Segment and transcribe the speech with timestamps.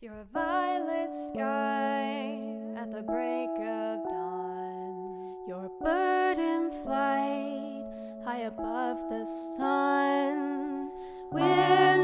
[0.00, 2.38] Your violet sky
[2.76, 5.34] at the break of dawn.
[5.48, 7.82] Your bird in flight
[8.24, 10.92] high above the sun.
[11.32, 11.97] We're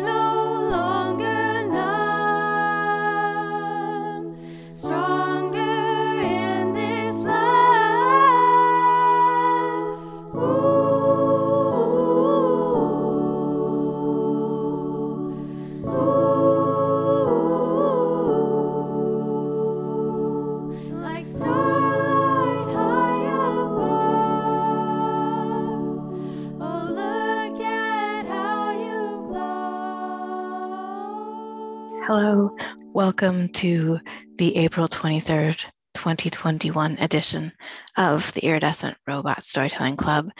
[33.04, 34.00] welcome to
[34.38, 35.62] the April 23rd,
[35.92, 37.52] 2021 edition
[37.98, 40.30] of the Iridescent Robot Storytelling Club.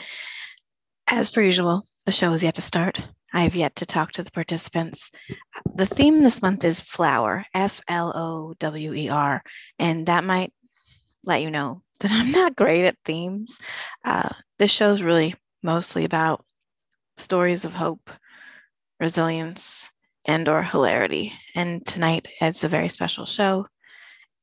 [1.05, 3.07] As per usual, the show is yet to start.
[3.31, 5.11] I have yet to talk to the participants.
[5.75, 9.43] The theme this month is flower, F L O W E R,
[9.77, 10.51] and that might
[11.23, 13.59] let you know that I'm not great at themes.
[14.03, 16.43] Uh, this show is really mostly about
[17.15, 18.09] stories of hope,
[18.99, 19.87] resilience,
[20.25, 21.33] and or hilarity.
[21.53, 23.67] And tonight it's a very special show,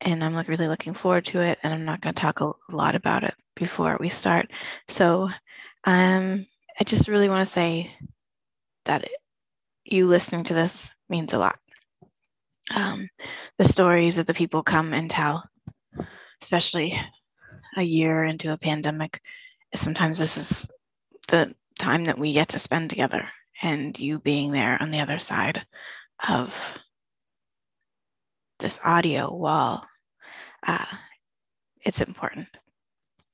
[0.00, 1.58] and I'm really looking forward to it.
[1.62, 4.50] And I'm not going to talk a lot about it before we start.
[4.88, 5.28] So,
[5.84, 6.46] um,
[6.80, 7.90] I just really want to say
[8.86, 9.06] that
[9.84, 11.58] you listening to this means a lot.
[12.70, 13.08] Um,
[13.58, 15.44] the stories that the people come and tell,
[16.40, 16.98] especially
[17.76, 19.20] a year into a pandemic,
[19.74, 20.66] sometimes this is
[21.28, 23.28] the time that we get to spend together
[23.62, 25.64] and you being there on the other side
[26.28, 26.78] of
[28.58, 29.84] this audio wall.
[30.66, 30.84] Uh,
[31.84, 32.48] it's important.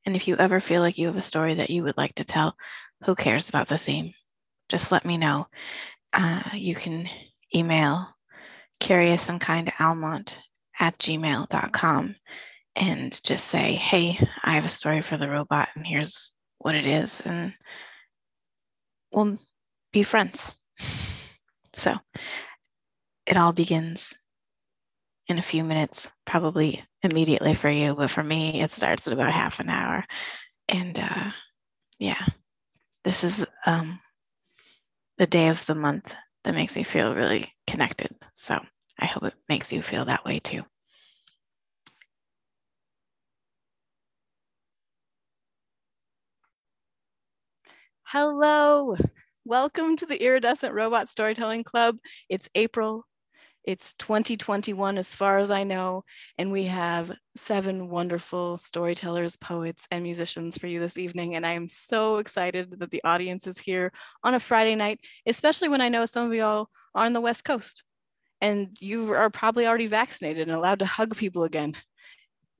[0.06, 2.24] And if you ever feel like you have a story that you would like to
[2.24, 2.56] tell,
[3.04, 4.12] who cares about the theme?
[4.68, 5.46] Just let me know.
[6.12, 7.08] Uh, you can
[7.54, 8.08] email
[8.80, 10.38] curious and kind almont
[10.78, 12.14] at gmail.com
[12.76, 16.86] and just say, hey, I have a story for the robot and here's what it
[16.86, 17.20] is.
[17.22, 17.52] And
[19.12, 19.38] we'll
[19.92, 20.54] be friends.
[21.72, 21.96] So
[23.26, 24.18] it all begins
[25.28, 29.32] in a few minutes, probably immediately for you, but for me, it starts at about
[29.32, 30.04] half an hour.
[30.68, 31.30] And uh,
[31.98, 32.24] yeah,
[33.04, 34.00] this is um,
[35.18, 38.14] the day of the month that makes me feel really connected.
[38.32, 38.58] So
[38.98, 40.62] I hope it makes you feel that way too.
[48.04, 48.96] Hello.
[49.48, 51.96] Welcome to the Iridescent Robot Storytelling Club.
[52.28, 53.06] It's April.
[53.64, 56.04] It's 2021, as far as I know,
[56.36, 61.34] and we have seven wonderful storytellers, poets, and musicians for you this evening.
[61.34, 63.90] And I am so excited that the audience is here
[64.22, 67.42] on a Friday night, especially when I know some of y'all are on the West
[67.42, 67.84] Coast
[68.42, 71.74] and you are probably already vaccinated and allowed to hug people again.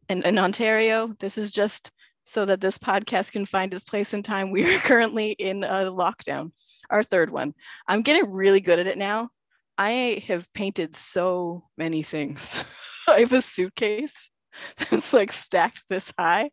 [0.08, 1.92] And in Ontario, this is just
[2.28, 4.50] so that this podcast can find its place in time.
[4.50, 6.52] We are currently in a lockdown,
[6.90, 7.54] our third one.
[7.86, 9.30] I'm getting really good at it now.
[9.78, 12.64] I have painted so many things.
[13.08, 14.30] I have a suitcase
[14.76, 16.50] that's like stacked this high.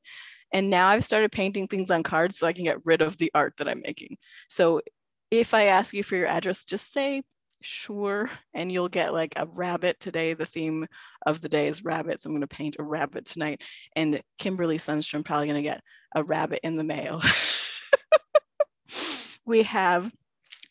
[0.53, 3.31] And now I've started painting things on cards so I can get rid of the
[3.35, 4.15] art that I'm making.
[4.47, 4.79] So
[5.29, 7.23] if I ask you for your address, just say
[7.65, 10.87] sure and you'll get like a rabbit today the theme
[11.25, 13.63] of the day is rabbits i'm going to paint a rabbit tonight
[13.95, 15.81] and kimberly sunstrum probably going to get
[16.15, 17.21] a rabbit in the mail
[19.45, 20.11] we have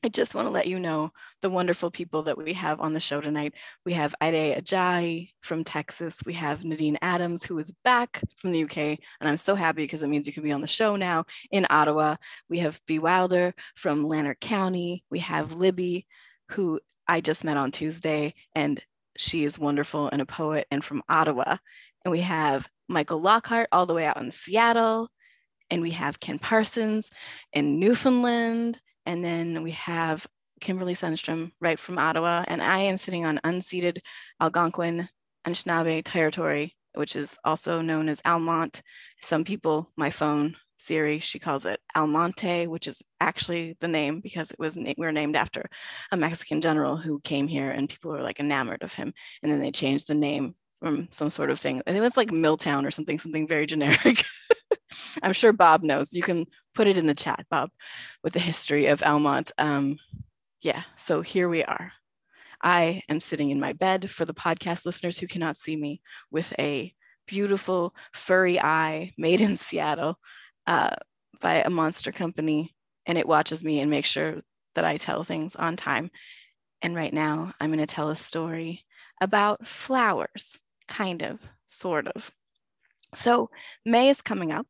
[0.05, 3.01] I just want to let you know the wonderful people that we have on the
[3.01, 3.55] show tonight.
[3.87, 6.19] We have Ade Ajayi from Texas.
[6.27, 8.77] We have Nadine Adams, who is back from the UK.
[8.77, 11.67] And I'm so happy because it means you can be on the show now in
[11.71, 12.17] Ottawa.
[12.51, 12.99] We have B.
[12.99, 15.05] Wilder from Lanark County.
[15.09, 16.07] We have Libby,
[16.51, 18.83] who I just met on Tuesday, and
[19.17, 21.57] she is wonderful and a poet and from Ottawa.
[22.05, 25.09] And we have Michael Lockhart all the way out in Seattle.
[25.71, 27.11] And we have Ken Parsons
[27.53, 28.81] in Newfoundland.
[29.07, 30.27] And then we have
[30.61, 32.45] Kimberly Sunstrum right from Ottawa.
[32.47, 33.99] And I am sitting on unceded
[34.41, 35.09] Algonquin
[35.47, 38.83] Anishinaabe territory, which is also known as Almont.
[39.23, 44.51] Some people, my phone, Siri, she calls it Almonte, which is actually the name because
[44.51, 45.69] it was we were named after
[46.13, 49.15] a Mexican general who came here and people were like enamored of him.
[49.43, 51.81] And then they changed the name from some sort of thing.
[51.81, 54.25] I think it was like Milltown or something, something very generic.
[55.23, 56.13] I'm sure Bob knows.
[56.13, 57.71] You can put it in the chat, Bob,
[58.23, 59.53] with the history of Almont.
[59.57, 59.99] Um,
[60.61, 61.93] yeah, so here we are.
[62.63, 66.53] I am sitting in my bed for the podcast listeners who cannot see me with
[66.59, 66.95] a
[67.27, 70.19] beautiful furry eye made in Seattle
[70.67, 70.97] uh,
[71.41, 72.75] by a monster company,
[73.07, 74.43] and it watches me and makes sure
[74.75, 76.11] that I tell things on time.
[76.83, 78.85] And right now, I'm going to tell a story
[79.21, 80.59] about flowers,
[80.89, 82.31] kind of, sort of.
[83.15, 83.51] So,
[83.85, 84.67] May is coming up,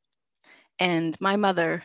[0.78, 1.84] and my mother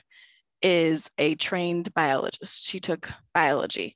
[0.62, 2.66] is a trained biologist.
[2.68, 3.96] She took biology.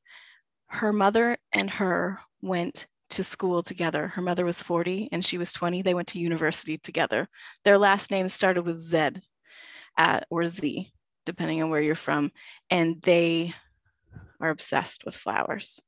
[0.67, 4.07] Her mother and her went to school together.
[4.07, 5.81] Her mother was 40 and she was 20.
[5.81, 7.27] They went to university together.
[7.63, 9.11] Their last names started with Z
[9.97, 10.91] uh, or Z,
[11.25, 12.31] depending on where you're from.
[12.69, 13.53] And they
[14.39, 15.81] are obsessed with flowers.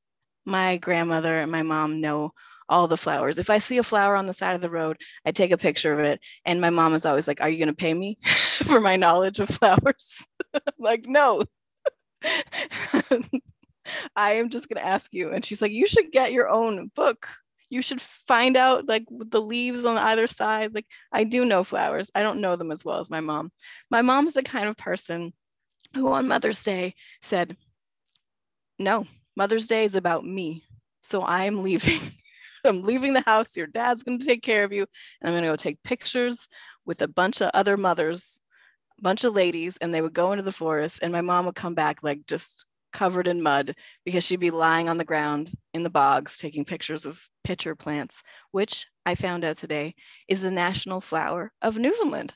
[0.44, 2.32] My grandmother and my mom know
[2.68, 3.38] all the flowers.
[3.38, 5.92] If I see a flower on the side of the road, I take a picture
[5.92, 6.20] of it.
[6.44, 8.18] And my mom is always like, Are you going to pay me
[8.64, 10.26] for my knowledge of flowers?
[10.78, 11.44] like, no.
[14.16, 15.30] I am just going to ask you.
[15.30, 17.28] And she's like, You should get your own book.
[17.68, 20.74] You should find out like the leaves on either side.
[20.74, 22.10] Like, I do know flowers.
[22.14, 23.50] I don't know them as well as my mom.
[23.90, 25.32] My mom's the kind of person
[25.94, 27.56] who on Mother's Day said,
[28.78, 30.64] No, Mother's Day is about me.
[31.02, 32.00] So I'm leaving.
[32.64, 33.56] I'm leaving the house.
[33.56, 34.86] Your dad's going to take care of you.
[35.20, 36.48] And I'm going to go take pictures
[36.84, 38.40] with a bunch of other mothers,
[38.98, 41.00] a bunch of ladies, and they would go into the forest.
[41.02, 43.74] And my mom would come back like just covered in mud
[44.06, 48.22] because she'd be lying on the ground in the bogs taking pictures of pitcher plants,
[48.52, 49.94] which I found out today
[50.28, 52.32] is the national flower of Newfoundland.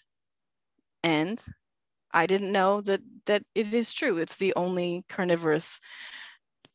[1.03, 1.43] And
[2.13, 4.19] I didn't know that that it is true.
[4.19, 5.81] It's the only carnivorous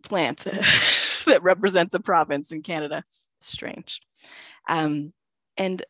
[0.01, 0.39] plant
[1.27, 3.03] that represents a province in Canada.
[3.39, 4.01] Strange.
[4.67, 5.13] Um,
[5.57, 5.85] and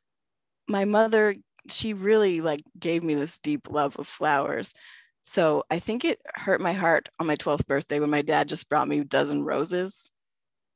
[0.67, 1.37] my mother,
[1.69, 4.73] she really like gave me this deep love of flowers.
[5.25, 8.69] So I think it hurt my heart on my 12th birthday when my dad just
[8.69, 10.09] brought me a dozen roses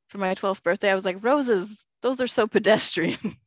[0.09, 0.89] for my 12th birthday.
[0.91, 3.37] I was like, roses, those are so pedestrian.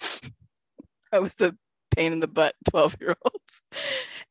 [1.12, 1.54] I was a
[1.94, 3.40] pain in the butt 12 year old.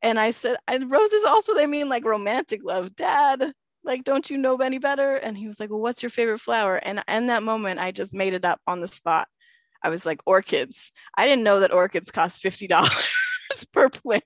[0.02, 2.96] And I said, and roses also, they mean like romantic love.
[2.96, 3.54] Dad,
[3.86, 5.16] like, don't you know any better?
[5.16, 6.76] And he was like, well, what's your favorite flower?
[6.76, 9.30] And in that moment, I just made it up on the spot.
[9.82, 10.92] I was like, orchids.
[11.18, 12.68] I didn't know that orchids cost $50
[13.74, 14.26] per plant.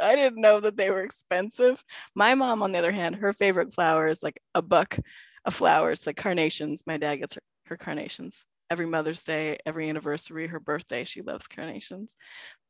[0.00, 1.82] I didn't know that they were expensive.
[2.14, 4.98] My mom, on the other hand, her favorite flower is like a buck
[5.44, 6.84] of flowers, It's like carnations.
[6.86, 11.04] My dad gets her, her carnations every Mother's Day, every anniversary, her birthday.
[11.04, 12.16] She loves carnations.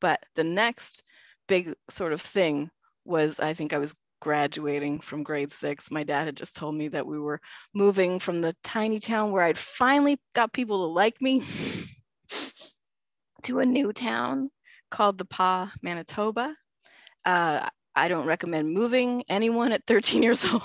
[0.01, 1.05] But the next
[1.47, 2.71] big sort of thing
[3.05, 6.87] was I think I was graduating from grade six, my dad had just told me
[6.87, 7.41] that we were
[7.75, 11.43] moving from the tiny town where I'd finally got people to like me
[13.43, 14.51] to a new town
[14.93, 16.55] called the Pas, Manitoba.
[17.25, 20.63] Uh, I don't recommend moving anyone at 13 years old.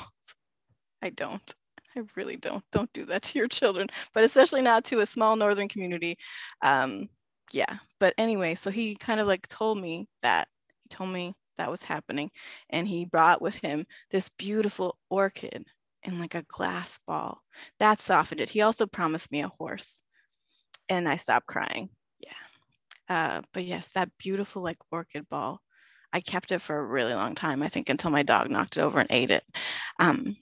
[1.02, 1.56] I don't.
[1.98, 2.64] I really don't.
[2.72, 6.18] Don't do that to your children, but especially not to a small northern community.
[6.62, 7.10] Um,
[7.52, 7.78] yeah.
[8.00, 10.48] But anyway, so he kind of like told me that.
[10.84, 12.30] He told me that was happening.
[12.70, 15.66] And he brought with him this beautiful orchid
[16.04, 17.42] in like a glass ball.
[17.80, 18.52] That softened it.
[18.52, 20.02] He also promised me a horse.
[20.90, 21.90] And I stopped crying.
[23.10, 25.62] Uh, but yes, that beautiful like orchid ball.
[26.14, 28.82] I kept it for a really long time, I think, until my dog knocked it
[28.82, 29.44] over and ate it.
[30.00, 30.38] Um,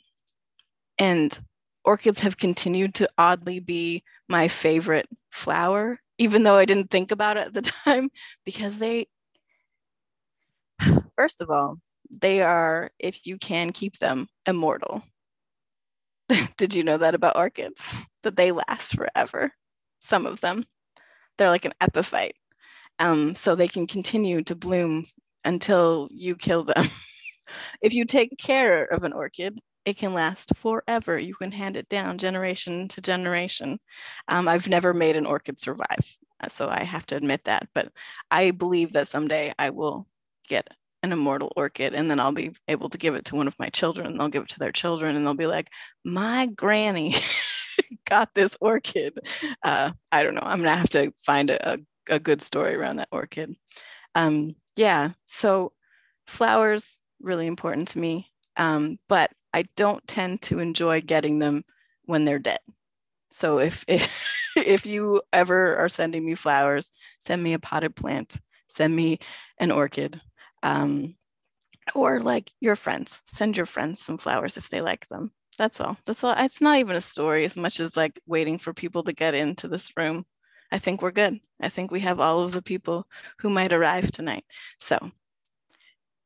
[0.98, 1.40] and
[1.84, 7.38] orchids have continued to oddly be my favorite flower, even though I didn't think about
[7.38, 8.10] it at the time,
[8.46, 9.08] because they
[11.18, 11.80] First of all,
[12.10, 15.04] they are, if you can keep them, immortal.
[16.58, 17.96] Did you know that about orchids?
[18.24, 19.52] That they last forever.
[20.00, 20.66] Some of them.
[21.38, 22.36] They're like an epiphyte.
[23.00, 25.06] Um, so they can continue to bloom
[25.44, 26.86] until you kill them.
[27.82, 31.18] if you take care of an orchid, it can last forever.
[31.20, 33.80] You can hand it down generation to generation.
[34.28, 36.18] Um, I've never made an orchid survive,
[36.50, 37.68] so I have to admit that.
[37.74, 37.92] But
[38.32, 40.08] I believe that someday I will
[40.48, 40.68] get
[41.04, 43.70] an immortal orchid and then I'll be able to give it to one of my
[43.70, 45.70] children they'll give it to their children and they'll be like,
[46.04, 47.16] my granny
[48.10, 49.20] got this orchid.
[49.64, 50.42] Uh, I don't know.
[50.44, 51.78] I'm gonna have to find a, a,
[52.10, 53.56] a good story around that orchid.
[54.16, 55.74] Um, yeah, so
[56.28, 61.64] flowers really important to me, um, but I don't tend to enjoy getting them
[62.06, 62.60] when they're dead.
[63.32, 64.10] So if if,
[64.56, 69.20] if you ever are sending me flowers, send me a potted plant, send me
[69.60, 70.22] an orchid
[70.64, 71.16] um,
[71.94, 75.32] or like your friends send your friends some flowers if they like them.
[75.58, 75.98] That's all.
[76.06, 76.34] That's all.
[76.38, 79.68] It's not even a story as much as like waiting for people to get into
[79.68, 80.26] this room
[80.72, 81.40] i think we're good.
[81.62, 83.08] I think we have all of the people
[83.40, 84.44] who might arrive tonight.
[84.80, 85.12] So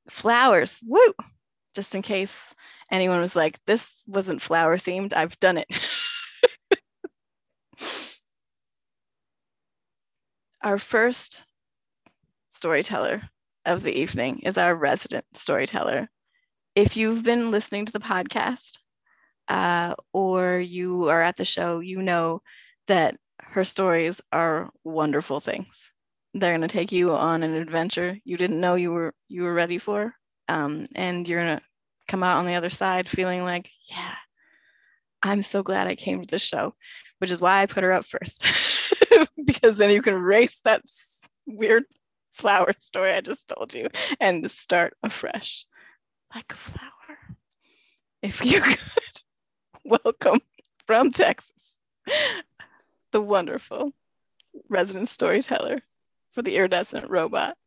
[0.10, 1.14] flowers woo!
[1.76, 2.56] Just in case
[2.92, 5.68] anyone was like this wasn't flower themed i've done it.
[10.62, 11.46] Our first
[12.50, 13.30] storyteller
[13.66, 16.10] of the evening is our resident storyteller.
[16.76, 18.80] If you've been listening to the podcast
[19.48, 22.42] uh, or you are at the show, you know
[22.88, 25.92] that her stories are wonderful things.
[26.34, 29.54] They're going to take you on an adventure you didn't know you were you were
[29.54, 30.14] ready for,
[30.48, 31.64] um, and you're going to
[32.08, 34.16] come out on the other side feeling like, yeah,
[35.24, 36.76] I'm so glad I came to this show,
[37.20, 38.46] which is why I put her up first,
[39.46, 40.84] because then you can erase that
[41.46, 41.84] weird
[42.34, 45.66] flower story I just told you and start afresh
[46.34, 47.36] like a flower.
[48.22, 48.78] If you could
[49.84, 50.42] welcome
[50.86, 51.76] from Texas
[53.12, 53.92] the wonderful
[54.68, 55.82] resident storyteller
[56.32, 57.58] for the Iridescent Robot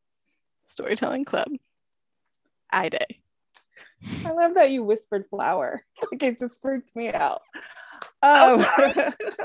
[0.66, 1.48] Storytelling Club,
[2.72, 3.16] Ade.
[4.24, 5.84] I love that you whispered flower.
[6.10, 7.42] Like it just freaked me out.
[8.22, 8.64] Um,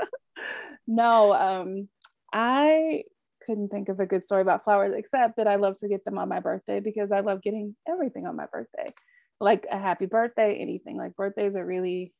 [0.86, 1.88] no, um,
[2.32, 3.04] I
[3.46, 6.18] couldn't think of a good story about flowers except that I love to get them
[6.18, 8.92] on my birthday because I love getting everything on my birthday.
[9.40, 10.96] Like a happy birthday, anything.
[10.96, 12.12] Like birthdays are really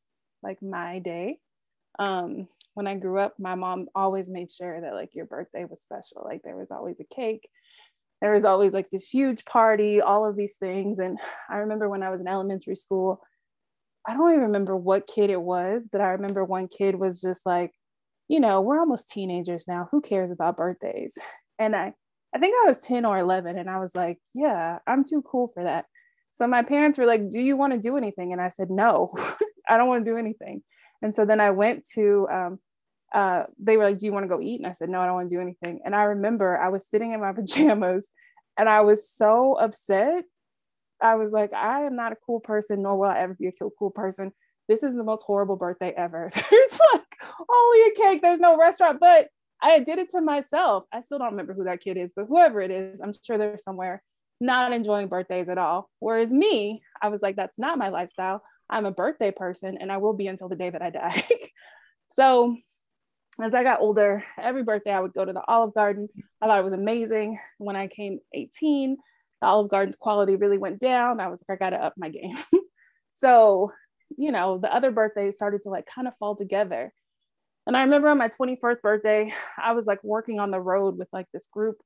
[0.42, 1.40] like my day.
[1.98, 5.82] Um, when I grew up, my mom always made sure that like your birthday was
[5.82, 6.22] special.
[6.24, 7.48] Like there was always a cake.
[8.22, 11.00] There was always like this huge party, all of these things.
[11.00, 11.18] And
[11.50, 13.20] I remember when I was in elementary school,
[14.06, 17.44] I don't even remember what kid it was, but I remember one kid was just
[17.44, 17.72] like,
[18.28, 19.88] you know, we're almost teenagers now.
[19.90, 21.18] Who cares about birthdays?
[21.60, 21.92] And I,
[22.32, 25.50] I think I was 10 or 11, and I was like, yeah, I'm too cool
[25.52, 25.86] for that.
[26.30, 28.30] So my parents were like, do you want to do anything?
[28.32, 29.12] And I said, no,
[29.68, 30.62] I don't want to do anything.
[31.02, 32.58] And so then I went to um,
[33.14, 34.60] uh, they were like, Do you want to go eat?
[34.60, 35.80] And I said, No, I don't want to do anything.
[35.84, 38.08] And I remember I was sitting in my pajamas
[38.56, 40.24] and I was so upset.
[41.00, 43.52] I was like, I am not a cool person, nor will I ever be a
[43.52, 44.32] cool person.
[44.68, 46.30] This is the most horrible birthday ever.
[46.50, 47.02] There's like
[47.48, 49.28] only a cake, there's no restaurant, but
[49.60, 50.84] I did it to myself.
[50.92, 53.58] I still don't remember who that kid is, but whoever it is, I'm sure they're
[53.58, 54.02] somewhere
[54.40, 55.90] not enjoying birthdays at all.
[55.98, 58.42] Whereas me, I was like, that's not my lifestyle.
[58.70, 61.24] I'm a birthday person and I will be until the day that I die.
[62.12, 62.56] so
[63.40, 66.08] as I got older, every birthday I would go to the Olive Garden.
[66.42, 67.38] I thought it was amazing.
[67.58, 68.96] When I came 18,
[69.40, 71.20] the Olive Garden's quality really went down.
[71.20, 72.36] I was like, I got to up my game.
[73.12, 73.72] so,
[74.16, 76.92] you know, the other birthdays started to like kind of fall together.
[77.66, 81.08] And I remember on my 21st birthday, I was like working on the road with
[81.12, 81.76] like this group.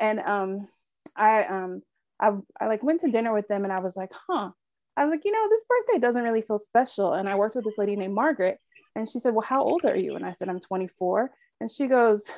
[0.00, 0.68] And um,
[1.16, 1.82] I, um,
[2.20, 4.50] I, I like went to dinner with them and I was like, huh.
[4.96, 7.14] I was like, you know, this birthday doesn't really feel special.
[7.14, 8.58] And I worked with this lady named Margaret
[8.94, 10.16] and she said, Well, how old are you?
[10.16, 11.30] And I said, I'm 24.
[11.60, 12.30] And she goes,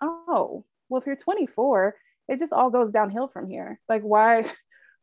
[0.00, 1.94] Oh, well, if you're 24,
[2.28, 3.80] it just all goes downhill from here.
[3.88, 4.44] Like, why?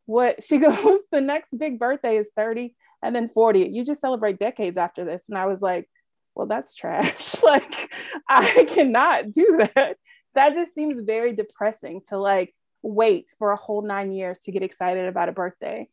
[0.08, 2.74] What she goes, the next big birthday is 30
[3.04, 3.70] and then 40.
[3.74, 5.26] You just celebrate decades after this.
[5.28, 5.90] And I was like,
[6.34, 7.44] well, that's trash.
[7.44, 7.92] like,
[8.28, 9.98] I cannot do that.
[10.34, 14.64] That just seems very depressing to like wait for a whole nine years to get
[14.64, 15.90] excited about a birthday.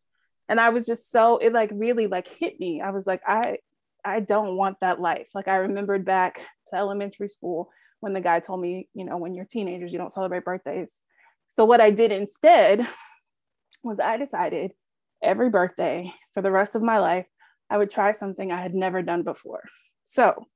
[0.49, 2.81] And I was just so, it like really like hit me.
[2.81, 3.59] I was like, I,
[4.05, 5.29] I don't want that life.
[5.35, 7.71] Like I remembered back to elementary school
[8.01, 10.93] when the guy told me, you know, when you're teenagers, you don't celebrate birthdays.
[11.49, 12.87] So what I did instead
[13.83, 14.73] was I decided
[15.23, 17.27] every birthday for the rest of my life,
[17.71, 19.63] I would try something I had never done before.
[20.05, 20.47] So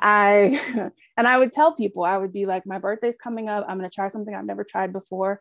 [0.00, 0.60] I,
[1.16, 3.64] and I would tell people, I would be like, my birthday's coming up.
[3.68, 5.40] I'm going to try something I've never tried before.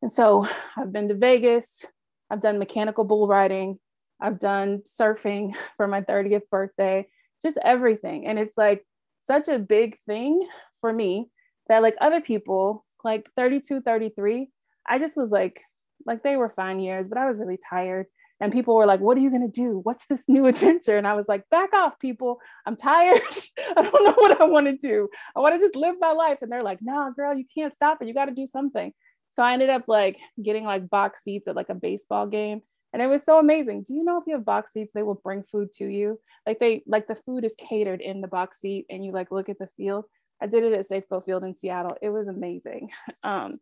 [0.00, 1.84] And so I've been to Vegas.
[2.30, 3.78] I've done mechanical bull riding.
[4.20, 7.06] I've done surfing for my 30th birthday,
[7.42, 8.26] just everything.
[8.26, 8.84] And it's like
[9.26, 10.46] such a big thing
[10.80, 11.30] for me
[11.68, 14.50] that like other people, like 32, 33,
[14.86, 15.60] I just was like,
[16.06, 18.06] like they were fine years, but I was really tired.
[18.40, 19.80] And people were like, What are you going to do?
[19.82, 20.96] What's this new adventure?
[20.96, 22.40] And I was like, Back off, people.
[22.66, 23.20] I'm tired.
[23.76, 25.08] I don't know what I want to do.
[25.36, 26.38] I want to just live my life.
[26.40, 28.06] And they're like, No, girl, you can't stop it.
[28.08, 28.92] You got to do something.
[29.34, 33.02] So I ended up like getting like box seats at like a baseball game and
[33.02, 33.82] it was so amazing.
[33.82, 36.18] Do you know if you have box seats they will bring food to you?
[36.46, 39.48] Like they like the food is catered in the box seat and you like look
[39.48, 40.06] at the field.
[40.40, 41.96] I did it at safeco field in seattle.
[42.00, 42.90] It was amazing.
[43.22, 43.58] Um,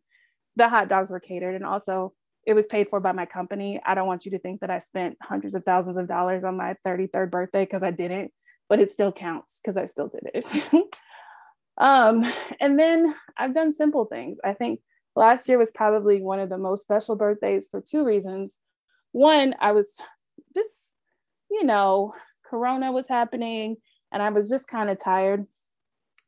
[0.55, 2.13] the hot dogs were catered and also
[2.45, 3.79] it was paid for by my company.
[3.85, 6.57] I don't want you to think that i spent hundreds of thousands of dollars on
[6.57, 8.31] my 33rd birthday because i didn't
[8.69, 10.45] but it still counts because i still did it.
[11.79, 12.25] Um,
[12.59, 14.39] and then i've done simple things.
[14.43, 14.79] I think
[15.15, 18.57] last year was probably one of the most special birthdays for two reasons
[19.11, 19.89] one, I was
[20.55, 20.79] just,
[21.49, 22.13] you know,
[22.45, 23.77] Corona was happening
[24.11, 25.45] and I was just kind of tired.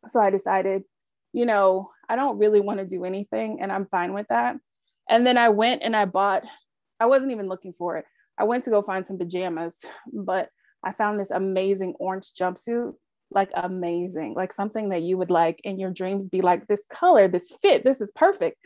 [0.07, 0.83] So I decided,
[1.33, 4.55] you know, I don't really want to do anything and I'm fine with that.
[5.09, 6.43] And then I went and I bought,
[6.99, 8.05] I wasn't even looking for it.
[8.37, 9.75] I went to go find some pajamas,
[10.11, 10.49] but
[10.83, 12.93] I found this amazing orange jumpsuit,
[13.31, 17.27] like amazing, like something that you would like in your dreams be like, this color,
[17.27, 18.57] this fit, this is perfect.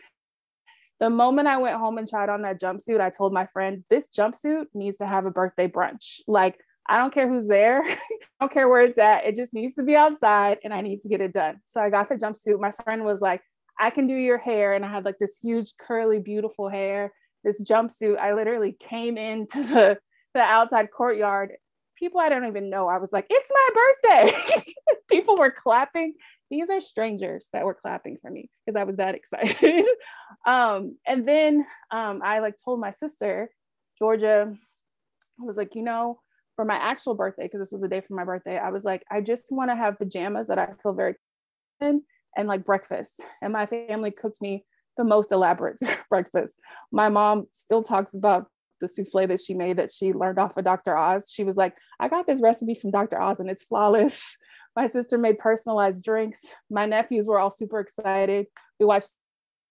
[1.04, 4.08] The moment I went home and tried on that jumpsuit, I told my friend, this
[4.08, 6.22] jumpsuit needs to have a birthday brunch.
[6.28, 6.58] Like,
[6.88, 7.84] I don't care who's there.
[7.86, 7.98] I
[8.40, 9.26] don't care where it's at.
[9.26, 11.60] It just needs to be outside and I need to get it done.
[11.66, 12.58] So I got the jumpsuit.
[12.58, 13.42] My friend was like,
[13.78, 14.76] I can do your hair.
[14.76, 17.12] And I had like this huge, curly, beautiful hair,
[17.44, 18.18] this jumpsuit.
[18.18, 19.98] I literally came into the,
[20.34, 21.52] the outside courtyard.
[21.98, 22.88] People I don't even know.
[22.88, 24.74] I was like, it's my birthday.
[25.12, 26.14] People were clapping.
[26.54, 29.86] These are strangers that were clapping for me because I was that excited.
[30.46, 33.50] um, and then um, I like told my sister,
[33.98, 34.56] Georgia,
[35.42, 36.20] I was like, you know,
[36.56, 39.04] for my actual birthday, because this was the day for my birthday, I was like,
[39.10, 41.16] I just want to have pajamas that I feel very
[41.82, 42.04] in
[42.38, 43.24] and like breakfast.
[43.42, 44.64] And my family cooked me
[44.96, 45.78] the most elaborate
[46.10, 46.54] breakfast.
[46.92, 48.46] My mom still talks about
[48.80, 50.96] the souffle that she made that she learned off of Dr.
[50.96, 51.32] Oz.
[51.32, 53.20] She was like, I got this recipe from Dr.
[53.20, 54.38] Oz and it's flawless.
[54.76, 56.44] My sister made personalized drinks.
[56.70, 58.48] My nephews were all super excited.
[58.80, 59.14] We watched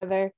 [0.00, 0.32] together.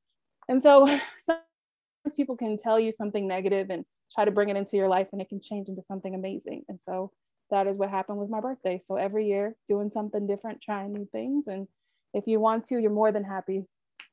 [0.48, 0.86] And so
[1.18, 5.08] sometimes people can tell you something negative and try to bring it into your life
[5.12, 6.64] and it can change into something amazing.
[6.68, 7.12] And so
[7.50, 8.80] that is what happened with my birthday.
[8.84, 11.46] So every year doing something different, trying new things.
[11.46, 11.68] And
[12.12, 13.64] if you want to, you're more than happy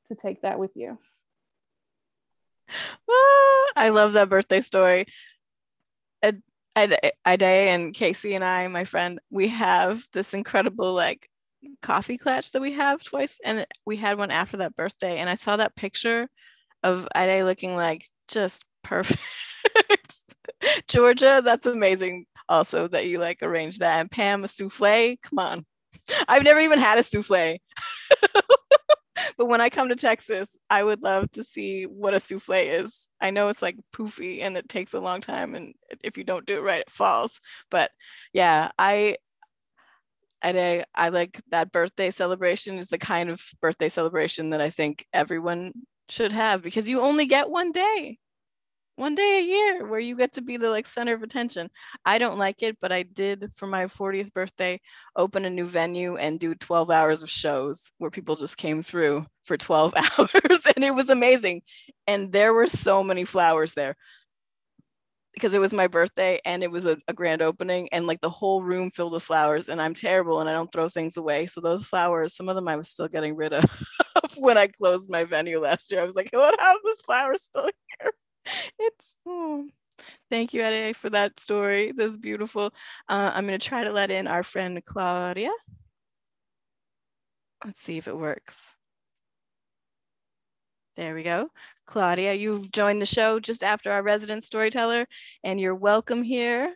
[0.08, 0.98] to take that with you.
[3.10, 5.06] Ah, I love that birthday story.
[6.76, 11.28] Ade and Casey and I, my friend, we have this incredible like
[11.82, 15.18] coffee clutch that we have twice, and we had one after that birthday.
[15.18, 16.28] And I saw that picture
[16.82, 19.20] of Ade looking like just perfect.
[20.88, 22.26] Georgia, that's amazing.
[22.48, 24.00] Also, that you like arranged that.
[24.00, 25.16] And Pam, a souffle.
[25.22, 25.66] Come on,
[26.28, 27.58] I've never even had a souffle.
[29.36, 33.08] but when I come to Texas, I would love to see what a souffle is.
[33.20, 36.46] I know it's like poofy and it takes a long time, and if you don't
[36.46, 37.40] do it right, it falls.
[37.70, 37.90] But
[38.32, 39.16] yeah, I
[40.42, 45.06] I, I like that birthday celebration is the kind of birthday celebration that I think
[45.12, 45.72] everyone
[46.08, 48.18] should have because you only get one day
[48.96, 51.70] one day a year where you get to be the like center of attention.
[52.04, 54.80] I don't like it, but I did for my 40th birthday
[55.16, 59.26] open a new venue and do 12 hours of shows where people just came through
[59.44, 61.62] for 12 hours and it was amazing.
[62.06, 63.96] And there were so many flowers there.
[65.32, 68.28] Because it was my birthday and it was a, a, grand opening and like the
[68.28, 71.46] whole room filled with flowers and i'm terrible and i don't throw things away.
[71.46, 73.64] So those flowers some of them i was still getting rid of
[74.36, 76.02] when i closed my venue last year.
[76.02, 76.54] I was like what?
[76.60, 77.70] How's this flower still
[78.02, 78.12] here
[78.78, 79.66] it's oh,
[80.30, 81.92] thank you Ade, for that story.
[81.96, 82.72] That's beautiful.
[83.08, 85.50] Uh, i'm going to try to let in our friend claudia.
[87.64, 88.74] Let's see if it works.
[90.96, 91.48] There we go.
[91.86, 95.06] Claudia you've joined the show just after our resident storyteller
[95.44, 96.74] and you're welcome here.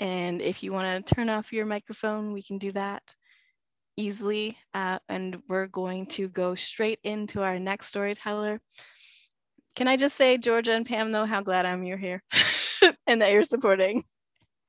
[0.00, 3.02] And if you want to turn off your microphone we can do that
[3.96, 4.56] easily.
[4.74, 8.60] Uh, and we're going to go straight into our next storyteller
[9.74, 12.22] can I just say, Georgia and Pam, though, how glad I'm you're here
[13.06, 14.02] and that you're supporting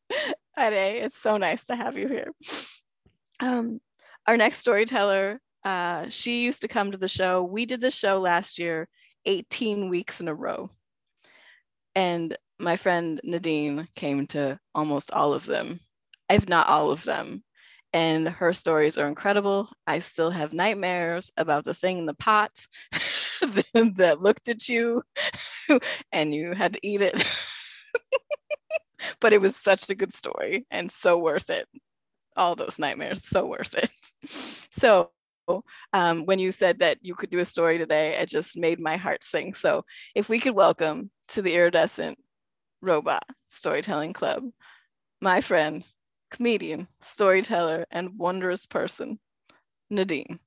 [0.58, 1.04] Ade.
[1.04, 2.32] It's so nice to have you here.
[3.40, 3.82] Um,
[4.28, 7.44] our next storyteller, uh, she used to come to the show.
[7.44, 8.88] We did the show last year,
[9.26, 10.70] 18 weeks in a row.
[11.96, 15.80] And my friend Nadine came to almost all of them,
[16.30, 17.44] if not all of them
[17.94, 19.70] and her stories are incredible.
[19.86, 22.52] I still have nightmares about the thing in the pot
[23.74, 25.04] that looked at you
[26.12, 27.24] and you had to eat it.
[29.22, 31.68] but it was such a good story and so worth it.
[32.36, 33.92] All those nightmares, so worth it.
[34.72, 35.12] So,
[35.92, 38.98] um, when you said that you could do a story today, it just made my
[38.98, 39.54] heart sing.
[39.54, 42.18] So, if we could welcome to the Iridescent
[42.82, 44.44] Robot Storytelling Club,
[45.22, 45.84] my friend,
[46.34, 49.20] comedian, storyteller, and wondrous person,
[49.90, 50.40] Nadine.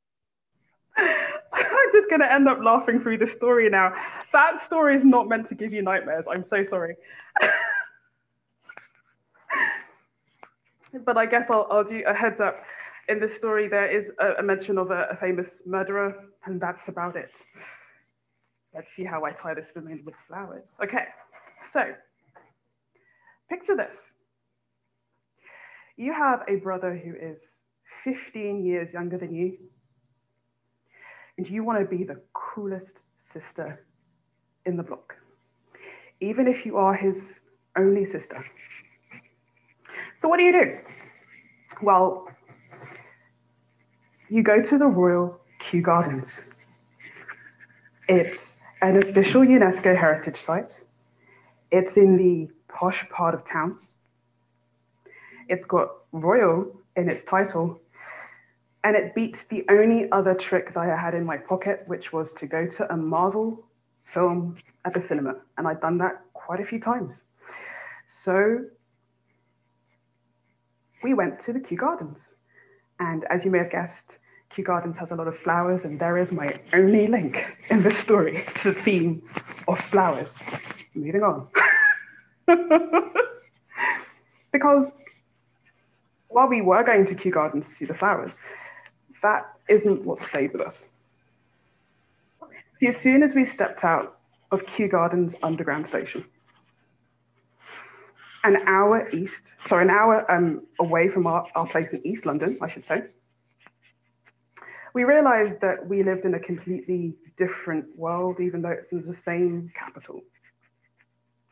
[0.97, 3.95] I'm just going to end up laughing through the story now.
[4.33, 6.27] That story is not meant to give you nightmares.
[6.29, 6.97] I'm so sorry.
[11.05, 12.65] but I guess I'll, I'll, do a heads up.
[13.09, 16.89] In this story, there is a, a mention of a, a, famous murderer, and that's
[16.89, 17.39] about it.
[18.75, 20.75] Let's see how I tie this woman with flowers.
[20.83, 21.05] Okay,
[21.71, 21.95] so
[23.49, 23.97] picture this
[25.97, 27.43] you have a brother who is
[28.05, 29.57] 15 years younger than you,
[31.39, 33.85] and you want to be the coolest sister
[34.65, 35.17] in the block,
[36.21, 37.33] even if you are his
[37.77, 38.45] only sister.
[40.19, 40.79] So, what do you do?
[41.83, 42.29] Well,
[44.29, 46.41] you go to the Royal Kew Gardens.
[48.09, 50.79] It's an official UNESCO heritage site.
[51.71, 53.79] It's in the posh part of town.
[55.49, 57.81] It's got royal in its title.
[58.85, 62.33] And it beats the only other trick that I had in my pocket, which was
[62.35, 63.67] to go to a Marvel
[64.05, 65.37] film at the cinema.
[65.59, 67.25] And I'd done that quite a few times.
[68.09, 68.65] So
[71.03, 72.35] we went to the Kew Gardens.
[73.01, 74.19] And as you may have guessed,
[74.51, 77.99] Kew Gardens has a lot of flowers, and there is my only link in this
[77.99, 79.23] story to the theme
[79.69, 80.43] of flowers.
[80.95, 81.49] Moving on.
[84.53, 84.93] because
[86.29, 88.39] while we were going to Kew Gardens to see the flowers,
[89.23, 90.91] that isn't what stayed with us.
[92.81, 94.19] See, as soon as we stepped out
[94.51, 96.25] of Kew Gardens Underground Station,
[98.45, 102.59] an hour east, sorry, an hour um, away from our, our place in East London,
[102.61, 103.03] I should say,
[104.95, 109.15] we realized that we lived in a completely different world, even though it's in the
[109.15, 110.23] same capital.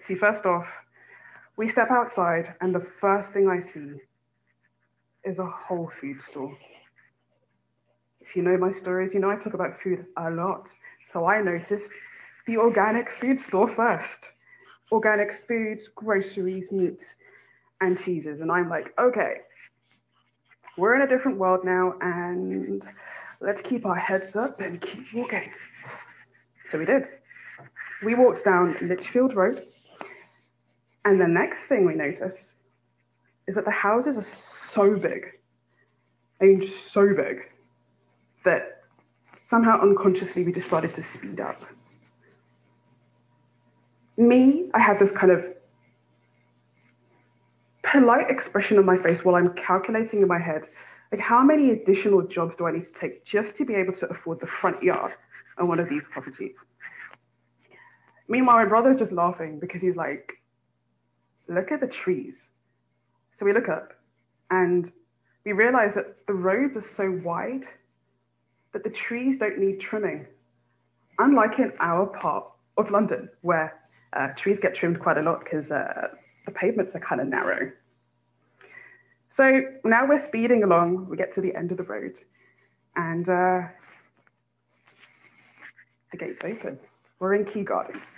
[0.02, 0.66] See, first off,
[1.56, 3.98] we step outside, and the first thing I see
[5.24, 6.56] is a whole food store.
[8.20, 10.72] If you know my stories, you know I talk about food a lot.
[11.10, 11.90] So I noticed
[12.46, 14.30] the organic food store first.
[14.92, 17.16] Organic foods, groceries, meats,
[17.80, 18.40] and cheeses.
[18.40, 19.38] And I'm like, okay,
[20.76, 22.82] we're in a different world now, and
[23.40, 25.50] let's keep our heads up and keep walking.
[26.70, 27.06] So we did.
[28.04, 29.66] We walked down Lichfield Road,
[31.04, 32.54] and the next thing we notice
[33.46, 35.26] is that the houses are so big,
[36.40, 37.50] I mean, so big,
[38.44, 38.83] that
[39.38, 41.62] somehow unconsciously we decided to speed up.
[44.16, 45.44] Me, I had this kind of
[47.83, 50.68] polite expression on my face while I'm calculating in my head
[51.14, 54.07] like, how many additional jobs do I need to take just to be able to
[54.09, 55.12] afford the front yard
[55.59, 56.57] on one of these properties?
[58.26, 60.33] Meanwhile, my brother's just laughing because he's like,
[61.46, 62.42] look at the trees.
[63.35, 63.92] So we look up
[64.51, 64.90] and
[65.44, 67.66] we realize that the roads are so wide
[68.73, 70.27] that the trees don't need trimming.
[71.18, 72.44] Unlike in our part
[72.77, 73.79] of London, where
[74.12, 76.09] uh, trees get trimmed quite a lot because uh,
[76.47, 77.70] the pavements are kind of narrow.
[79.31, 81.09] So now we're speeding along.
[81.09, 82.20] We get to the end of the road,
[82.94, 83.62] and uh,
[86.12, 86.79] the gate's open.
[87.18, 88.16] We're in Kew Gardens.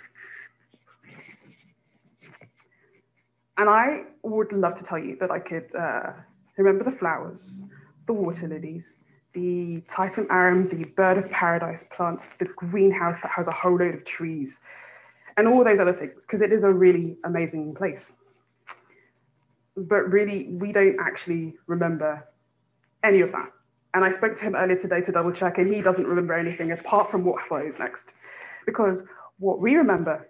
[3.57, 6.11] And I would love to tell you that I could uh,
[6.57, 7.59] remember the flowers,
[8.05, 8.93] the water lilies,
[9.33, 13.95] the Titan arum, the bird of paradise plants, the greenhouse that has a whole load
[13.95, 14.61] of trees,
[15.37, 18.11] and all those other things, because it is a really amazing place
[19.77, 22.27] but really we don't actually remember
[23.03, 23.51] any of that.
[23.93, 26.71] And I spoke to him earlier today to double check, and he doesn't remember anything
[26.71, 28.13] apart from what follows next.
[28.65, 29.03] Because
[29.39, 30.27] what we remember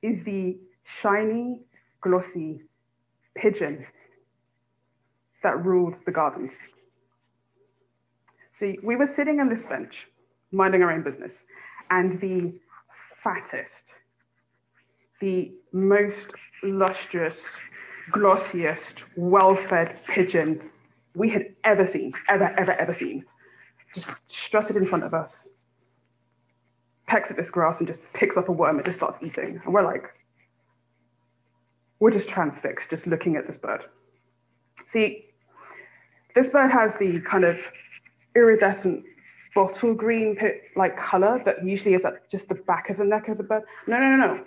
[0.00, 1.60] is the shiny,
[2.02, 2.60] glossy
[3.34, 3.86] pigeon
[5.42, 6.54] that ruled the gardens.
[8.54, 10.06] See, we were sitting on this bench,
[10.52, 11.44] minding our own business,
[11.90, 12.52] and the
[13.22, 13.94] fattest,
[15.20, 17.58] the most lustrous,
[18.10, 20.70] glossiest, well-fed pigeon
[21.14, 23.24] we had ever seen, ever, ever, ever seen.
[23.94, 25.48] Just strutted in front of us,
[27.06, 29.60] pecks at this grass and just picks up a worm and just starts eating.
[29.64, 30.04] And we're like,
[32.02, 33.84] we're just transfixed, just looking at this bird.
[34.88, 35.26] See,
[36.34, 37.60] this bird has the kind of
[38.34, 39.04] iridescent
[39.54, 40.36] bottle green
[40.74, 43.62] like color that usually is at just the back of the neck of the bird.
[43.86, 44.44] No, no, no, no.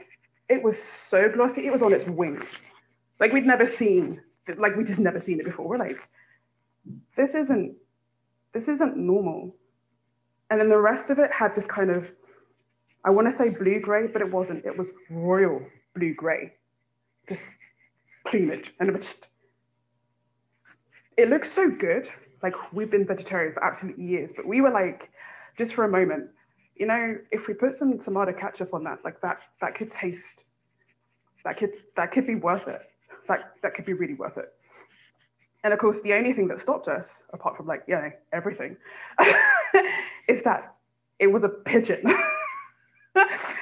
[0.49, 2.61] It was so glossy, it was on its wings.
[3.21, 4.21] Like we'd never seen,
[4.57, 5.65] like we just never seen it before.
[5.65, 5.97] We're like,
[7.15, 7.73] this isn't,
[8.51, 9.55] this isn't normal.
[10.49, 12.05] And then the rest of it had this kind of,
[13.05, 14.65] I want to say blue gray, but it wasn't.
[14.65, 15.61] It was royal
[15.95, 16.51] blue gray,
[17.27, 17.43] just
[18.33, 19.27] and it was just,
[21.17, 22.09] it looks so good.
[22.41, 25.09] Like we've been vegetarian for absolutely years, but we were like,
[25.57, 26.29] just for a moment,
[26.75, 30.43] you know, if we put some tomato ketchup on that, like that, that could taste,
[31.43, 32.81] that could, that could be worth it
[33.27, 34.53] that, that could be really worth it.
[35.63, 38.77] And of course, the only thing that stopped us, apart from like, you know, everything,
[40.27, 40.75] is that
[41.19, 42.03] it was a pigeon.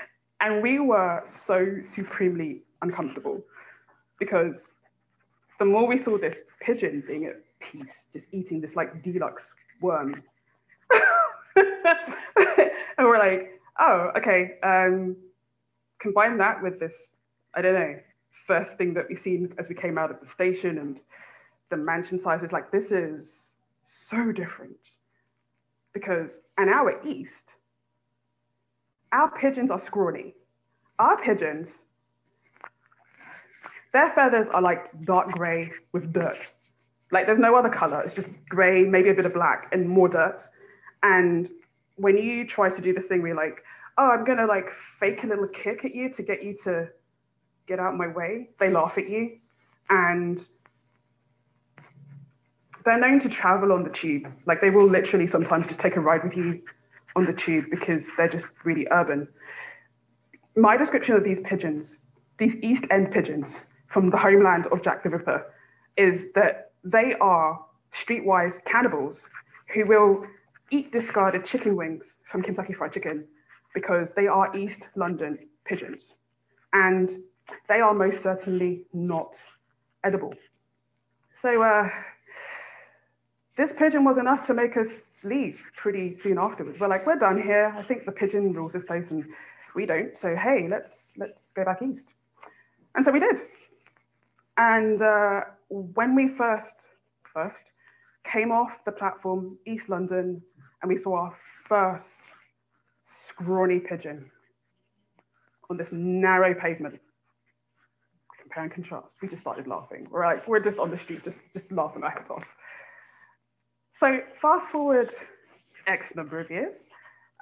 [0.43, 3.41] and we were so supremely uncomfortable
[4.19, 4.73] because
[5.57, 10.21] the more we saw this pigeon being at peace, just eating this like deluxe worm.
[11.55, 14.55] and we're like, oh, okay.
[14.63, 15.15] Um,
[15.99, 17.11] combine that with this,
[17.53, 17.95] I don't know,
[18.45, 20.99] first thing that we seen as we came out of the station and
[21.69, 23.53] the mansion sizes like this is
[23.85, 24.75] so different
[25.93, 27.55] because an hour east
[29.13, 30.33] our pigeons are scrawny
[30.99, 31.81] our pigeons
[33.93, 36.53] their feathers are like dark gray with dirt
[37.11, 40.09] like there's no other color it's just gray maybe a bit of black and more
[40.09, 40.41] dirt
[41.03, 41.49] and
[41.95, 43.63] when you try to do this thing where you're like
[43.97, 44.65] oh i'm gonna like
[44.99, 46.89] fake a little kick at you to get you to
[47.67, 48.49] get out my way.
[48.59, 49.37] They laugh at you.
[49.89, 50.45] And
[52.85, 54.27] they're known to travel on the tube.
[54.45, 56.61] Like they will literally sometimes just take a ride with you
[57.15, 59.27] on the tube because they're just really urban.
[60.55, 61.99] My description of these pigeons,
[62.37, 65.45] these East End pigeons from the homeland of Jack the Ripper,
[65.97, 67.59] is that they are
[67.93, 69.25] streetwise cannibals
[69.73, 70.25] who will
[70.71, 73.25] eat discarded chicken wings from Kentucky Fried Chicken
[73.73, 76.13] because they are East London pigeons.
[76.73, 77.11] And
[77.67, 79.37] they are most certainly not
[80.03, 80.33] edible.
[81.35, 81.89] So uh,
[83.57, 84.89] this pigeon was enough to make us
[85.23, 86.79] leave pretty soon afterwards.
[86.79, 87.73] We're like, we're done here.
[87.77, 89.25] I think the pigeon rules this place and
[89.75, 90.17] we don't.
[90.17, 92.13] So hey, let's let's go back east.
[92.95, 93.41] And so we did.
[94.57, 96.85] And uh, when we first
[97.33, 97.63] first
[98.23, 100.41] came off the platform, East London,
[100.81, 102.19] and we saw our first
[103.03, 104.29] scrawny pigeon
[105.69, 106.99] on this narrow pavement.
[108.41, 109.15] Compare and contrast.
[109.21, 110.07] We just started laughing.
[110.11, 112.43] We're like, we're just on the street, just, just laughing our heads off.
[113.93, 115.13] So fast forward
[115.87, 116.87] X number of years.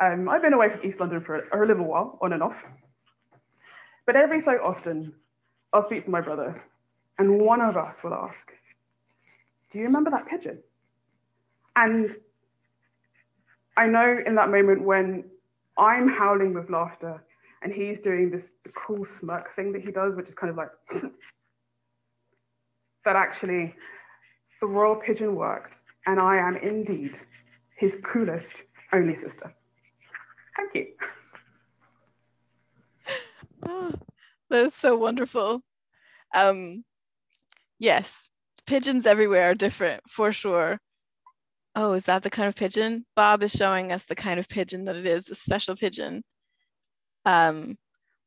[0.02, 2.58] Um, I've been away from East London for a, a little while, on and off.
[4.06, 5.14] But every so often,
[5.72, 6.62] I'll speak to my brother,
[7.18, 8.52] and one of us will ask,
[9.72, 10.60] Do you remember that pigeon?
[11.76, 12.16] And
[13.78, 15.24] I know in that moment when
[15.78, 17.24] I'm howling with laughter
[17.62, 20.72] and he's doing this cool smirk thing that he does, which is kind of like
[23.06, 23.74] that actually
[24.60, 27.20] the royal pigeon worked, and I am indeed
[27.78, 28.54] his coolest
[28.94, 29.54] only sister.
[30.56, 30.88] Thank you.
[33.68, 33.92] Oh,
[34.50, 35.64] that is so wonderful.
[36.34, 36.84] Um,
[37.80, 38.30] yes,
[38.66, 40.80] pigeons everywhere are different for sure.
[41.76, 43.06] Oh, is that the kind of pigeon?
[43.16, 46.24] Bob is showing us the kind of pigeon that it is, a special pigeon.
[47.24, 47.78] Um,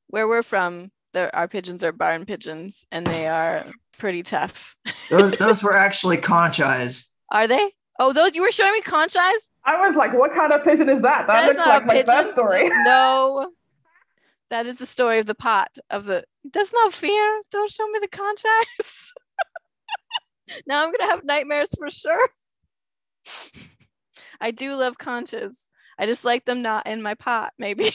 [0.08, 3.64] where we're from, there our pigeons are barn pigeons and they are
[3.98, 4.76] pretty tough.
[5.10, 7.10] Those those were actually conch eyes.
[7.30, 7.72] Are they?
[7.98, 9.48] Oh, those you were showing me conch eyes?
[9.64, 11.26] I was like, what kind of pigeon is that?
[11.26, 12.68] That looks like my first story.
[12.84, 13.50] No.
[14.50, 17.40] That is the story of the pot of the that's not fair.
[17.50, 19.12] Don't show me the conch eyes.
[20.66, 22.28] now I'm gonna have nightmares for sure.
[24.40, 25.68] I do love conches.
[25.98, 27.90] I just like them not in my pot, maybe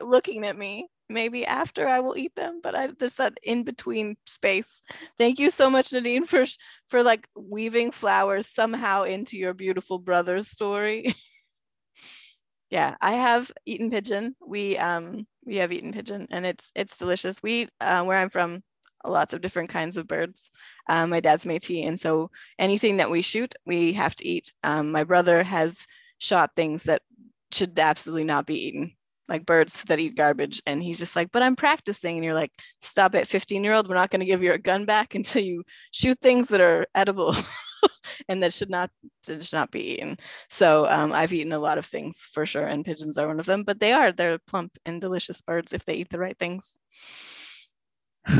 [0.00, 0.88] looking at me.
[1.10, 4.82] Maybe after I will eat them, but I just that in between space.
[5.18, 6.44] Thank you so much, Nadine, for
[6.88, 11.14] for like weaving flowers somehow into your beautiful brother's story.
[12.70, 14.36] yeah, I have eaten pigeon.
[14.46, 17.42] We um we have eaten pigeon, and it's it's delicious.
[17.42, 18.62] We uh, where I'm from,
[19.04, 20.50] lots of different kinds of birds.
[20.88, 24.52] Um, my dad's Métis, and so anything that we shoot, we have to eat.
[24.62, 25.86] Um, my brother has
[26.18, 27.02] shot things that
[27.52, 28.92] should absolutely not be eaten
[29.30, 32.52] like birds that eat garbage and he's just like but i'm practicing and you're like
[32.80, 35.42] stop it 15 year old we're not going to give you a gun back until
[35.42, 35.62] you
[35.92, 37.34] shoot things that are edible
[38.28, 38.90] and that should not
[39.24, 40.18] should not be eaten.
[40.48, 43.46] So um, i've eaten a lot of things for sure and pigeons are one of
[43.46, 46.76] them but they are they're plump and delicious birds if they eat the right things.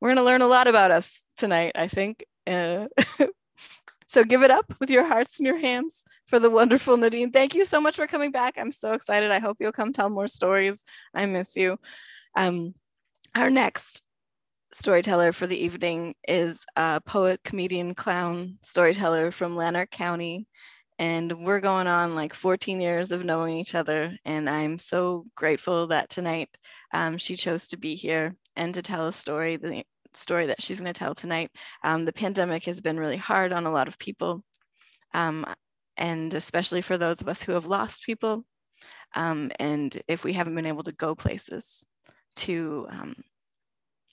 [0.00, 2.86] We're going to learn a lot about us tonight i think uh,
[4.12, 7.30] so give it up with your hearts and your hands for the wonderful Nadine.
[7.30, 8.58] Thank you so much for coming back.
[8.58, 9.30] I'm so excited.
[9.30, 10.84] I hope you'll come tell more stories.
[11.14, 11.78] I miss you.
[12.36, 12.74] Um,
[13.34, 14.02] our next
[14.74, 20.46] storyteller for the evening is a poet, comedian, clown storyteller from Lanark County.
[20.98, 24.14] And we're going on like 14 years of knowing each other.
[24.26, 26.50] And I'm so grateful that tonight
[26.92, 29.56] um, she chose to be here and to tell a story,
[30.16, 31.50] story that she's going to tell tonight.
[31.82, 34.42] Um, the pandemic has been really hard on a lot of people,
[35.14, 35.46] um,
[35.96, 38.44] and especially for those of us who have lost people.
[39.14, 41.84] Um, and if we haven't been able to go places
[42.36, 43.14] to um,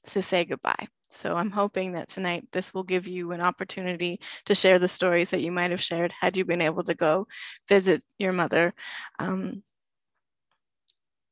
[0.05, 0.87] to say goodbye.
[1.11, 5.31] So I'm hoping that tonight this will give you an opportunity to share the stories
[5.31, 7.27] that you might have shared had you been able to go
[7.67, 8.73] visit your mother.
[9.17, 9.63] Um,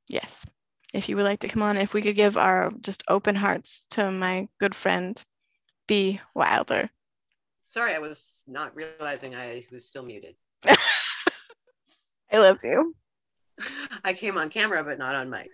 [0.10, 0.45] yes
[0.93, 3.86] if you would like to come on, if we could give our just open hearts
[3.91, 5.23] to my good friend,
[5.88, 6.19] B.
[6.34, 6.89] Wilder.
[7.65, 10.36] Sorry, I was not realizing I was still muted.
[12.32, 12.95] I love you.
[14.04, 15.50] I came on camera, but not on mic.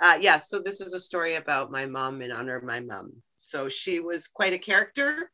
[0.00, 3.12] Uh, yeah, so this is a story about my mom in honor of my mom.
[3.36, 5.30] So she was quite a character,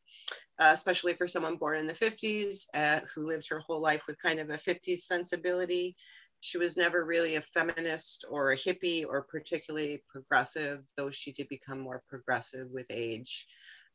[0.59, 4.21] uh, especially for someone born in the 50s uh, who lived her whole life with
[4.21, 5.95] kind of a 50s sensibility
[6.41, 11.47] she was never really a feminist or a hippie or particularly progressive, though she did
[11.47, 13.47] become more progressive with age.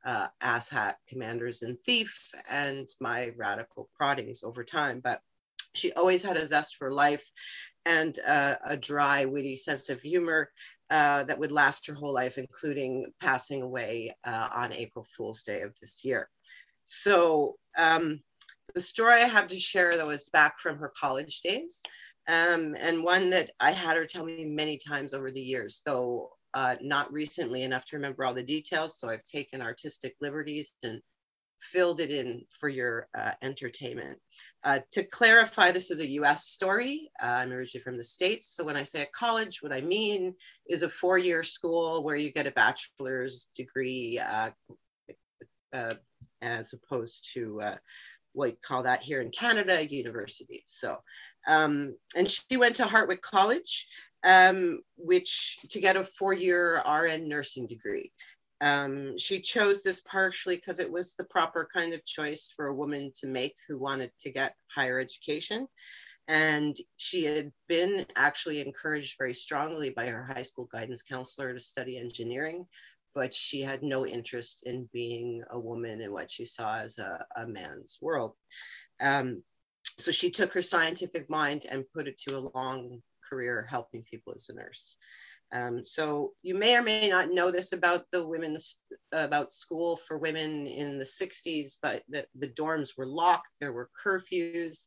[0.04, 5.00] Uh, asshat commanders and thief and my radical proddings over time.
[5.00, 5.20] But
[5.74, 7.28] she always had a zest for life
[7.85, 10.50] and uh, a dry witty sense of humor
[10.90, 15.62] uh, that would last her whole life including passing away uh, on april fool's day
[15.62, 16.28] of this year.
[16.85, 18.20] So um,
[18.74, 21.82] the story I have to share, though, is back from her college days,
[22.28, 26.30] um, and one that I had her tell me many times over the years, though
[26.54, 28.98] uh, not recently enough to remember all the details.
[28.98, 31.00] So I've taken artistic liberties and
[31.60, 34.18] filled it in for your uh, entertainment.
[34.64, 37.10] Uh, to clarify, this is a US story.
[37.22, 38.54] Uh, I'm originally from the States.
[38.54, 40.34] So when I say a college, what I mean
[40.68, 44.50] is a four year school where you get a bachelor's degree uh,
[45.72, 45.94] uh,
[46.42, 47.76] as opposed to uh,
[48.32, 50.62] what you call that here in Canada, university.
[50.66, 50.98] So,
[51.46, 53.87] um, and she went to Hartwick College,
[54.26, 58.12] um, which to get a four year RN nursing degree.
[58.61, 62.74] Um, she chose this partially because it was the proper kind of choice for a
[62.74, 65.68] woman to make who wanted to get higher education.
[66.28, 71.61] And she had been actually encouraged very strongly by her high school guidance counselor to
[71.61, 72.66] study engineering,
[73.14, 77.24] but she had no interest in being a woman in what she saw as a,
[77.37, 78.32] a man's world.
[79.00, 79.42] Um,
[79.99, 84.33] so she took her scientific mind and put it to a long career helping people
[84.35, 84.96] as a nurse.
[85.53, 90.18] Um, so you may or may not know this about the women's about school for
[90.18, 93.51] women in the 60s, but the, the dorms were locked.
[93.61, 94.87] There were curfews.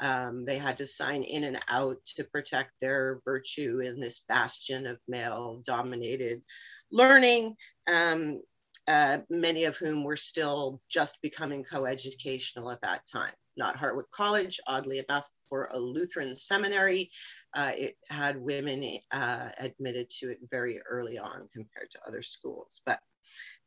[0.00, 4.86] Um, they had to sign in and out to protect their virtue in this bastion
[4.86, 6.42] of male dominated
[6.90, 7.56] learning.
[7.92, 8.42] Um,
[8.86, 13.32] uh, many of whom were still just becoming coeducational at that time.
[13.56, 17.10] Not Hartwick College, oddly enough, for a Lutheran seminary.
[17.54, 22.80] Uh, it had women uh, admitted to it very early on compared to other schools.
[22.84, 22.98] But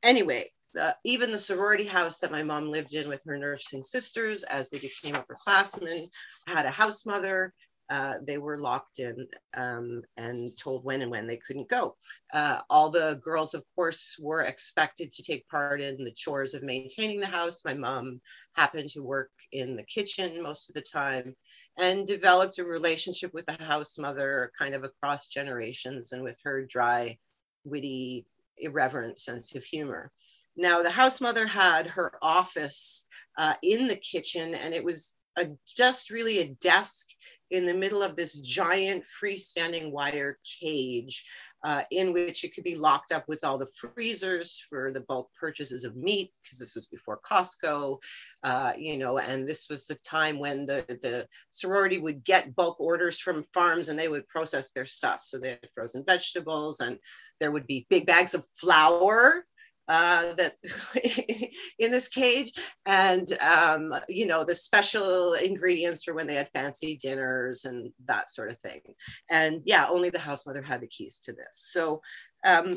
[0.03, 4.43] anyway, the, even the sorority house that my mom lived in with her nursing sisters
[4.43, 6.07] as they became upperclassmen
[6.47, 7.53] had a house mother
[7.89, 11.95] uh, they were locked in um, and told when and when they couldn't go.
[12.33, 16.63] Uh, all the girls, of course, were expected to take part in the chores of
[16.63, 17.63] maintaining the house.
[17.63, 18.19] My mom
[18.55, 21.35] happened to work in the kitchen most of the time
[21.77, 26.65] and developed a relationship with the house mother kind of across generations and with her
[26.65, 27.17] dry,
[27.63, 28.25] witty,
[28.57, 30.11] irreverent sense of humor.
[30.57, 33.05] Now, the house mother had her office
[33.37, 37.07] uh, in the kitchen, and it was a, just really a desk
[37.49, 41.23] in the middle of this giant freestanding wire cage
[41.63, 45.29] uh, in which it could be locked up with all the freezers for the bulk
[45.39, 47.97] purchases of meat because this was before Costco,
[48.43, 52.79] uh, you know, and this was the time when the, the sorority would get bulk
[52.79, 55.23] orders from farms and they would process their stuff.
[55.23, 56.97] So they had frozen vegetables and
[57.39, 59.45] there would be big bags of flour
[59.87, 60.53] uh, that
[61.79, 62.51] in this cage.
[62.85, 68.29] And um, you know the special ingredients for when they had fancy dinners and that
[68.29, 68.81] sort of thing.
[69.29, 71.47] And yeah only the house mother had the keys to this.
[71.51, 72.01] So
[72.45, 72.75] um,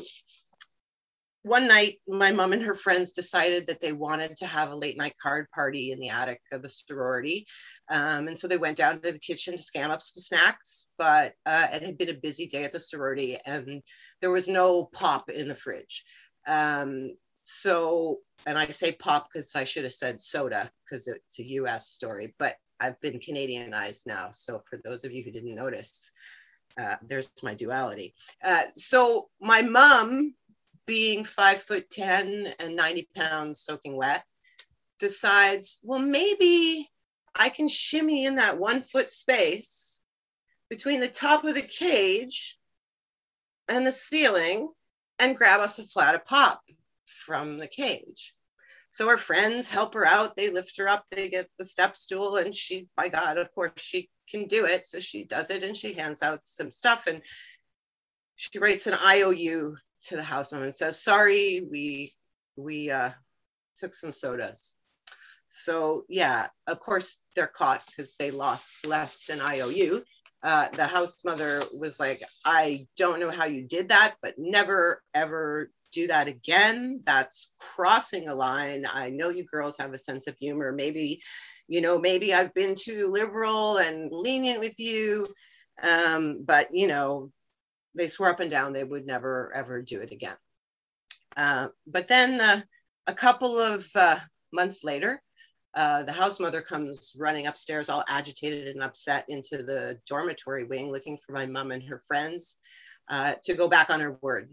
[1.43, 4.97] one night my mom and her friends decided that they wanted to have a late
[4.97, 7.47] night card party in the attic of the sorority.
[7.89, 10.87] Um, and so they went down to the kitchen to scam up some snacks.
[10.99, 13.81] But uh, it had been a busy day at the sorority and
[14.21, 16.03] there was no pop in the fridge
[16.51, 21.47] um, so, and I say pop because I should have said soda because it's a
[21.51, 24.31] US story, but I've been Canadianized now.
[24.31, 26.11] So, for those of you who didn't notice,
[26.79, 28.13] uh, there's my duality.
[28.43, 30.35] Uh, so, my mom,
[30.85, 34.23] being five foot 10 and 90 pounds soaking wet,
[34.99, 36.89] decides, well, maybe
[37.33, 40.01] I can shimmy in that one foot space
[40.69, 42.57] between the top of the cage
[43.69, 44.69] and the ceiling
[45.21, 46.61] and grab us a flat of pop
[47.05, 48.33] from the cage.
[48.89, 50.35] So her friends help her out.
[50.35, 51.05] They lift her up.
[51.11, 54.85] They get the step stool, and she, by God, of course, she can do it.
[54.85, 57.21] So she does it, and she hands out some stuff, and
[58.35, 62.13] she writes an IOU to the houseman and says, "Sorry, we
[62.57, 63.11] we uh,
[63.77, 64.75] took some sodas."
[65.49, 70.03] So yeah, of course they're caught because they lost left an IOU,
[70.43, 75.01] uh, the house mother was like, I don't know how you did that, but never
[75.13, 77.01] ever do that again.
[77.05, 78.85] That's crossing a line.
[78.91, 80.71] I know you girls have a sense of humor.
[80.71, 81.21] Maybe,
[81.67, 85.27] you know, maybe I've been too liberal and lenient with you.
[85.83, 87.31] Um, but, you know,
[87.95, 90.37] they swore up and down they would never ever do it again.
[91.35, 92.61] Uh, but then uh,
[93.07, 94.17] a couple of uh,
[94.51, 95.21] months later,
[95.73, 100.91] uh, the house mother comes running upstairs, all agitated and upset, into the dormitory wing
[100.91, 102.57] looking for my mom and her friends
[103.09, 104.49] uh, to go back on her word.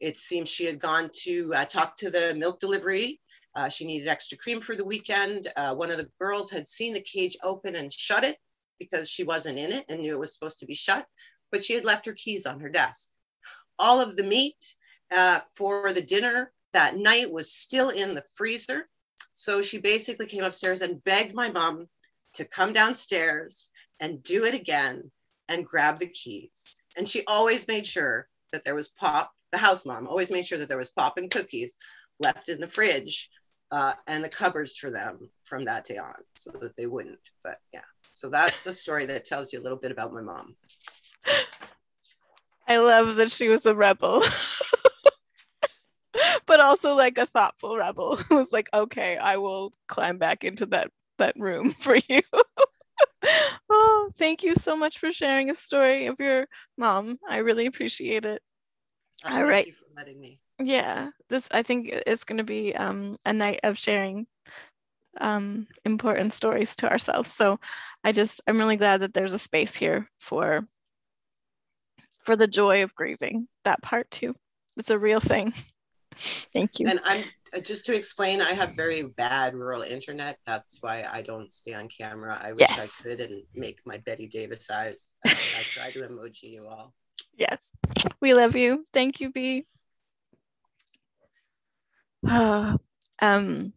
[0.00, 3.20] It seems she had gone to uh, talk to the milk delivery.
[3.54, 5.46] Uh, she needed extra cream for the weekend.
[5.56, 8.36] Uh, one of the girls had seen the cage open and shut it
[8.78, 11.06] because she wasn't in it and knew it was supposed to be shut,
[11.52, 13.10] but she had left her keys on her desk.
[13.78, 14.56] All of the meat
[15.54, 18.88] for the dinner that night was still in the freezer
[19.38, 21.88] So she basically came upstairs and begged my mom
[22.32, 23.68] to come downstairs
[24.00, 25.10] and do it again
[25.50, 26.80] and grab the keys.
[26.96, 30.56] And she always made sure that there was pop, the house mom always made sure
[30.56, 31.76] that there was pop and cookies
[32.18, 33.28] left in the fridge
[33.72, 37.20] uh, and the cupboards for them from that day on so that they wouldn't.
[37.44, 37.80] But yeah,
[38.12, 40.56] so that's a story that tells you a little bit about my mom.
[42.66, 44.22] I love that she was a rebel.
[46.56, 50.64] but also like a thoughtful rebel who was like, okay, I will climb back into
[50.66, 52.22] that that room for you.
[53.70, 56.46] oh, thank you so much for sharing a story of your
[56.78, 57.18] mom.
[57.28, 58.40] I really appreciate it.
[59.22, 59.66] Uh, All thank right.
[59.66, 60.40] you for letting me.
[60.58, 64.26] Yeah, this I think it's going to be um, a night of sharing
[65.20, 67.30] um, important stories to ourselves.
[67.30, 67.60] So
[68.02, 70.66] I just I'm really glad that there's a space here for
[72.18, 73.46] for the joy of grieving.
[73.64, 74.34] That part too.
[74.78, 75.52] It's a real thing.
[76.16, 76.88] Thank you.
[76.88, 80.38] And I'm uh, just to explain, I have very bad rural internet.
[80.46, 82.38] That's why I don't stay on camera.
[82.42, 82.78] I wish Yes.
[82.78, 85.12] I could and make my Bette Davis eyes.
[85.26, 86.94] I, I try to emoji you all.
[87.36, 87.72] Yes,
[88.20, 88.84] we love you.
[88.92, 89.66] Thank you, B.
[92.30, 93.72] um,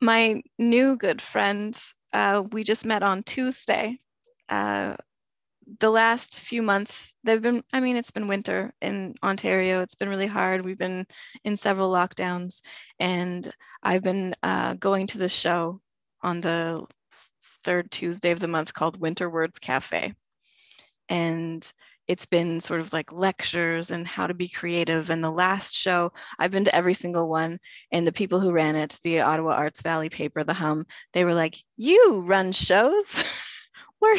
[0.00, 1.76] my new good friend,
[2.12, 3.98] uh, we just met on Tuesday.
[4.48, 4.96] Uh,
[5.80, 9.82] the last few months, they've been, I mean, it's been winter in Ontario.
[9.82, 10.64] It's been really hard.
[10.64, 11.06] We've been
[11.44, 12.60] in several lockdowns,
[13.00, 13.52] and
[13.82, 15.80] I've been uh, going to the show
[16.22, 16.86] on the
[17.64, 20.14] third Tuesday of the month called Winter Words Cafe
[21.08, 21.72] and
[22.08, 25.10] it's been sort of like lectures and how to be creative.
[25.10, 27.58] And the last show, I've been to every single one,
[27.90, 31.34] and the people who ran it, the Ottawa Arts Valley paper, the Humm, they were
[31.34, 33.24] like, "You run shows,
[33.98, 34.16] where?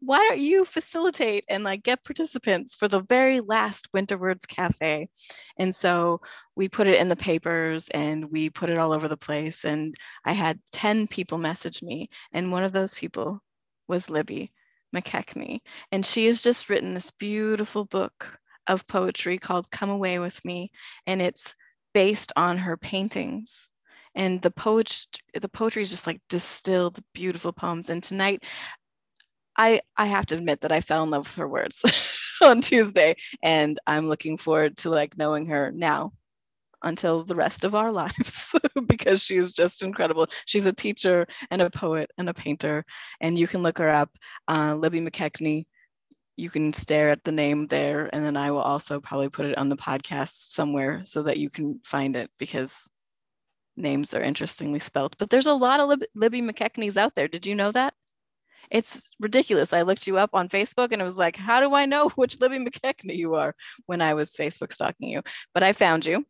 [0.00, 5.08] Why don't you facilitate and like get participants for the very last Winter Words Cafe?"
[5.56, 6.20] And so
[6.56, 9.64] we put it in the papers and we put it all over the place.
[9.64, 9.94] And
[10.24, 13.42] I had ten people message me, and one of those people
[13.88, 14.52] was Libby
[14.94, 15.60] McKechnie.
[15.90, 20.70] And she has just written this beautiful book of poetry called Come Away With Me.
[21.06, 21.54] And it's
[21.94, 23.68] based on her paintings.
[24.14, 27.88] And the poet the poetry is just like distilled beautiful poems.
[27.90, 28.44] And tonight
[29.56, 31.82] I I have to admit that I fell in love with her words
[32.42, 33.16] on Tuesday.
[33.42, 36.12] And I'm looking forward to like knowing her now
[36.82, 38.54] until the rest of our lives
[38.86, 40.26] because she is just incredible.
[40.46, 42.84] She's a teacher and a poet and a painter,
[43.20, 44.10] and you can look her up,
[44.48, 45.66] uh, Libby McKechnie.
[46.36, 49.58] You can stare at the name there, and then I will also probably put it
[49.58, 52.80] on the podcast somewhere so that you can find it because
[53.76, 55.16] names are interestingly spelled.
[55.18, 57.28] But there's a lot of Lib- Libby McKechnies out there.
[57.28, 57.94] Did you know that?
[58.72, 59.74] It's ridiculous.
[59.74, 62.40] I looked you up on Facebook and it was like, how do I know which
[62.40, 63.54] Libby McKechnie you are
[63.84, 65.22] when I was Facebook stalking you?
[65.52, 66.24] But I found you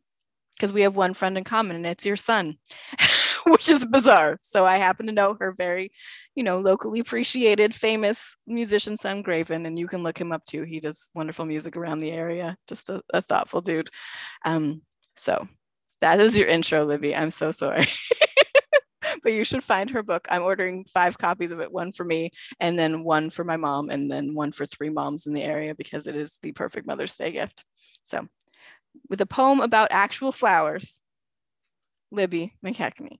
[0.55, 2.57] because we have one friend in common and it's your son,
[3.45, 4.39] which is bizarre.
[4.41, 5.93] So I happen to know her very,
[6.35, 10.63] you know, locally appreciated, famous musician son, Graven, and you can look him up too.
[10.63, 13.89] He does wonderful music around the area, just a, a thoughtful dude.
[14.43, 14.81] Um,
[15.15, 15.47] so
[16.01, 17.15] that is your intro, Libby.
[17.15, 17.87] I'm so sorry.
[19.23, 20.27] but you should find her book.
[20.29, 23.89] I'm ordering five copies of it, one for me, and then one for my mom,
[23.89, 27.15] and then one for three moms in the area because it is the perfect Mother's
[27.15, 27.63] Day gift.
[28.03, 28.27] So
[29.09, 31.01] with a poem about actual flowers,
[32.11, 33.17] Libby McKechnie.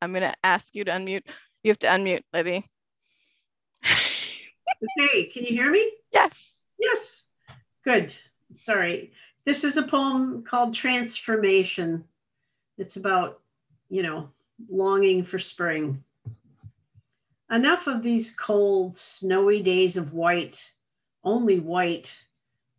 [0.00, 1.26] I'm going to ask you to unmute.
[1.62, 2.64] You have to unmute, Libby.
[5.00, 5.90] Okay, can you hear me?
[6.12, 6.60] yes.
[6.78, 7.24] Yes.
[7.84, 8.14] Good.
[8.60, 9.12] Sorry.
[9.48, 12.04] This is a poem called Transformation.
[12.76, 13.40] It's about,
[13.88, 14.28] you know,
[14.68, 16.04] longing for spring.
[17.50, 20.62] Enough of these cold, snowy days of white,
[21.24, 22.14] only white.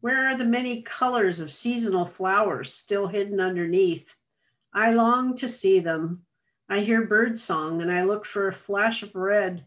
[0.02, 4.06] Where are the many colors of seasonal flowers still hidden underneath?
[4.72, 6.22] I long to see them.
[6.70, 9.66] I hear birdsong and I look for a flash of red.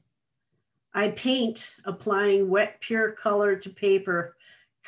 [0.95, 4.37] I paint, applying wet, pure color to paper,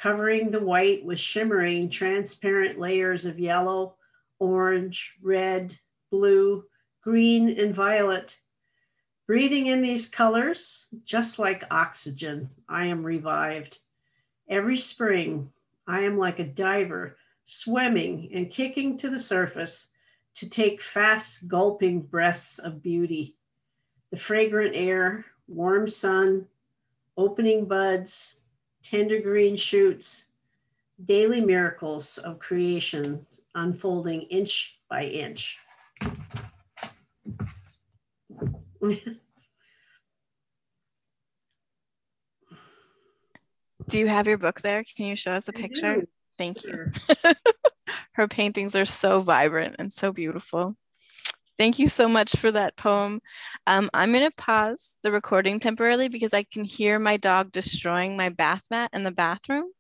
[0.01, 3.97] covering the white with shimmering, transparent layers of yellow,
[4.38, 5.78] orange, red,
[6.11, 6.64] blue,
[7.03, 8.36] green, and violet.
[9.26, 13.78] Breathing in these colors, just like oxygen, I am revived.
[14.49, 15.51] Every spring,
[15.86, 17.16] I am like a diver,
[17.47, 19.88] swimming and kicking to the surface
[20.36, 23.36] to take fast, gulping breaths of beauty.
[24.11, 26.47] The fragrant air, warm sun,
[27.16, 28.36] opening buds,
[28.85, 30.24] tender green shoots,
[31.07, 35.57] daily miracles of creation unfolding inch by inch.
[43.89, 44.85] Do you have your book there?
[44.97, 46.05] Can you show us a picture?
[46.39, 46.93] Thank you.
[48.12, 50.76] Her paintings are so vibrant and so beautiful.
[51.57, 53.20] Thank you so much for that poem.
[53.66, 58.16] Um, I'm going to pause the recording temporarily because I can hear my dog destroying
[58.16, 59.70] my bath mat in the bathroom.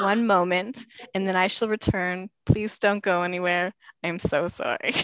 [0.00, 2.30] One moment, and then I shall return.
[2.46, 3.72] Please don't go anywhere.
[4.04, 4.92] I'm so sorry.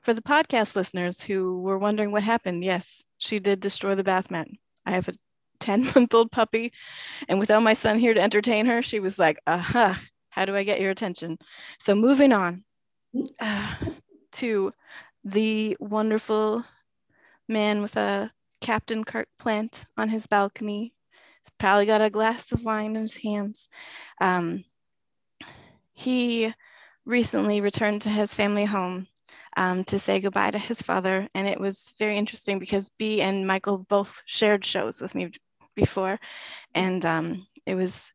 [0.00, 4.32] for the podcast listeners who were wondering what happened, yes, she did destroy the bath
[4.32, 4.48] mat.
[4.84, 5.14] I have a
[5.60, 6.72] 10 month old puppy,
[7.28, 10.00] and without my son here to entertain her, she was like, aha,
[10.30, 11.38] how do I get your attention?
[11.78, 12.64] So moving on
[13.40, 13.74] uh,
[14.32, 14.72] to
[15.24, 16.64] the wonderful
[17.48, 20.94] man with a Captain Kirk plant on his balcony.
[21.42, 23.68] He's probably got a glass of wine in his hands.
[24.20, 24.64] Um,
[25.92, 26.52] he
[27.04, 29.08] recently returned to his family home
[29.56, 31.28] um, to say goodbye to his father.
[31.34, 35.30] And it was very interesting because B and Michael both shared shows with me
[35.74, 36.18] before.
[36.74, 38.10] And um, it was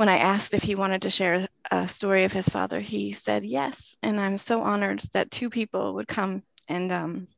[0.00, 3.44] when I asked if he wanted to share a story of his father, he said
[3.44, 3.98] yes.
[4.02, 7.28] And I'm so honored that two people would come and um,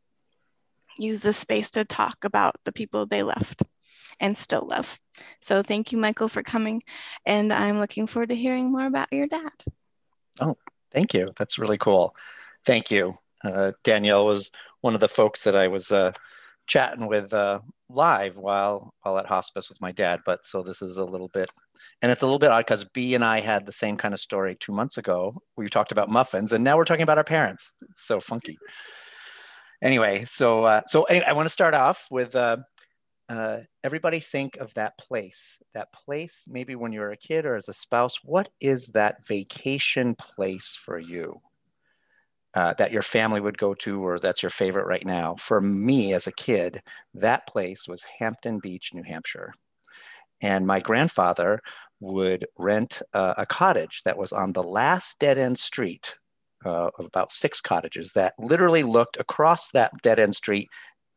[0.96, 3.64] use this space to talk about the people they left
[4.20, 5.00] and still love.
[5.40, 6.84] So thank you, Michael, for coming.
[7.26, 9.50] And I'm looking forward to hearing more about your dad.
[10.38, 10.56] Oh,
[10.92, 11.32] thank you.
[11.36, 12.14] That's really cool.
[12.64, 13.18] Thank you.
[13.42, 14.52] Uh, Danielle was
[14.82, 16.12] one of the folks that I was uh,
[16.68, 17.58] chatting with uh,
[17.88, 20.20] live while while at hospice with my dad.
[20.24, 21.50] But so this is a little bit,
[22.02, 24.20] and it's a little bit odd because B and I had the same kind of
[24.20, 25.32] story two months ago.
[25.56, 27.72] We talked about muffins, and now we're talking about our parents.
[27.90, 28.58] It's so funky.
[29.82, 32.36] Anyway, so uh, so anyway, I want to start off with.
[32.36, 32.58] Uh,
[33.28, 37.68] uh, everybody think of that place that place maybe when you're a kid or as
[37.68, 41.40] a spouse what is that vacation place for you
[42.54, 45.36] uh, that your family would go to or that's your favorite right now.
[45.36, 46.82] For me as a kid,
[47.14, 49.52] that place was Hampton Beach, New Hampshire.
[50.42, 51.60] And my grandfather
[52.02, 56.14] would rent uh, a cottage that was on the last dead end street
[56.64, 60.68] uh, of about six cottages that literally looked across that dead end street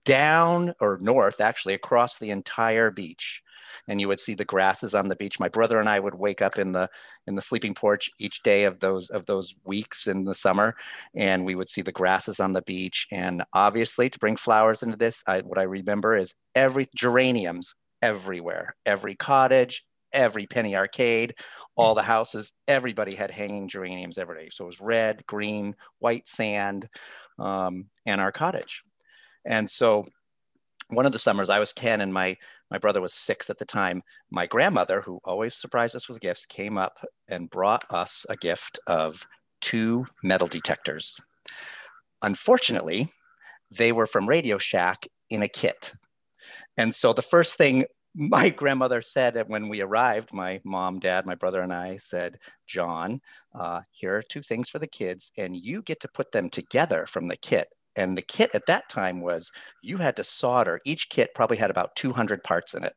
[0.05, 3.41] down or north, actually, across the entire beach
[3.87, 5.39] and you would see the grasses on the beach.
[5.39, 6.89] My brother and I would wake up in the
[7.27, 10.75] in the sleeping porch each day of those of those weeks in the summer,
[11.15, 13.07] and we would see the grasses on the beach.
[13.11, 18.75] And obviously, to bring flowers into this, I, what I remember is every geraniums everywhere,
[18.85, 19.83] every cottage,
[20.15, 21.35] every penny arcade,
[21.75, 24.49] all the houses, everybody had hanging geraniums every day.
[24.51, 26.87] So it was red, green, white sand,
[27.37, 28.81] um, and our cottage.
[29.45, 30.05] And so
[30.89, 32.37] one of the summers I was 10 and my
[32.71, 34.01] my brother was six at the time.
[34.31, 36.97] My grandmother, who always surprised us with gifts, came up
[37.27, 39.23] and brought us a gift of
[39.61, 41.15] two metal detectors.
[42.23, 43.11] Unfortunately,
[43.69, 45.93] they were from Radio Shack in a kit.
[46.77, 47.85] And so the first thing
[48.15, 52.37] my grandmother said that when we arrived, my mom, dad, my brother, and I said,
[52.67, 53.21] John,
[53.53, 57.05] uh, here are two things for the kids, and you get to put them together
[57.07, 57.67] from the kit.
[57.97, 59.51] And the kit at that time was
[59.81, 62.93] you had to solder, each kit probably had about 200 parts in it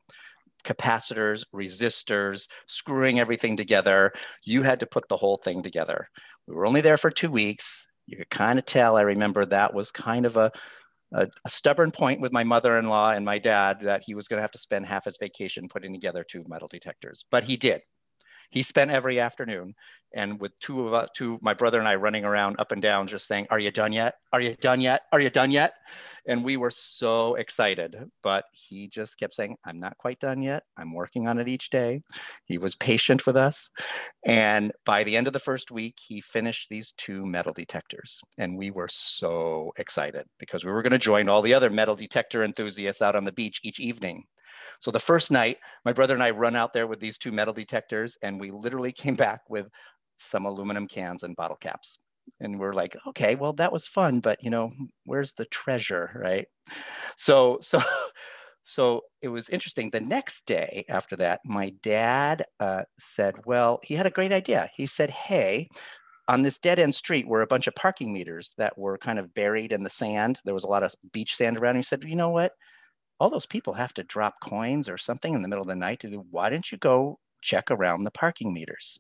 [0.64, 4.12] capacitors, resistors, screwing everything together.
[4.44, 6.08] You had to put the whole thing together.
[6.46, 7.86] We were only there for two weeks.
[8.06, 10.50] You could kind of tell, I remember that was kind of a,
[11.12, 14.28] a, a stubborn point with my mother in law and my dad that he was
[14.28, 17.24] going to have to spend half his vacation putting together two metal detectors.
[17.30, 17.82] But he did
[18.50, 19.74] he spent every afternoon
[20.14, 23.06] and with two of us, two, my brother and I running around up and down,
[23.06, 24.14] just saying, Are you done yet?
[24.32, 25.02] Are you done yet?
[25.12, 25.74] Are you done yet?
[26.26, 27.96] And we were so excited.
[28.22, 30.62] But he just kept saying, I'm not quite done yet.
[30.76, 32.02] I'm working on it each day.
[32.46, 33.68] He was patient with us.
[34.24, 38.20] And by the end of the first week, he finished these two metal detectors.
[38.38, 41.96] And we were so excited because we were going to join all the other metal
[41.96, 44.24] detector enthusiasts out on the beach each evening.
[44.80, 47.54] So the first night, my brother and I run out there with these two metal
[47.54, 49.68] detectors, and we literally came back with
[50.18, 51.98] some aluminum cans and bottle caps.
[52.40, 54.72] And we're like, okay, well, that was fun, but you know,
[55.04, 56.46] where's the treasure, right?
[57.16, 57.82] So, so,
[58.64, 59.90] so it was interesting.
[59.90, 64.70] The next day after that, my dad uh, said, well, he had a great idea.
[64.76, 65.68] He said, hey,
[66.28, 69.32] on this dead end street were a bunch of parking meters that were kind of
[69.32, 70.38] buried in the sand.
[70.44, 71.76] There was a lot of beach sand around.
[71.76, 72.52] He said, you know what?
[73.20, 76.00] All those people have to drop coins or something in the middle of the night
[76.00, 78.98] to do, why didn't you go check around the parking meters?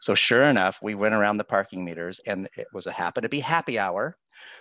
[0.00, 3.28] So sure enough, we went around the parking meters and it was a happen to
[3.28, 4.16] be happy hour.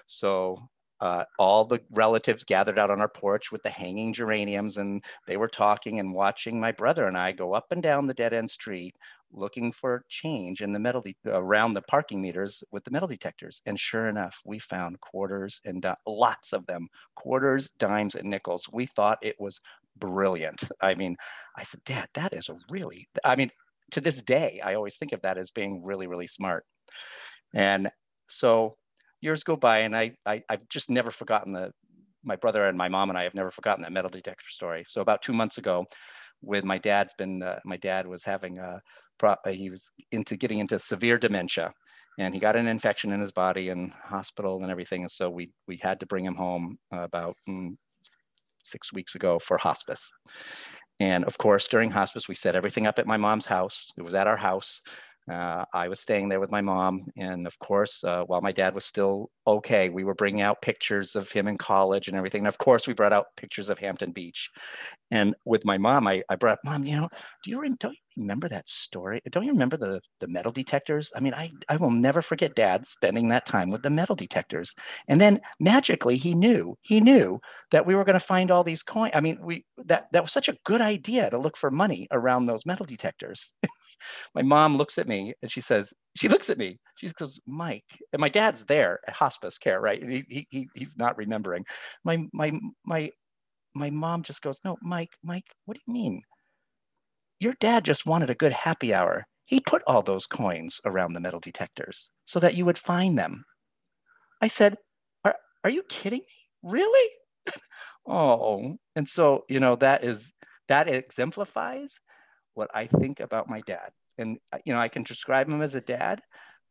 [0.07, 0.57] So
[1.01, 5.37] uh, all the relatives gathered out on our porch with the hanging geraniums and they
[5.37, 8.49] were talking and watching my brother and I go up and down the dead end
[8.51, 8.95] street
[9.31, 13.61] looking for change in the metal de- around the parking meters with the metal detectors.
[13.65, 18.67] And sure enough, we found quarters and di- lots of them, quarters, dimes, and nickels.
[18.71, 19.59] We thought it was
[19.97, 20.63] brilliant.
[20.81, 21.15] I mean,
[21.55, 23.51] I said, Dad, that is a really, I mean,
[23.91, 26.65] to this day, I always think of that as being really, really smart.
[27.53, 27.89] And
[28.29, 28.77] so
[29.21, 31.71] years go by and I, I I've just never forgotten the
[32.23, 34.85] my brother and my mom and I have never forgotten that metal detector story.
[34.87, 35.85] So about two months ago,
[36.41, 38.81] with my dad's been uh, my dad was having a
[39.51, 41.73] he was into getting into severe dementia
[42.19, 45.01] and he got an infection in his body and hospital and everything.
[45.01, 47.75] And so we we had to bring him home uh, about mm,
[48.63, 50.11] six weeks ago for hospice.
[50.99, 53.91] And of course during hospice we set everything up at my mom's house.
[53.97, 54.81] It was at our house
[55.29, 57.05] uh, I was staying there with my mom.
[57.17, 61.15] And of course, uh, while my dad was still okay, we were bringing out pictures
[61.15, 62.41] of him in college and everything.
[62.41, 64.49] And of course, we brought out pictures of Hampton Beach.
[65.11, 67.09] And with my mom, I, I brought Mom, you know,
[67.43, 69.21] do you, don't you remember that story?
[69.31, 71.11] Don't you remember the, the metal detectors?
[71.15, 74.73] I mean, I, I will never forget dad spending that time with the metal detectors.
[75.07, 77.39] And then magically, he knew, he knew
[77.71, 79.13] that we were going to find all these coins.
[79.15, 82.45] I mean, we that, that was such a good idea to look for money around
[82.45, 83.51] those metal detectors.
[84.35, 86.79] my mom looks at me and she says, she looks at me.
[86.95, 90.01] She goes, Mike, and my dad's there at hospice care, right?
[90.01, 91.65] He, he, he's not remembering.
[92.03, 92.51] My, my,
[92.85, 93.09] my,
[93.75, 96.21] my mom just goes, no, Mike, Mike, what do you mean?
[97.39, 99.25] Your dad just wanted a good happy hour.
[99.45, 103.43] He put all those coins around the metal detectors so that you would find them.
[104.41, 104.77] I said,
[105.25, 106.69] are, are you kidding me?
[106.69, 107.09] Really?
[108.07, 110.31] oh, and so, you know, that is,
[110.67, 111.99] that exemplifies
[112.59, 113.91] what I think about my dad.
[114.17, 116.21] And uh, you know, I can describe him as a dad,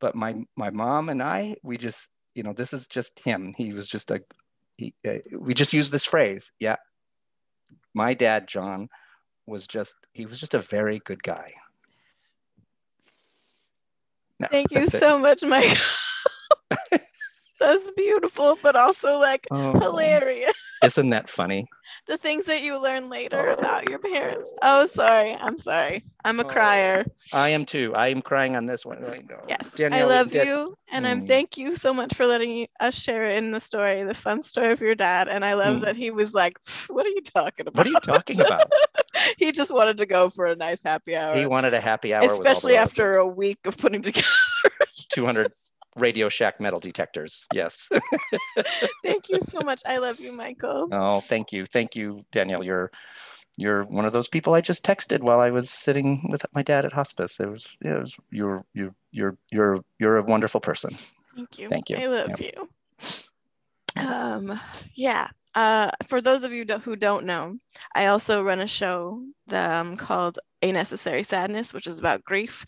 [0.01, 3.55] but my my mom and I, we just, you know, this is just him.
[3.57, 4.21] He was just a,
[4.77, 6.53] he, uh, we just use this phrase.
[6.61, 6.77] Yeah,
[7.95, 8.91] my dad, John,
[9.47, 11.55] was just he was just a very good guy.
[14.39, 15.77] No, Thank you so much, Mike.
[17.61, 19.73] That's beautiful, but also like oh.
[19.81, 20.55] hilarious.
[20.83, 21.69] Isn't that funny?
[22.07, 23.55] the things that you learn later oh.
[23.55, 24.53] about your parents.
[24.63, 25.35] Oh, sorry.
[25.35, 26.05] I'm sorry.
[26.25, 26.49] I'm a oh.
[26.49, 27.07] crier.
[27.33, 27.95] I am too.
[27.95, 29.05] I am crying on this one.
[29.49, 29.73] Yes.
[29.75, 30.77] Danielle, I love you.
[30.91, 31.09] And mm.
[31.09, 34.73] I'm thank you so much for letting us share in the story, the fun story
[34.73, 35.29] of your dad.
[35.29, 35.81] And I love mm.
[35.83, 36.59] that he was like,
[36.89, 37.79] What are you talking about?
[37.79, 38.73] What are you talking about?
[39.39, 41.37] he just wanted to go for a nice happy hour.
[41.37, 42.25] He wanted a happy hour.
[42.25, 44.27] Especially after a week of putting together
[45.13, 45.53] 200
[45.97, 47.45] Radio Shack metal detectors.
[47.53, 47.89] Yes.
[49.05, 49.83] thank you so much.
[49.87, 50.89] I love you, Michael.
[51.01, 51.67] Oh, thank you.
[51.67, 52.65] Thank you, Danielle.
[52.65, 52.91] You're
[53.57, 56.85] you're one of those people I just texted while I was sitting with my dad
[56.85, 57.41] at hospice.
[57.41, 60.91] It was, it was you're you you're you're you're a wonderful person.
[61.35, 61.69] Thank you.
[61.69, 61.97] Thank you.
[61.97, 62.51] I love yeah.
[62.55, 62.69] you.
[63.99, 64.59] Um
[64.95, 65.29] yeah.
[65.55, 67.57] Uh, for those of you who don't know,
[67.95, 72.65] I also run a show um, called A Necessary Sadness, which is about grief.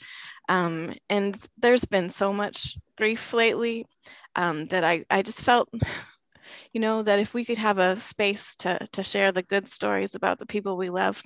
[0.49, 3.87] Um, and there's been so much grief lately
[4.35, 5.68] um, that I, I just felt,
[6.72, 10.16] you know, that if we could have a space to, to share the good stories
[10.16, 11.22] about the people we love,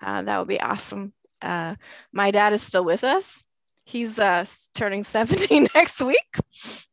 [0.00, 1.12] uh, that would be awesome.
[1.40, 1.76] Uh,
[2.12, 3.44] my dad is still with us.
[3.86, 6.36] He's uh, turning 70 next week.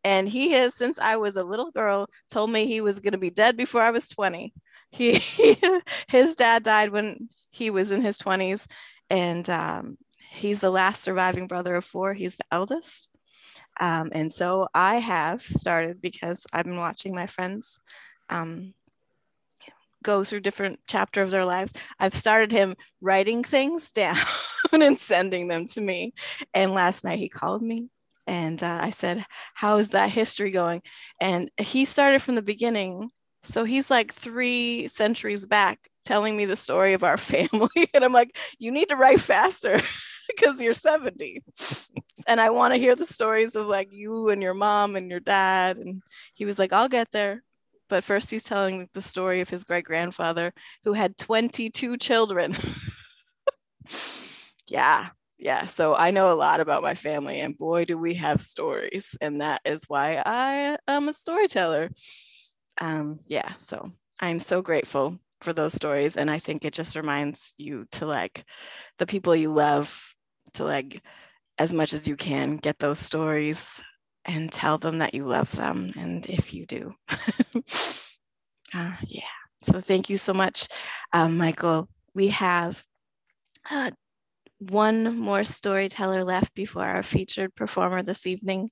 [0.03, 3.17] And he has, since I was a little girl, told me he was going to
[3.17, 4.53] be dead before I was 20.
[4.91, 5.21] He,
[6.07, 8.67] his dad died when he was in his 20s.
[9.09, 9.97] And um,
[10.29, 12.13] he's the last surviving brother of four.
[12.13, 13.09] He's the eldest.
[13.81, 17.79] Um, and so I have started because I've been watching my friends
[18.29, 18.75] um,
[20.03, 21.73] go through different chapter of their lives.
[21.99, 24.17] I've started him writing things down
[24.71, 26.13] and sending them to me.
[26.53, 27.89] And last night he called me
[28.27, 30.81] and uh, I said, "How is that history going?"
[31.19, 33.09] And he started from the beginning.
[33.43, 37.89] So he's like three centuries back telling me the story of our family.
[37.93, 39.81] and I'm like, you need to write faster
[40.27, 41.43] because you're 70
[42.27, 45.19] and I want to hear the stories of like you and your mom and your
[45.19, 45.77] dad.
[45.77, 46.01] And
[46.33, 47.43] he was like, I'll get there.
[47.93, 50.51] But first, he's telling the story of his great grandfather
[50.83, 52.55] who had 22 children.
[54.67, 55.09] yeah.
[55.37, 55.67] Yeah.
[55.67, 59.15] So I know a lot about my family, and boy, do we have stories.
[59.21, 61.91] And that is why I am a storyteller.
[62.81, 63.53] Um, yeah.
[63.59, 66.17] So I'm so grateful for those stories.
[66.17, 68.43] And I think it just reminds you to like
[68.97, 70.15] the people you love
[70.55, 70.99] to like
[71.59, 73.79] as much as you can get those stories
[74.25, 76.93] and tell them that you love them and if you do.
[78.73, 79.21] Uh, yeah.
[79.61, 80.67] So thank you so much
[81.11, 81.87] um, michael.
[82.15, 82.83] We have
[83.69, 83.91] uh,
[84.59, 88.69] one more storyteller left before our featured performer this evening.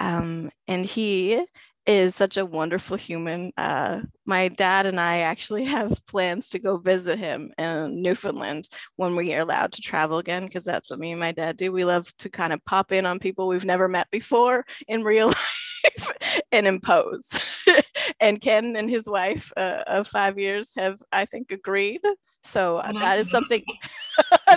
[0.00, 1.44] Um, and he
[1.86, 3.52] is such a wonderful human.
[3.56, 9.16] Uh, my dad and I actually have plans to go visit him in Newfoundland when
[9.16, 11.72] we are allowed to travel again, because that's what me and my dad do.
[11.72, 15.28] We love to kind of pop in on people we've never met before in real
[15.98, 16.12] life
[16.52, 17.38] and impose.
[18.20, 22.00] and Ken and his wife uh, of five years have, I think, agreed.
[22.44, 23.62] So uh, that is something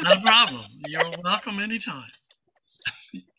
[0.04, 0.66] No problem.
[0.88, 2.04] You're welcome anytime.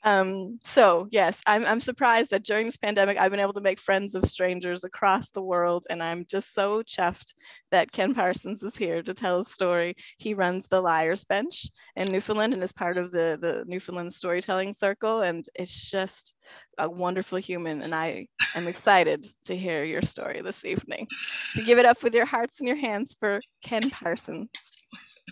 [0.04, 3.80] Um, so yes, I'm I'm surprised that during this pandemic I've been able to make
[3.80, 7.34] friends of strangers across the world, and I'm just so chuffed
[7.72, 9.96] that Ken Parsons is here to tell a story.
[10.18, 14.72] He runs the Liars Bench in Newfoundland and is part of the the Newfoundland Storytelling
[14.72, 16.34] Circle, and it's just
[16.78, 17.82] a wonderful human.
[17.82, 21.08] And I am excited to hear your story this evening.
[21.56, 24.50] You give it up with your hearts and your hands for Ken Parsons.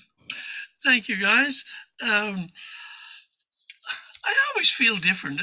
[0.85, 1.65] Thank you, guys.
[2.03, 2.49] Um,
[4.27, 5.41] I always feel different.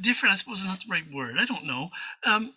[0.00, 1.36] Different, I suppose, is not the right word.
[1.38, 1.90] I don't know.
[2.24, 2.54] Um,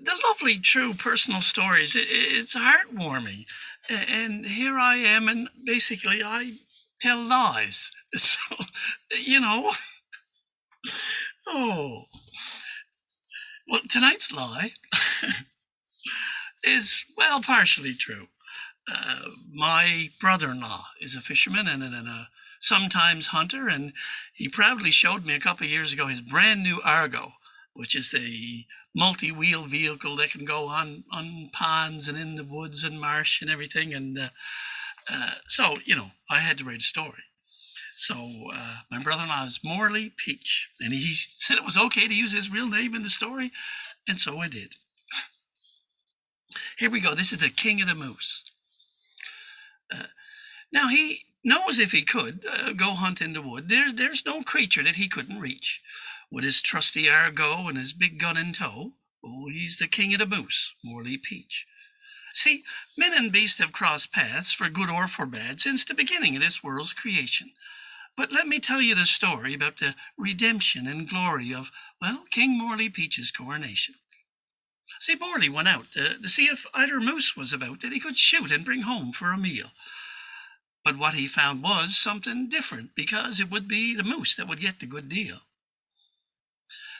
[0.00, 1.96] the lovely, true, personal stories.
[1.96, 3.46] It, it's heartwarming,
[3.88, 6.58] and here I am, and basically, I
[7.00, 7.90] tell lies.
[8.16, 8.38] So,
[9.26, 9.72] you know.
[11.48, 12.04] Oh.
[13.68, 14.72] Well, tonight's lie
[16.64, 18.28] is well partially true.
[18.88, 22.28] Uh, my brother-in-law is a fisherman and then a
[22.64, 23.92] sometimes hunter, and
[24.32, 27.32] he proudly showed me a couple of years ago his brand new Argo,
[27.74, 32.82] which is the multi-wheel vehicle that can go on on ponds and in the woods
[32.82, 33.92] and marsh and everything.
[33.92, 34.28] And uh,
[35.10, 37.24] uh, so, you know, I had to write a story.
[37.96, 38.14] So
[38.52, 42.50] uh, my brother-in-law is Morley Peach, and he said it was okay to use his
[42.50, 43.52] real name in the story,
[44.08, 44.74] and so I did.
[46.78, 47.14] Here we go.
[47.14, 48.44] This is the King of the Moose.
[49.94, 50.08] Uh,
[50.72, 54.42] now he knows if he could uh, go hunt in the wood, there, there's no
[54.42, 55.82] creature that he couldn't reach.
[56.30, 58.92] With his trusty Argo and his big gun in tow,
[59.24, 61.66] oh, he's the king of the moose, Morley Peach.
[62.32, 62.64] See,
[62.98, 66.42] men and beasts have crossed paths for good or for bad since the beginning of
[66.42, 67.52] this world's creation.
[68.16, 71.70] But let me tell you the story about the redemption and glory of,
[72.00, 73.96] well, King Morley Peach's coronation.
[75.00, 78.16] See, Morley went out to, to see if either moose was about that he could
[78.16, 79.70] shoot and bring home for a meal.
[80.84, 84.60] But what he found was something different because it would be the moose that would
[84.60, 85.38] get the good deal.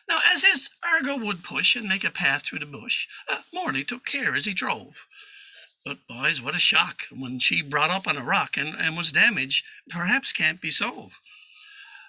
[0.08, 3.84] Now, as his Argo would push and make a path through the bush, uh, Morley
[3.84, 5.06] took care as he drove.
[5.84, 9.12] But, boys, what a shock when she brought up on a rock and, and was
[9.12, 11.16] damaged, perhaps can't be solved.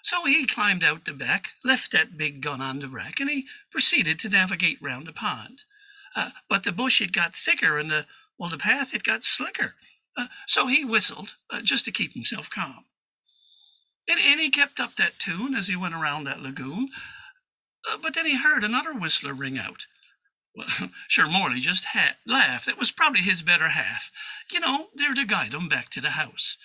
[0.02, 3.48] So he climbed out the back, left that big gun on the rack, and he
[3.72, 5.64] proceeded to navigate round the pond.
[6.16, 8.06] Uh, but the bush, it got thicker, and the,
[8.38, 9.76] well, the path, it got slicker.
[10.18, 12.86] Uh, so he whistled, uh, just to keep himself calm.
[14.07, 16.89] And, and he kept up that tune as he went around that lagoon.
[17.89, 19.88] Uh, but then he heard another whistler ring out.
[20.55, 20.68] Well,
[21.07, 22.66] sure, Morley just ha- laughed.
[22.66, 24.11] That was probably his better half.
[24.51, 26.57] You know, there to guide him back to the house.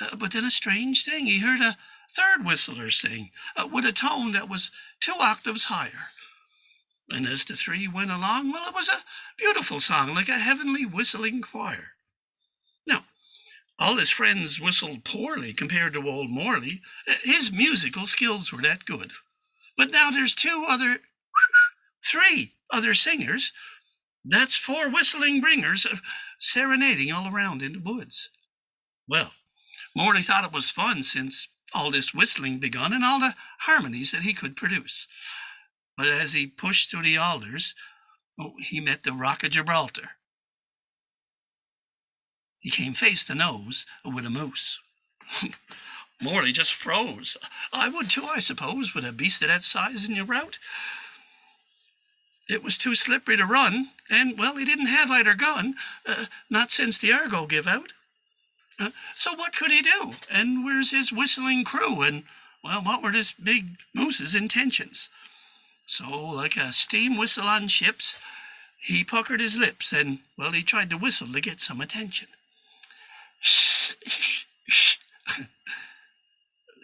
[0.00, 1.26] Uh, but then a strange thing.
[1.26, 1.76] He heard a
[2.10, 4.70] third whistler sing uh, with a tone that was
[5.00, 6.10] two octaves higher.
[7.10, 9.02] And as the three went along, well, it was a
[9.38, 11.92] beautiful song, like a heavenly whistling choir.
[13.78, 16.82] All his friends whistled poorly compared to old Morley.
[17.22, 19.12] His musical skills were that good.
[19.76, 20.98] But now there's two other,
[22.04, 23.52] three other singers.
[24.24, 25.96] That's four whistling bringers uh,
[26.40, 28.30] serenading all around in the woods.
[29.08, 29.32] Well,
[29.96, 34.22] Morley thought it was fun since all this whistling begun and all the harmonies that
[34.22, 35.06] he could produce.
[35.96, 37.74] But as he pushed through the alders,
[38.38, 40.17] oh, he met the Rock of Gibraltar.
[42.60, 44.80] He came face to nose with a moose.
[46.20, 47.36] Morley just froze.
[47.72, 50.58] I would too, I suppose, with a beast of that size in your route.
[52.48, 55.74] It was too slippery to run, and, well, he didn't have either gun,
[56.06, 57.92] uh, not since the Argo give out.
[58.80, 60.12] Uh, so what could he do?
[60.30, 62.00] And where's his whistling crew?
[62.02, 62.24] And,
[62.64, 65.10] well, what were this big moose's intentions?
[65.86, 68.18] So, like a steam whistle on ships,
[68.80, 72.28] he puckered his lips and, well, he tried to whistle to get some attention.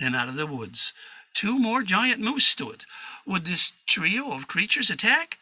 [0.00, 0.94] then out of the woods,
[1.34, 2.84] two more giant moose stood.
[3.26, 5.38] Would this trio of creatures attack?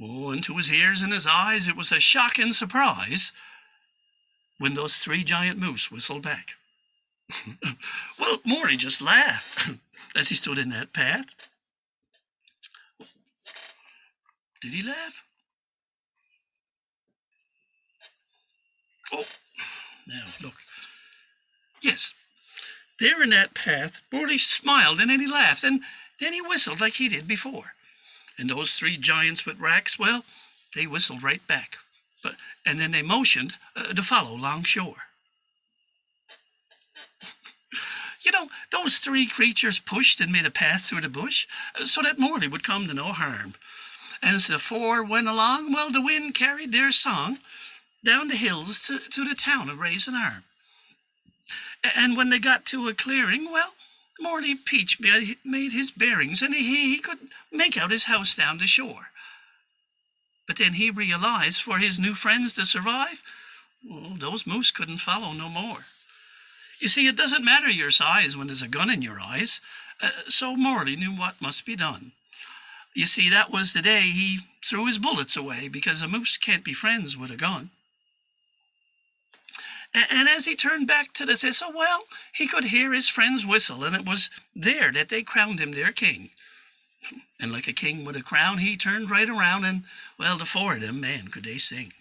[0.00, 3.32] Oh, and to his ears and his eyes it was a shock and surprise
[4.58, 6.52] when those three giant moose whistled back.
[8.18, 9.70] well, Morty just laughed
[10.14, 11.50] as he stood in that path.
[14.60, 15.24] Did he laugh?
[19.12, 19.24] Oh,
[20.08, 20.54] now look.
[21.82, 22.14] Yes,
[22.98, 25.82] there in that path, Morty smiled and then he laughed and
[26.20, 27.74] then he whistled like he did before.
[28.38, 30.24] And those three giants with racks, well,
[30.74, 31.76] they whistled right back.
[32.22, 32.36] But
[32.66, 34.94] and then they motioned uh, to follow longshore.
[38.20, 41.46] You know, those three creatures pushed and made a path through the bush
[41.80, 43.54] uh, so that Morley would come to no harm.
[44.20, 47.38] And as the four went along, well, the wind carried their song
[48.08, 50.44] down the hills to, to the town of Raisin Arm.
[51.94, 53.74] And when they got to a clearing, well,
[54.18, 57.18] Morley Peach made his bearings and he, he could
[57.52, 59.10] make out his house down the shore.
[60.46, 63.22] But then he realized for his new friends to survive,
[63.88, 65.84] well, those moose couldn't follow no more.
[66.80, 69.60] You see, it doesn't matter your size when there's a gun in your eyes,
[70.02, 72.12] uh, so Morley knew what must be done.
[72.94, 76.64] You see, that was the day he threw his bullets away because a moose can't
[76.64, 77.70] be friends with a gun.
[79.94, 83.84] And as he turned back to the thistle, well, he could hear his friends whistle,
[83.84, 86.30] and it was there that they crowned him their king.
[87.40, 89.84] And like a king with a crown, he turned right around, and,
[90.18, 91.92] well, the four of them, man, could they sing.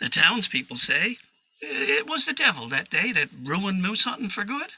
[0.00, 1.18] The townspeople say
[1.60, 4.72] it was the devil that day that ruined moose hunting for good.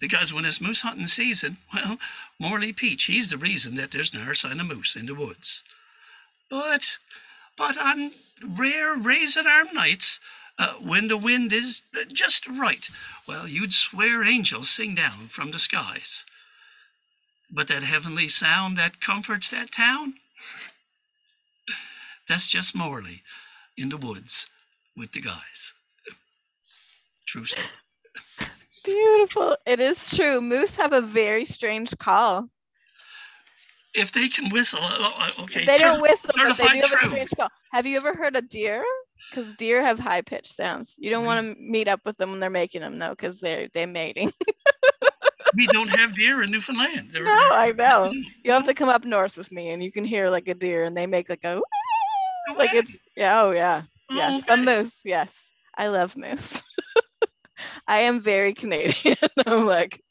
[0.00, 1.98] Because when it's moose hunting season, well,
[2.38, 5.62] Morley Peach, he's the reason that there's a sign of moose in the woods.
[6.50, 6.98] But,
[7.56, 8.12] but on
[8.44, 10.18] rare raisin arm nights,
[10.58, 12.88] uh, when the wind is uh, just right,
[13.26, 16.24] well, you'd swear angels sing down from the skies.
[17.50, 20.14] But that heavenly sound that comforts that town,
[22.28, 23.22] that's just Morley
[23.76, 24.46] in the woods
[24.96, 25.74] with the guys.
[27.26, 27.66] True story.
[28.84, 29.56] Beautiful.
[29.66, 30.40] It is true.
[30.40, 32.48] Moose have a very strange call.
[33.94, 35.64] If they can whistle, uh, okay.
[35.64, 37.48] they don't certi- whistle, but they do have a strange call.
[37.72, 38.82] Have you ever heard a deer?
[39.30, 40.94] Because deer have high pitched sounds.
[40.98, 41.68] You don't want to mm.
[41.68, 44.32] meet up with them when they're making them though, because they're they're mating.
[45.56, 47.10] we don't have deer in Newfoundland.
[47.12, 48.12] They're- no, I know.
[48.44, 50.84] You have to come up north with me, and you can hear like a deer,
[50.84, 51.60] and they make like a
[52.56, 55.00] like it's yeah, oh yeah, yes, a moose.
[55.04, 56.62] Yes, I love moose.
[57.86, 59.16] I am very Canadian.
[59.46, 60.02] I'm like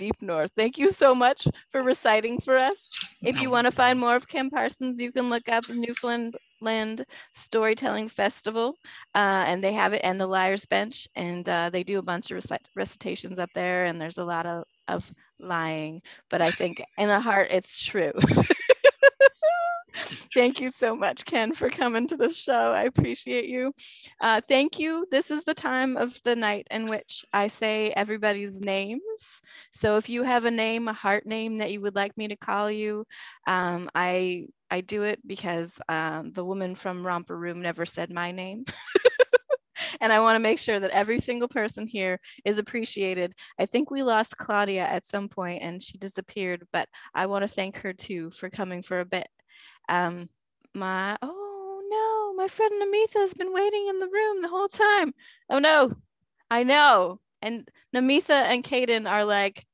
[0.00, 0.50] deep north.
[0.56, 2.88] Thank you so much for reciting for us.
[3.22, 8.08] If you want to find more of Kim Parsons, you can look up Newfoundland Storytelling
[8.08, 8.76] Festival,
[9.14, 12.30] uh, and they have it and the Liars Bench, and uh, they do a bunch
[12.30, 16.82] of recit- recitations up there, and there's a lot of of lying, but I think
[16.98, 18.12] in the heart it's true.
[20.32, 22.72] Thank you so much, Ken, for coming to the show.
[22.72, 23.72] I appreciate you.
[24.20, 25.04] Uh, thank you.
[25.10, 29.00] This is the time of the night in which I say everybody's names.
[29.72, 32.36] So if you have a name, a heart name that you would like me to
[32.36, 33.06] call you,
[33.48, 38.30] um, I I do it because um, the woman from Romper Room never said my
[38.30, 38.64] name.
[40.00, 43.34] and I want to make sure that every single person here is appreciated.
[43.58, 47.48] I think we lost Claudia at some point and she disappeared, but I want to
[47.48, 49.26] thank her too for coming for a bit.
[49.90, 50.30] Um,
[50.74, 55.12] my oh no, my friend Namitha has been waiting in the room the whole time.
[55.50, 55.92] Oh no,
[56.50, 57.20] I know.
[57.42, 59.66] And Namitha and Kaden are like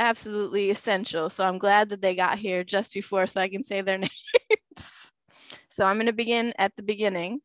[0.00, 1.30] absolutely essential.
[1.30, 4.10] So I'm glad that they got here just before so I can say their names.
[5.68, 7.40] so I'm going to begin at the beginning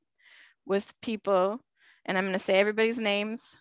[0.65, 1.59] with people
[2.05, 3.55] and I'm going to say everybody's names.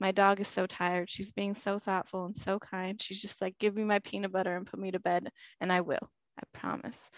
[0.00, 1.10] My dog is so tired.
[1.10, 3.00] She's being so thoughtful and so kind.
[3.00, 5.30] She's just like, give me my peanut butter and put me to bed.
[5.60, 6.10] And I will,
[6.40, 7.10] I promise.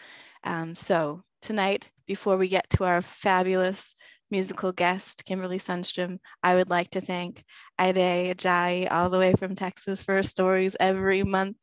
[0.44, 3.94] Um, so tonight, before we get to our fabulous
[4.30, 7.44] musical guest, Kimberly Sunstrum, I would like to thank
[7.78, 11.58] Ade Ajayi all the way from Texas for her stories every month.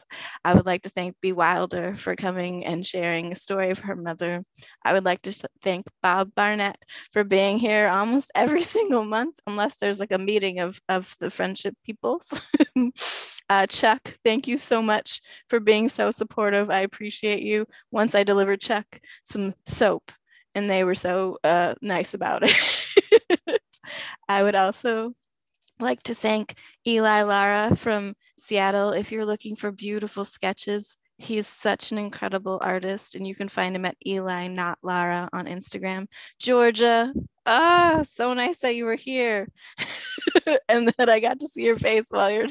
[0.45, 1.31] I would like to thank B.
[1.31, 4.43] Wilder for coming and sharing a story of her mother.
[4.85, 6.77] I would like to thank Bob Barnett
[7.11, 11.31] for being here almost every single month, unless there's like a meeting of, of the
[11.31, 12.39] friendship peoples.
[13.49, 16.69] uh, Chuck, thank you so much for being so supportive.
[16.69, 17.65] I appreciate you.
[17.91, 20.11] Once I delivered Chuck some soap,
[20.55, 22.43] and they were so uh, nice about
[23.49, 23.61] it.
[24.27, 25.13] I would also
[25.79, 28.91] like to thank Eli Lara from Seattle.
[28.91, 33.75] If you're looking for beautiful sketches, he's such an incredible artist, and you can find
[33.75, 36.07] him at Eli Not Lara on Instagram.
[36.39, 37.13] Georgia,
[37.45, 39.49] ah, so nice that you were here,
[40.69, 42.47] and that I got to see your face while your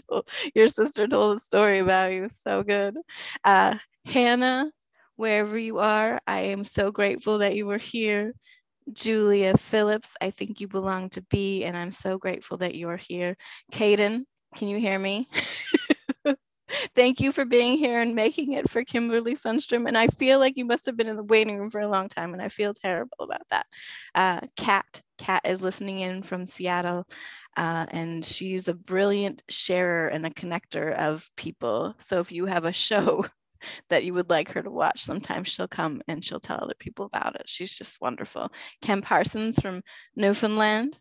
[0.54, 2.28] your sister told a story about you.
[2.44, 2.96] So good,
[3.44, 4.70] uh, Hannah.
[5.16, 8.34] Wherever you are, I am so grateful that you were here.
[8.92, 12.96] Julia Phillips, I think you belong to B, and I'm so grateful that you are
[12.96, 13.36] here.
[13.72, 15.28] Kaden, can you hear me?
[16.94, 19.86] Thank you for being here and making it for Kimberly Sunstrum.
[19.86, 22.08] And I feel like you must have been in the waiting room for a long
[22.08, 23.66] time, and I feel terrible about that.
[24.14, 27.06] Uh, Kat, Kat is listening in from Seattle,
[27.56, 31.94] uh, and she's a brilliant sharer and a connector of people.
[31.98, 33.24] So if you have a show
[33.90, 37.06] that you would like her to watch, sometimes she'll come and she'll tell other people
[37.06, 37.48] about it.
[37.48, 38.52] She's just wonderful.
[38.82, 39.82] Ken Parsons from
[40.16, 40.98] Newfoundland.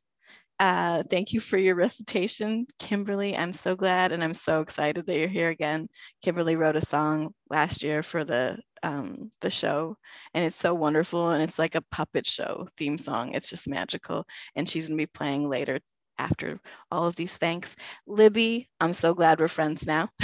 [0.60, 3.38] Uh, thank you for your recitation, Kimberly.
[3.38, 5.88] I'm so glad and I'm so excited that you're here again.
[6.24, 9.98] Kimberly wrote a song last year for the um, the show,
[10.34, 11.30] and it's so wonderful.
[11.32, 13.34] And it's like a puppet show theme song.
[13.34, 14.26] It's just magical.
[14.56, 15.80] And she's gonna be playing later
[16.20, 16.60] after
[16.92, 17.76] all of these thanks.
[18.08, 20.10] Libby, I'm so glad we're friends now.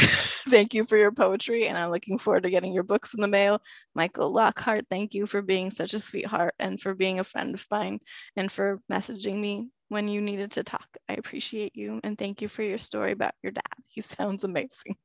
[0.50, 3.28] thank you for your poetry, and I'm looking forward to getting your books in the
[3.28, 3.62] mail.
[3.96, 7.66] Michael Lockhart, thank you for being such a sweetheart and for being a friend of
[7.70, 8.00] mine
[8.36, 10.88] and for messaging me when you needed to talk.
[11.10, 13.64] I appreciate you and thank you for your story about your dad.
[13.88, 14.96] He sounds amazing.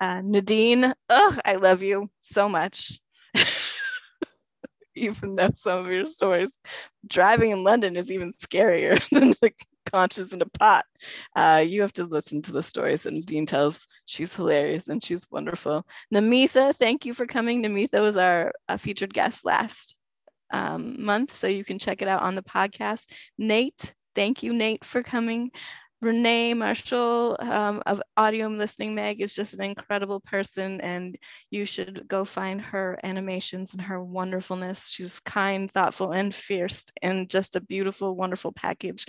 [0.00, 3.00] Uh, Nadine, ugh, I love you so much.
[4.96, 6.56] even though some of your stories
[7.06, 9.52] driving in London is even scarier than the
[9.86, 10.84] conscious in a pot.
[11.34, 13.86] Uh, you have to listen to the stories that Nadine tells.
[14.04, 15.86] She's hilarious and she's wonderful.
[16.14, 17.62] Namitha, thank you for coming.
[17.62, 19.96] Namitha was our uh, featured guest last
[20.52, 23.10] um, month, so you can check it out on the podcast.
[23.38, 25.50] Nate, thank you, Nate, for coming.
[26.02, 31.18] Renee Marshall um, of Audio Listening Mag is just an incredible person, and
[31.50, 34.88] you should go find her animations and her wonderfulness.
[34.88, 39.04] She's kind, thoughtful, and fierce, and just a beautiful, wonderful package.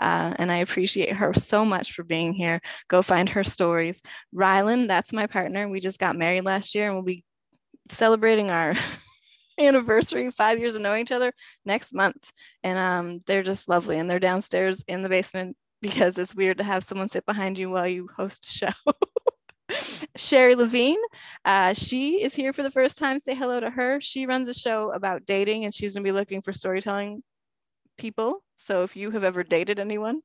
[0.00, 2.60] Uh, and I appreciate her so much for being here.
[2.86, 4.00] Go find her stories.
[4.32, 5.68] Rylan, that's my partner.
[5.68, 7.24] We just got married last year, and we'll be
[7.90, 8.74] celebrating our
[9.58, 11.32] anniversary, five years of knowing each other
[11.64, 12.32] next month.
[12.62, 13.98] And um, they're just lovely.
[13.98, 17.70] And they're downstairs in the basement because it's weird to have someone sit behind you
[17.70, 18.92] while you host a show.
[20.16, 21.00] Sherry Levine,
[21.44, 23.18] uh, she is here for the first time.
[23.18, 24.00] Say hello to her.
[24.00, 27.22] She runs a show about dating and she's going to be looking for storytelling
[27.98, 28.42] people.
[28.54, 30.22] So if you have ever dated anyone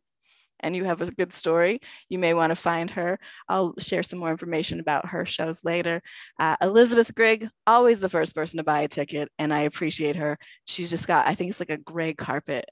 [0.62, 3.20] and you have a good story, you may want to find her.
[3.49, 6.01] I'll share some more information about her shows later.
[6.39, 10.38] Uh, Elizabeth Grigg, always the first person to buy a ticket, and I appreciate her.
[10.66, 12.66] She's just got, I think it's like a gray carpet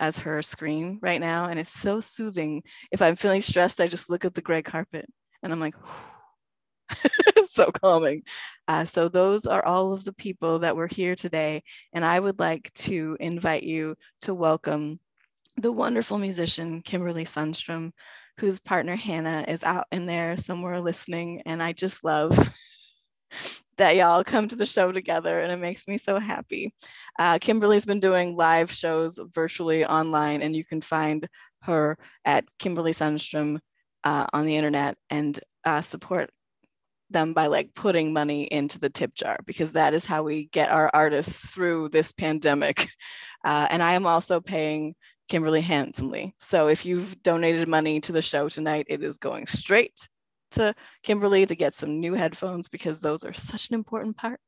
[0.00, 1.46] as her screen right now.
[1.46, 2.62] And it's so soothing.
[2.92, 5.06] If I'm feeling stressed, I just look at the gray carpet
[5.42, 5.74] and I'm like,
[7.46, 8.22] so calming.
[8.66, 11.62] Uh, so, those are all of the people that were here today.
[11.92, 15.00] And I would like to invite you to welcome
[15.58, 17.92] the wonderful musician, Kimberly Sunstrum,
[18.38, 21.42] whose partner Hannah is out in there somewhere listening.
[21.44, 22.38] And I just love
[23.76, 26.74] that y'all come to the show together and it makes me so happy.
[27.18, 31.28] Uh, Kimberly's been doing live shows virtually online and you can find
[31.62, 33.58] her at Kimberly Sunstrum
[34.04, 36.30] uh, on the internet and uh, support
[37.10, 40.70] them by like putting money into the tip jar because that is how we get
[40.70, 42.88] our artists through this pandemic.
[43.44, 44.96] Uh, and I am also paying
[45.28, 46.34] Kimberly handsomely.
[46.38, 50.08] So if you've donated money to the show tonight, it is going straight
[50.52, 54.40] to Kimberly to get some new headphones because those are such an important part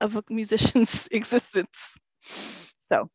[0.00, 1.98] of a musician's existence.
[2.80, 3.10] So,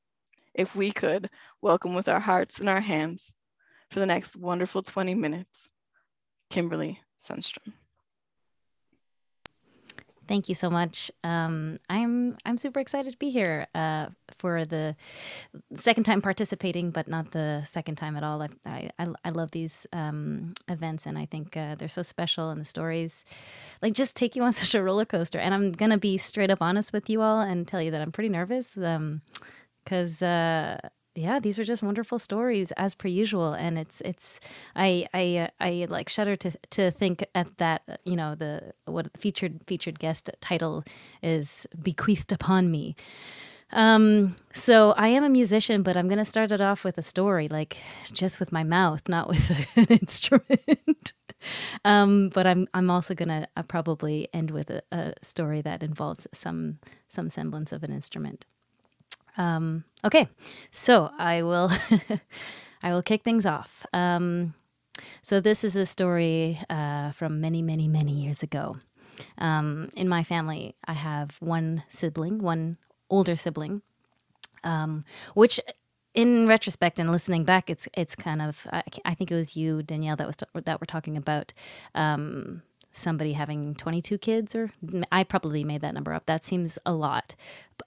[0.53, 1.29] if we could
[1.61, 3.33] welcome with our hearts and our hands
[3.89, 5.69] for the next wonderful 20 minutes,
[6.49, 7.73] Kimberly Sunstrum.
[10.27, 11.11] Thank you so much.
[11.23, 14.07] Um, I'm I'm super excited to be here uh,
[14.37, 14.95] for the
[15.75, 18.41] second time participating, but not the second time at all.
[18.41, 22.59] I I, I love these um, events, and I think uh, they're so special, and
[22.59, 23.25] the stories
[23.81, 25.39] like just take you on such a roller coaster.
[25.39, 28.11] And I'm gonna be straight up honest with you all and tell you that I'm
[28.11, 30.21] pretty nervous because.
[30.21, 34.39] Um, uh, yeah, these were just wonderful stories as per usual, and it's it's
[34.75, 39.61] I I I like shudder to to think at that you know the what featured
[39.65, 40.83] featured guest title
[41.23, 42.95] is bequeathed upon me.
[43.71, 47.47] Um, so I am a musician, but I'm gonna start it off with a story,
[47.47, 47.77] like
[48.13, 51.13] just with my mouth, not with an instrument.
[51.85, 56.27] um, but I'm I'm also gonna uh, probably end with a, a story that involves
[56.31, 56.77] some
[57.09, 58.45] some semblance of an instrument.
[59.37, 60.27] Um, okay,
[60.71, 61.71] so I will
[62.83, 63.85] I will kick things off.
[63.93, 64.53] Um,
[65.21, 68.75] so this is a story uh, from many, many, many years ago.
[69.37, 72.77] Um, in my family, I have one sibling, one
[73.09, 73.81] older sibling,
[74.63, 75.59] um, which
[76.13, 79.83] in retrospect and listening back, it's it's kind of I, I think it was you
[79.83, 81.53] Danielle that was that were talking about
[81.93, 82.63] um,
[82.97, 84.71] somebody having 22 kids or
[85.11, 86.25] i probably made that number up.
[86.25, 87.35] That seems a lot.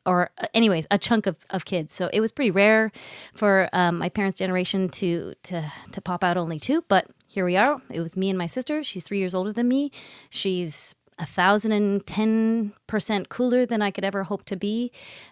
[0.06, 1.94] Or uh, anyways a chunk of, of kids.
[1.94, 2.92] So it was pretty rare
[3.34, 7.56] for um, my parents generation to to to pop out only two but here we
[7.56, 7.80] are.
[7.90, 8.82] It was me and my sister.
[8.82, 9.92] She's three years older than me.
[10.30, 14.90] She's a thousand and ten percent cooler than I could ever hope to be,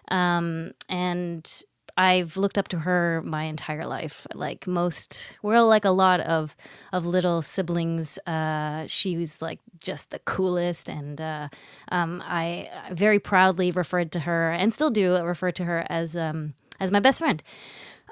[0.09, 1.63] um, and
[1.99, 4.25] I've looked up to her my entire life.
[4.33, 6.55] Like most, we're like a lot of
[6.93, 8.17] of little siblings.
[8.19, 11.49] Uh, she was like just the coolest, and uh,
[11.91, 16.53] um, I very proudly referred to her, and still do refer to her as um,
[16.79, 17.43] as my best friend.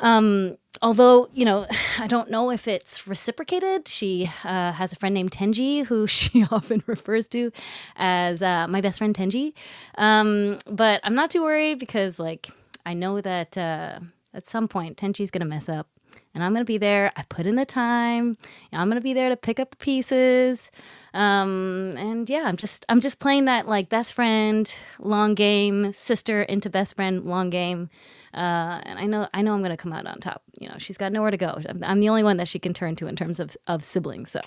[0.01, 1.65] Um, although you know,
[1.97, 3.87] I don't know if it's reciprocated.
[3.87, 7.53] She uh, has a friend named Tenji who she often refers to
[7.95, 9.53] as uh, my best friend Tenji.
[9.97, 12.49] Um, but I'm not too worried because like
[12.87, 13.99] I know that uh,
[14.33, 15.87] at some point Tenchi's going to mess up
[16.33, 17.11] and I'm gonna be there.
[17.15, 18.37] I put in the time.
[18.71, 20.69] I'm gonna be there to pick up the pieces.
[21.13, 26.43] Um, and yeah, I'm just I'm just playing that like best friend long game, sister
[26.43, 27.89] into best friend long game.
[28.33, 30.43] Uh, and I know I know I'm gonna come out on top.
[30.59, 31.59] You know, she's got nowhere to go.
[31.67, 34.29] I'm, I'm the only one that she can turn to in terms of of siblings.
[34.29, 34.41] So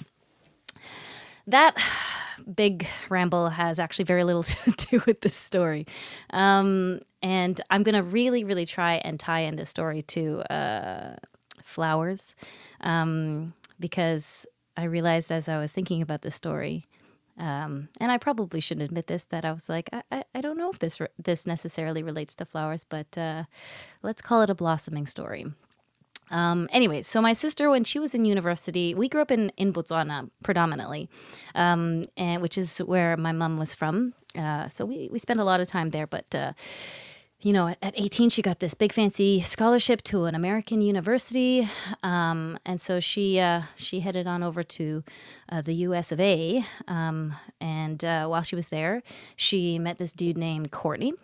[1.48, 1.76] that
[2.54, 5.86] big ramble has actually very little to do with this story.
[6.32, 11.16] Um, and I'm going to really, really try and tie in this story to uh,
[11.62, 12.34] flowers
[12.80, 14.46] um, because
[14.76, 16.84] I realized as I was thinking about this story.
[17.38, 20.58] Um, and I probably shouldn't admit this that I was like I, I, I don't
[20.58, 23.44] know if this re- this necessarily relates to flowers, but uh,
[24.02, 25.46] let's call it a blossoming story.
[26.30, 29.72] Um, anyway, so my sister, when she was in university, we grew up in, in
[29.72, 31.08] Botswana predominantly,
[31.54, 34.14] um, and which is where my mom was from.
[34.36, 36.06] Uh, so we, we spent a lot of time there.
[36.06, 36.52] But, uh,
[37.42, 41.68] you know, at 18, she got this big fancy scholarship to an American university.
[42.02, 45.02] Um, and so she, uh, she headed on over to
[45.48, 46.64] uh, the US of A.
[46.86, 49.02] Um, and uh, while she was there,
[49.36, 51.14] she met this dude named Courtney.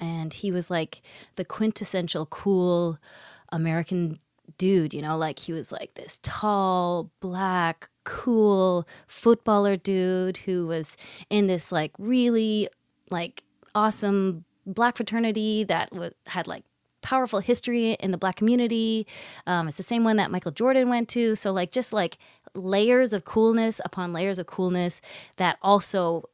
[0.00, 1.02] And he was like
[1.36, 2.98] the quintessential cool
[3.52, 4.18] American
[4.56, 10.96] dude, you know, like he was like this tall, black, cool footballer dude who was
[11.30, 12.68] in this like really
[13.10, 16.64] like awesome black fraternity that w- had like
[17.02, 19.06] powerful history in the black community.
[19.46, 21.34] Um, it's the same one that Michael Jordan went to.
[21.34, 22.18] So like just like
[22.54, 25.00] layers of coolness upon layers of coolness
[25.36, 26.28] that also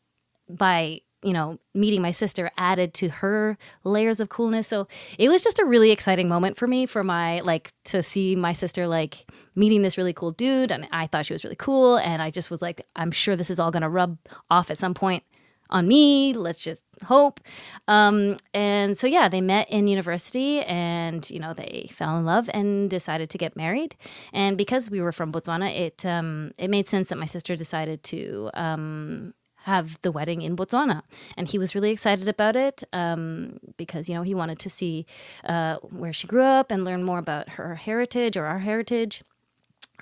[0.49, 4.69] by you know, meeting my sister added to her layers of coolness.
[4.69, 4.87] So
[5.19, 8.53] it was just a really exciting moment for me for my like to see my
[8.53, 9.25] sister like
[9.55, 10.71] meeting this really cool dude.
[10.71, 11.97] And I thought she was really cool.
[11.97, 14.19] And I just was like, I'm sure this is all going to rub
[14.51, 15.25] off at some point
[15.71, 16.33] on me.
[16.35, 17.41] Let's just hope.
[17.89, 22.51] Um, and so, yeah, they met in university and, you know, they fell in love
[22.53, 23.97] and decided to get married.
[24.33, 28.03] And because we were from Botswana, it, um, it made sense that my sister decided
[28.05, 29.35] to, um,
[29.65, 31.03] have the wedding in Botswana.
[31.39, 35.07] And he was really excited about it um, because, you know, he wanted to see
[35.49, 39.25] uh, where she grew up and learn more about her heritage or our heritage.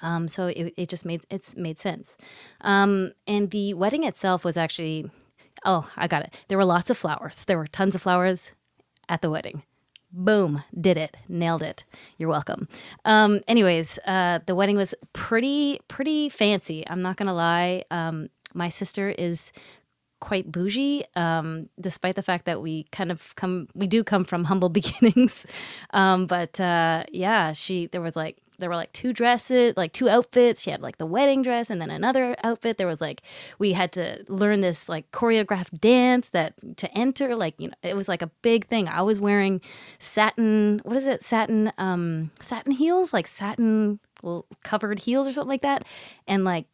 [0.01, 2.17] Um, so it, it just made it's made sense.
[2.63, 5.09] Um, and the wedding itself was actually,
[5.65, 6.45] oh, I got it.
[6.49, 7.45] There were lots of flowers.
[7.45, 8.53] There were tons of flowers
[9.09, 9.63] at the wedding.
[10.13, 11.85] Boom, did it, nailed it.
[12.19, 12.69] You're welcome.
[13.07, 16.87] Um, anyways, uh, the wedding was pretty, pretty fancy.
[16.87, 17.85] I'm not gonna lie.
[17.91, 19.53] Um, my sister is
[20.21, 24.45] quite bougie, um, despite the fact that we kind of come, we do come from
[24.45, 25.47] humble beginnings.
[25.93, 30.09] Um, but uh, yeah, she, there was like, there were like two dresses, like two
[30.09, 30.63] outfits.
[30.63, 32.79] She had like the wedding dress and then another outfit.
[32.79, 33.21] There was like,
[33.59, 37.97] we had to learn this like choreographed dance that to enter, like, you know, it
[37.97, 38.89] was like a big thing.
[38.89, 39.61] I was wearing
[39.99, 41.23] satin, what is it?
[41.23, 43.99] Satin, um, satin heels, like satin
[44.63, 45.85] covered heels or something like that.
[46.27, 46.67] And like,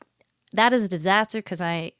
[0.53, 1.93] that is a disaster because I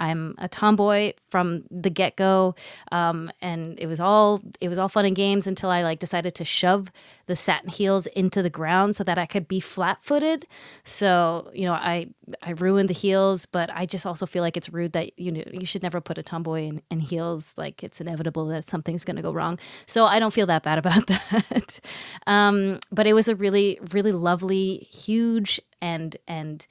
[0.00, 2.54] I'm a tomboy from the get go,
[2.90, 6.34] um, and it was all it was all fun and games until I like decided
[6.36, 6.90] to shove
[7.26, 10.46] the satin heels into the ground so that I could be flat footed.
[10.82, 12.08] So you know I
[12.42, 15.42] I ruined the heels, but I just also feel like it's rude that you know
[15.52, 17.54] you should never put a tomboy in, in heels.
[17.58, 19.58] Like it's inevitable that something's going to go wrong.
[19.86, 21.80] So I don't feel that bad about that.
[22.26, 26.66] um, but it was a really really lovely, huge and and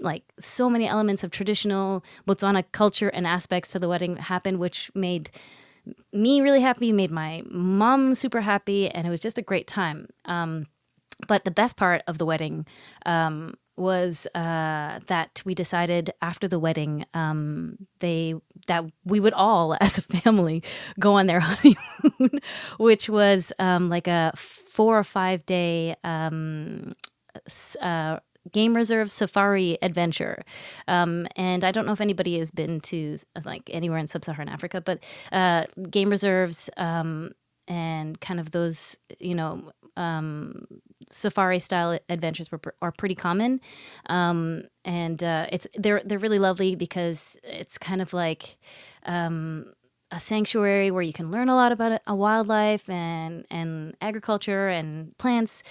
[0.00, 4.90] like so many elements of traditional Botswana culture and aspects to the wedding happened, which
[4.94, 5.30] made
[6.12, 10.08] me really happy, made my mom super happy, and it was just a great time.
[10.26, 10.66] Um,
[11.26, 12.66] but the best part of the wedding
[13.06, 18.34] um, was uh, that we decided after the wedding um, they
[18.66, 20.62] that we would all as a family
[20.98, 22.40] go on their honeymoon
[22.78, 26.94] which was um, like a four or five day um,
[27.80, 28.18] uh,
[28.52, 30.42] game reserve safari adventure.
[30.88, 34.80] Um, and i don't know if anybody has been to like anywhere in sub-saharan africa
[34.80, 35.02] but
[35.32, 37.32] uh, game reserves um,
[37.68, 40.66] and kind of those you know um,
[41.10, 43.60] safari style adventures were, are pretty common.
[44.06, 48.58] Um, and uh, it's they're they're really lovely because it's kind of like
[49.06, 49.72] um,
[50.12, 55.16] a sanctuary where you can learn a lot about a wildlife and and agriculture and
[55.18, 55.62] plants.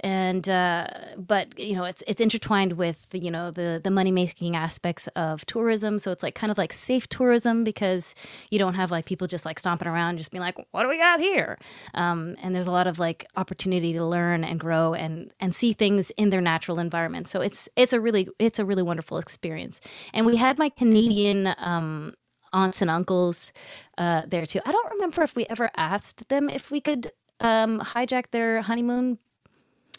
[0.00, 4.10] And uh, but you know it's it's intertwined with the, you know the the money
[4.10, 5.98] making aspects of tourism.
[5.98, 8.14] So it's like kind of like safe tourism because
[8.50, 10.98] you don't have like people just like stomping around just being like what do we
[10.98, 11.58] got here?
[11.94, 15.72] Um, and there's a lot of like opportunity to learn and grow and and see
[15.72, 17.28] things in their natural environment.
[17.28, 19.80] So it's it's a really it's a really wonderful experience.
[20.14, 22.14] And we had my Canadian um,
[22.52, 23.52] aunts and uncles
[23.96, 24.60] uh, there too.
[24.64, 29.18] I don't remember if we ever asked them if we could um, hijack their honeymoon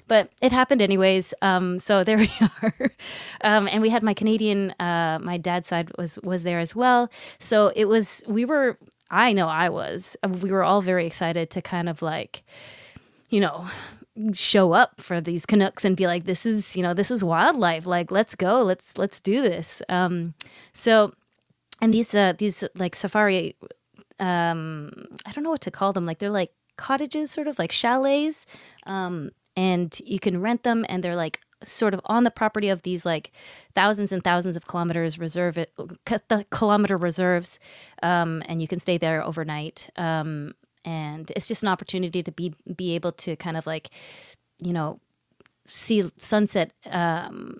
[0.09, 1.33] but it happened anyways.
[1.41, 2.91] Um, so there we are.
[3.41, 7.09] um, and we had my Canadian, uh, my dad's side was was there as well.
[7.39, 8.77] So it was we were.
[9.11, 10.17] I know I was.
[10.27, 12.43] We were all very excited to kind of like,
[13.29, 13.67] you know,
[14.33, 17.87] show up for these Canucks and be like, this is, you know, this is wildlife.
[17.87, 18.61] Like, let's go.
[18.61, 19.81] Let's let's do this.
[19.89, 20.35] Um,
[20.73, 21.13] so,
[21.81, 23.55] and these uh, these like safari,
[24.19, 24.91] um,
[25.25, 26.05] I don't know what to call them.
[26.05, 28.45] Like they're like cottages, sort of like chalets,
[28.85, 32.83] um, and you can rent them, and they're like sort of on the property of
[32.83, 33.31] these like
[33.75, 37.59] thousands and thousands of kilometers reserve it, the kilometer reserves,
[38.03, 39.89] um, and you can stay there overnight.
[39.97, 40.53] Um,
[40.85, 43.89] and it's just an opportunity to be be able to kind of like
[44.59, 44.99] you know
[45.69, 47.59] see sunset um,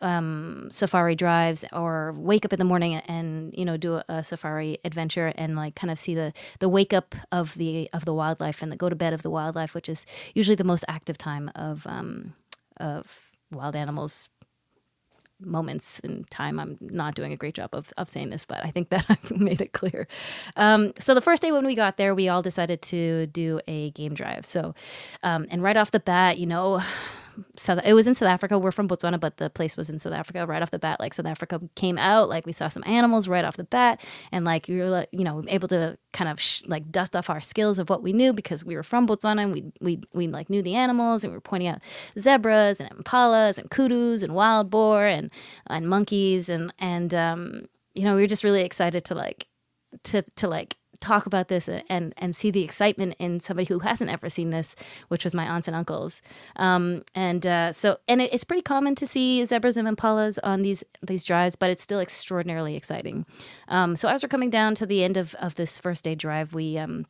[0.00, 4.24] um, safari drives or wake up in the morning and you know do a, a,
[4.24, 8.14] safari adventure and like kind of see the the wake up of the of the
[8.14, 11.18] wildlife and the go to bed of the wildlife which is usually the most active
[11.18, 12.34] time of um,
[12.78, 14.28] of wild animals
[15.44, 16.58] moments in time.
[16.58, 19.30] I'm not doing a great job of, of saying this, but I think that I've
[19.30, 20.06] made it clear.
[20.56, 23.90] Um, so the first day when we got there, we all decided to do a
[23.92, 24.44] game drive.
[24.44, 24.74] So,
[25.22, 26.82] um, and right off the bat, you know,
[27.56, 27.80] South.
[27.84, 28.58] It was in South Africa.
[28.58, 30.46] We're from Botswana, but the place was in South Africa.
[30.46, 32.28] Right off the bat, like South Africa came out.
[32.28, 34.00] Like we saw some animals right off the bat,
[34.32, 37.30] and like we were, like, you know, able to kind of sh- like dust off
[37.30, 40.26] our skills of what we knew because we were from Botswana and we we we
[40.28, 41.80] like knew the animals and we were pointing out
[42.18, 45.30] zebras and impalas and kudus and wild boar and
[45.68, 47.62] and monkeys and and um
[47.94, 49.46] you know we were just really excited to like
[50.04, 54.10] to to like talk about this and and see the excitement in somebody who hasn't
[54.10, 54.76] ever seen this,
[55.08, 56.22] which was my aunts and uncles.
[56.56, 60.62] Um, and uh, so, and it, it's pretty common to see zebras and impalas on
[60.62, 63.26] these these drives, but it's still extraordinarily exciting.
[63.68, 66.54] Um, so as we're coming down to the end of of this first day drive,
[66.54, 67.06] we um,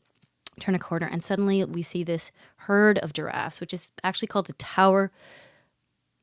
[0.61, 4.49] turn a corner and suddenly we see this herd of giraffes, which is actually called
[4.49, 5.11] a tower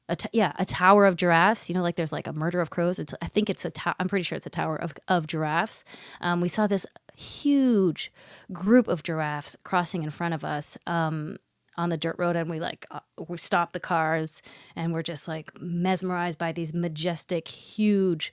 [0.09, 2.69] a t- yeah a tower of giraffes you know like there's like a murder of
[2.69, 5.83] crows it's, i think it's a i'm pretty sure it's a tower of, of giraffes
[6.21, 6.85] um, we saw this
[7.17, 8.11] huge
[8.53, 11.37] group of giraffes crossing in front of us um,
[11.75, 14.41] on the dirt road and we like uh, we stop the cars
[14.75, 18.31] and we're just like mesmerized by these majestic huge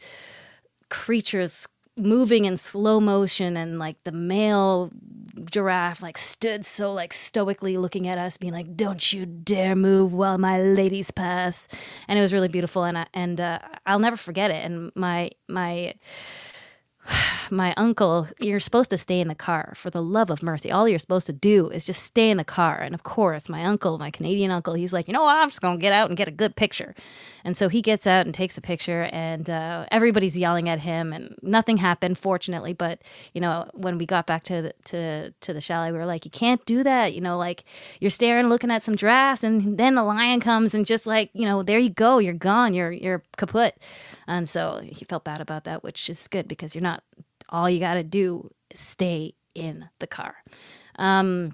[0.90, 1.66] creatures
[1.96, 4.90] moving in slow motion and like the male
[5.50, 10.12] giraffe like stood so like stoically looking at us being like don't you dare move
[10.12, 11.68] while my ladies pass.
[12.08, 14.64] And it was really beautiful and I, and uh, I'll never forget it.
[14.64, 15.94] And my my
[17.50, 20.70] my uncle, you're supposed to stay in the car for the love of mercy.
[20.70, 22.78] All you're supposed to do is just stay in the car.
[22.78, 25.36] And of course, my uncle, my Canadian uncle, he's like, you know what?
[25.36, 26.94] I'm just going to get out and get a good picture.
[27.44, 31.12] And so he gets out and takes a picture, and uh, everybody's yelling at him,
[31.12, 32.72] and nothing happened, fortunately.
[32.72, 33.02] But,
[33.34, 36.24] you know, when we got back to the, to, to the chalet, we were like,
[36.24, 37.12] you can't do that.
[37.12, 37.64] You know, like
[38.00, 41.44] you're staring, looking at some drafts, and then a lion comes and just like, you
[41.44, 42.18] know, there you go.
[42.18, 42.72] You're gone.
[42.72, 43.76] You're, you're kaput.
[44.26, 47.02] And so he felt bad about that, which is good because you're not
[47.48, 50.36] all you got to do is stay in the car.
[50.98, 51.52] Um,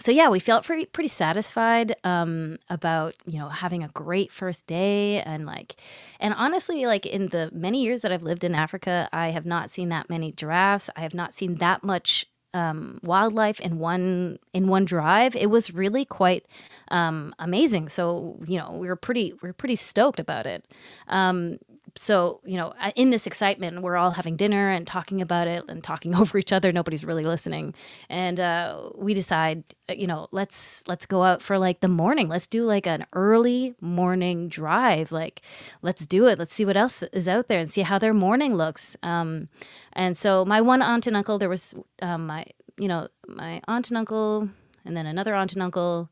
[0.00, 4.66] so yeah, we felt pretty pretty satisfied um, about you know having a great first
[4.66, 5.76] day and like,
[6.18, 9.70] and honestly, like in the many years that I've lived in Africa, I have not
[9.70, 10.90] seen that many giraffes.
[10.96, 15.36] I have not seen that much um, wildlife in one in one drive.
[15.36, 16.46] It was really quite
[16.90, 17.88] um, amazing.
[17.90, 20.64] So you know we were pretty we were pretty stoked about it.
[21.08, 21.58] Um,
[21.96, 25.82] so you know in this excitement we're all having dinner and talking about it and
[25.82, 26.72] talking over each other.
[26.72, 27.74] Nobody's really listening.
[28.08, 32.28] And uh, we decide uh, you know let's let's go out for like the morning.
[32.28, 35.12] Let's do like an early morning drive.
[35.12, 35.42] Like
[35.82, 36.38] let's do it.
[36.38, 38.96] Let's see what else is out there and see how their morning looks.
[39.02, 39.48] Um,
[39.92, 42.44] and so my one aunt and uncle there was um, my
[42.76, 44.48] you know my aunt and uncle
[44.84, 46.10] and then another aunt and uncle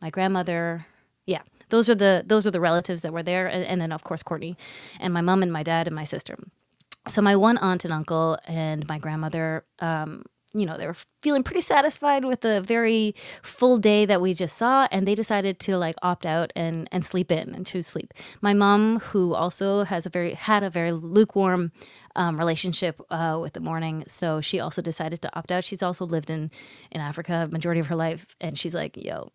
[0.00, 0.86] my grandmother
[1.70, 4.22] those are the those are the relatives that were there, and, and then of course
[4.22, 4.56] Courtney,
[5.00, 6.36] and my mom and my dad and my sister.
[7.08, 9.64] So my one aunt and uncle and my grandmother.
[9.78, 14.34] Um, you know, they were feeling pretty satisfied with the very full day that we
[14.34, 17.86] just saw, and they decided to like opt out and and sleep in and choose
[17.86, 18.12] sleep.
[18.40, 21.70] My mom, who also has a very had a very lukewarm
[22.16, 25.62] um, relationship uh, with the morning, so she also decided to opt out.
[25.62, 26.50] She's also lived in
[26.90, 29.30] in Africa majority of her life, and she's like, "Yo,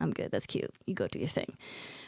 [0.00, 0.30] I'm good.
[0.30, 0.70] That's cute.
[0.86, 1.56] You go do your thing.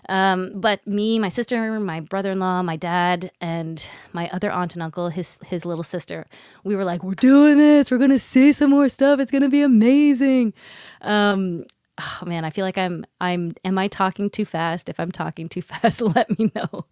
[0.09, 5.09] Um, but me, my sister, my brother-in-law, my dad, and my other aunt and uncle,
[5.09, 6.27] his his little sister,
[6.65, 7.91] we were like, "We're doing this.
[7.91, 9.21] We're gonna see some more stuff.
[9.21, 10.55] It's gonna be amazing."
[11.03, 11.65] Um,
[11.99, 13.55] oh man, I feel like I'm I'm.
[13.65, 14.89] Am I talking too fast?
[14.89, 16.87] If I'm talking too fast, let me know,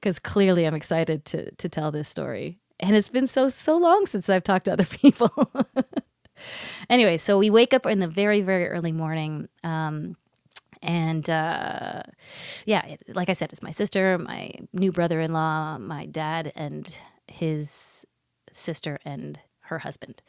[0.00, 2.58] because clearly I'm excited to to tell this story.
[2.80, 5.30] And it's been so so long since I've talked to other people.
[6.88, 9.48] Anyway, so we wake up in the very, very early morning.
[9.64, 10.16] Um,
[10.82, 12.02] and uh,
[12.66, 16.92] yeah, like I said, it's my sister, my new brother-in-law, my dad, and
[17.28, 18.04] his
[18.50, 19.38] sister and
[19.72, 20.22] her husband.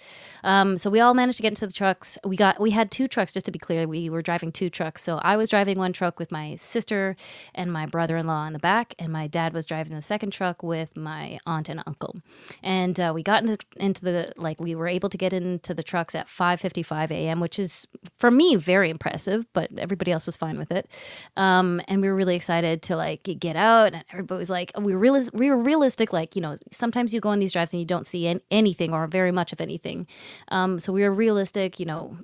[0.43, 2.17] Um, so we all managed to get into the trucks.
[2.25, 3.87] We got we had two trucks just to be clear.
[3.87, 5.03] We were driving two trucks.
[5.03, 7.15] So I was driving one truck with my sister
[7.53, 10.95] and my brother-in-law in the back, and my dad was driving the second truck with
[10.97, 12.15] my aunt and uncle.
[12.61, 15.83] And uh, we got into into the like we were able to get into the
[15.83, 17.87] trucks at 5:55 a.m., which is
[18.17, 20.89] for me very impressive, but everybody else was fine with it.
[21.37, 24.95] Um, and we were really excited to like get out, and everybody was like, we
[24.95, 26.13] were realis- we were realistic.
[26.13, 28.93] Like you know, sometimes you go on these drives and you don't see an- anything
[28.93, 30.07] or very much of anything.
[30.49, 31.79] Um, so we were realistic.
[31.79, 32.17] You know,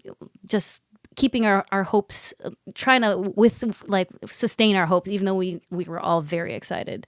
[0.46, 0.82] just
[1.16, 2.34] keeping our, our hopes
[2.76, 7.06] trying to with like sustain our hopes even though we we were all very excited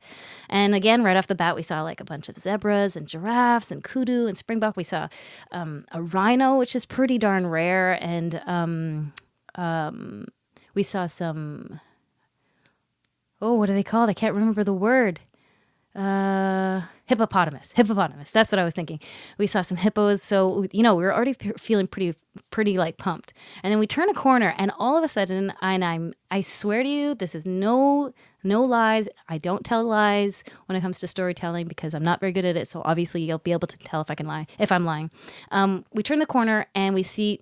[0.50, 3.72] and again right off the bat we saw like a bunch of zebras and giraffes
[3.72, 5.08] and kudu and springbok we saw
[5.54, 9.14] um, a rhino which is pretty darn rare and um,
[9.56, 10.26] um,
[10.76, 11.80] we saw some
[13.42, 15.22] oh what are they called i can't remember the word
[15.96, 18.32] uh hippopotamus hippopotamus.
[18.32, 19.00] That's what i was thinking.
[19.38, 22.14] We saw some hippos so you know we were already fe- feeling pretty
[22.50, 23.34] pretty like pumped.
[23.62, 26.84] And then we turn a corner and all of a sudden and i'm i swear
[26.84, 28.14] to you this is no
[28.44, 29.08] no lies.
[29.30, 32.56] I don't tell lies when it comes to storytelling because i'm not very good at
[32.56, 35.12] it so obviously you'll be able to tell if i can lie if i'm lying.
[35.52, 37.42] Um, we turn the corner and we see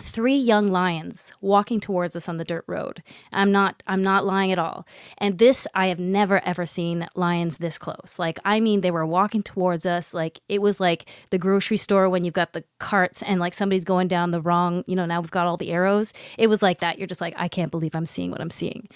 [0.00, 3.02] three young lions walking towards us on the dirt road.
[3.32, 4.86] I'm not I'm not lying at all.
[5.18, 8.16] And this I have never ever seen lions this close.
[8.18, 12.08] Like I mean they were walking towards us like it was like the grocery store
[12.08, 15.20] when you've got the carts and like somebody's going down the wrong, you know, now
[15.20, 16.12] we've got all the arrows.
[16.36, 16.98] It was like that.
[16.98, 18.88] You're just like I can't believe I'm seeing what I'm seeing.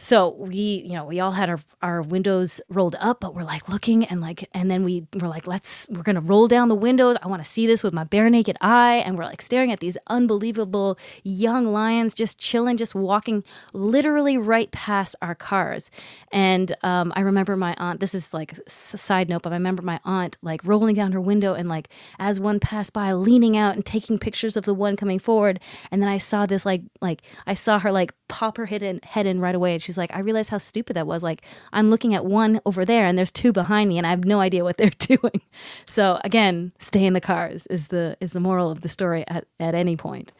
[0.00, 3.68] So we, you know, we all had our, our windows rolled up, but we're like
[3.68, 6.76] looking and like, and then we were like, let's, we're going to roll down the
[6.76, 7.16] windows.
[7.20, 9.02] I want to see this with my bare naked eye.
[9.04, 13.42] And we're like staring at these unbelievable young lions just chilling, just walking
[13.72, 15.90] literally right past our cars.
[16.30, 19.82] And um, I remember my aunt, this is like a side note, but I remember
[19.82, 21.88] my aunt like rolling down her window and like
[22.20, 25.58] as one passed by, leaning out and taking pictures of the one coming forward.
[25.90, 29.00] And then I saw this like, like I saw her like pop her head in,
[29.02, 29.74] head in right away.
[29.74, 31.22] And she's like, I realize how stupid that was.
[31.22, 31.42] Like,
[31.72, 34.40] I'm looking at one over there and there's two behind me and I have no
[34.40, 35.42] idea what they're doing.
[35.86, 39.46] So again, stay in the cars is the is the moral of the story at,
[39.58, 40.32] at any point.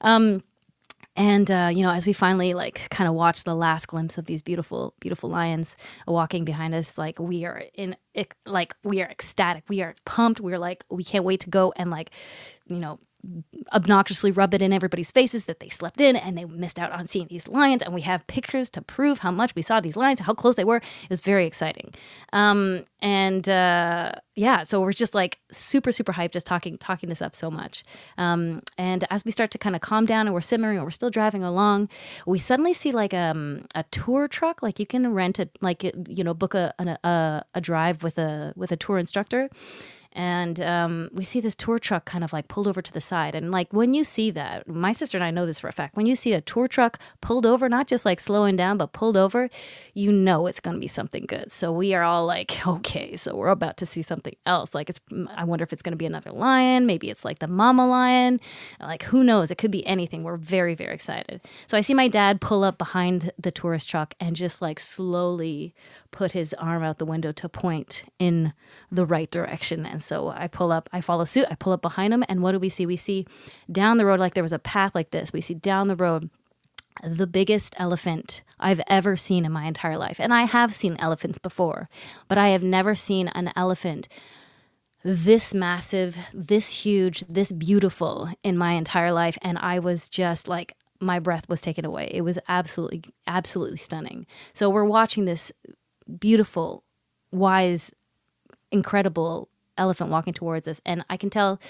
[0.00, 0.42] Um,
[1.16, 4.26] and uh, you know, as we finally like kind of watch the last glimpse of
[4.26, 5.76] these beautiful, beautiful lions
[6.06, 7.96] walking behind us, like we are in,
[8.46, 11.90] like we are ecstatic, we are pumped, we're like we can't wait to go and
[11.90, 12.10] like,
[12.66, 12.98] you know,
[13.72, 17.06] obnoxiously rub it in everybody's faces that they slept in and they missed out on
[17.06, 17.82] seeing these lions.
[17.82, 20.64] And we have pictures to prove how much we saw these lions, how close they
[20.64, 20.78] were.
[20.78, 21.92] It was very exciting.
[22.32, 27.22] Um, and uh, yeah, so we're just like super, super hyped, just talking, talking this
[27.22, 27.84] up so much.
[28.16, 30.90] Um, and as we start to kind of calm down and we're simmering and we're
[30.90, 31.88] still driving along,
[32.26, 34.62] we suddenly see like um, a tour truck.
[34.62, 38.52] Like you can rent a, like, you know, book a, a, a drive with a,
[38.56, 39.50] with a tour instructor
[40.12, 43.34] and um, we see this tour truck kind of like pulled over to the side.
[43.34, 45.96] And like when you see that my sister and i know this for a fact
[45.96, 49.16] when you see a tour truck pulled over not just like slowing down but pulled
[49.16, 49.48] over
[49.94, 51.52] you know it's going to be something good.
[51.52, 54.74] So we are all like okay so we're about to see something else.
[54.74, 55.00] Like it's
[55.36, 58.40] i wonder if it's going to be another lion maybe it's like the mama lion.
[58.80, 59.50] Like who knows?
[59.50, 60.24] It could be anything.
[60.24, 61.40] We're very very excited.
[61.66, 65.74] So i see my dad pull up behind the tourist truck and just like slowly
[66.10, 68.52] put his arm out the window to point in
[68.90, 69.86] the right direction.
[69.86, 72.24] And so I pull up, I follow suit, I pull up behind him.
[72.28, 72.86] And what do we see?
[72.86, 73.26] We see
[73.70, 75.32] down the road, like there was a path like this.
[75.32, 76.30] We see down the road
[77.02, 80.20] the biggest elephant I've ever seen in my entire life.
[80.20, 81.88] And I have seen elephants before,
[82.28, 84.08] but I have never seen an elephant
[85.02, 89.38] this massive, this huge, this beautiful in my entire life.
[89.40, 92.10] And I was just like, my breath was taken away.
[92.12, 94.26] It was absolutely, absolutely stunning.
[94.52, 95.50] So we're watching this
[96.18, 96.84] beautiful,
[97.32, 97.92] wise,
[98.70, 99.48] incredible
[99.80, 100.80] elephant walking towards us.
[100.86, 101.60] And I can tell.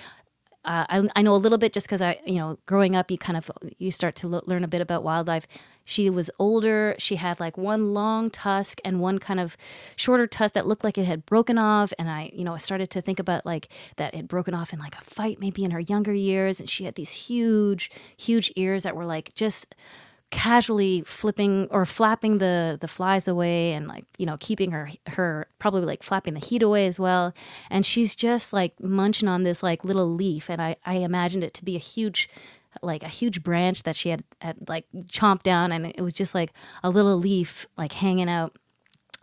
[0.63, 3.17] Uh, I, I know a little bit just because I, you know, growing up, you
[3.17, 5.47] kind of you start to learn a bit about wildlife.
[5.87, 6.95] She was older.
[6.99, 9.57] She had like one long tusk and one kind of
[9.97, 11.95] shorter tusk that looked like it had broken off.
[11.99, 14.75] And I, you know, I started to think about like that it had broken off
[14.75, 16.61] in like a fight, maybe in her younger years.
[16.61, 19.75] And she had these huge, huge ears that were like just
[20.31, 25.49] casually flipping or flapping the the flies away and like you know keeping her her
[25.59, 27.35] probably like flapping the heat away as well.
[27.69, 30.49] And she's just like munching on this like little leaf.
[30.49, 32.29] And i i imagined it to be a huge
[32.83, 35.73] like a huge branch that she had had like chomped down.
[35.73, 36.53] And it was just like
[36.85, 38.57] a little leaf like hanging out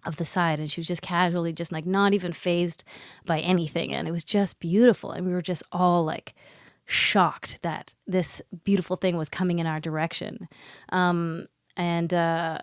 [0.06, 0.60] of the side.
[0.60, 2.84] And she was just casually just like not even phased
[3.26, 3.94] by anything.
[3.94, 5.12] And it was just beautiful.
[5.12, 6.34] And we were just all like
[6.88, 10.48] shocked that this beautiful thing was coming in our direction.
[10.90, 12.60] Um, and uh,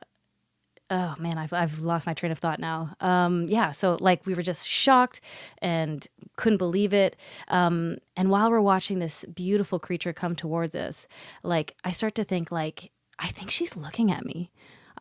[0.91, 2.97] oh man, I've I've lost my train of thought now.
[3.01, 5.21] Um, yeah, so like we were just shocked
[5.59, 6.07] and
[6.37, 7.17] couldn't believe it.
[7.49, 11.07] Um, and while we're watching this beautiful creature come towards us,
[11.43, 14.51] like I start to think like I think she's looking at me.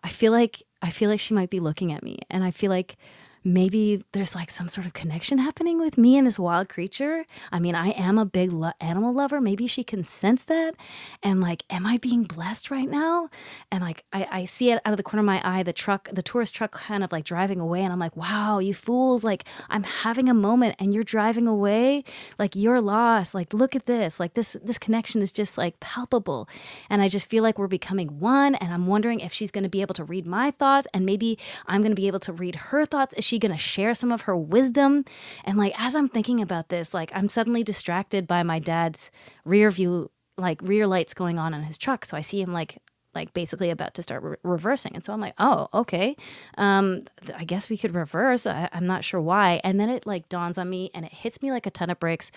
[0.03, 2.69] I feel like I feel like she might be looking at me, and I feel
[2.69, 2.97] like
[3.43, 7.25] maybe there's like some sort of connection happening with me and this wild creature.
[7.51, 9.41] I mean, I am a big lo- animal lover.
[9.41, 10.75] Maybe she can sense that.
[11.21, 13.29] And like, am I being blessed right now?
[13.71, 16.09] And like, I, I see it out of the corner of my eye, the truck,
[16.11, 17.81] the tourist truck kind of like driving away.
[17.81, 19.23] And I'm like, wow, you fools.
[19.23, 22.03] Like, I'm having a moment and you're driving away.
[22.39, 23.33] Like, you're lost.
[23.33, 24.19] Like, look at this.
[24.19, 26.47] Like, this, this connection is just like palpable.
[26.89, 28.55] And I just feel like we're becoming one.
[28.55, 31.37] And I'm wondering if she's going to be able to read my thoughts and maybe
[31.67, 33.13] I'm going to be able to read her thoughts.
[33.15, 35.05] Is she going to share some of her wisdom?
[35.43, 39.11] And like, as I'm thinking about this, like, I'm suddenly distracted by my dad's
[39.45, 42.05] rear view, like rear lights going on in his truck.
[42.05, 42.79] So I see him like,
[43.15, 44.95] like basically about to start re- reversing.
[44.95, 46.15] And so I'm like, oh, okay.
[46.57, 48.47] Um, th- I guess we could reverse.
[48.47, 49.61] I- I'm not sure why.
[49.63, 51.99] And then it like dawns on me and it hits me like a ton of
[51.99, 52.31] bricks.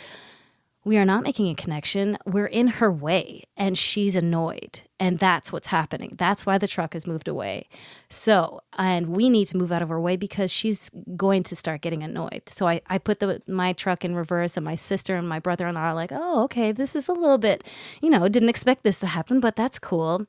[0.86, 2.16] We are not making a connection.
[2.24, 4.82] We're in her way and she's annoyed.
[5.00, 6.14] And that's what's happening.
[6.16, 7.68] That's why the truck has moved away.
[8.08, 11.80] So, and we need to move out of her way because she's going to start
[11.80, 12.42] getting annoyed.
[12.46, 15.80] So I, I put the my truck in reverse and my sister and my brother-in-law
[15.80, 17.66] are like, oh, okay, this is a little bit,
[18.00, 20.28] you know, didn't expect this to happen, but that's cool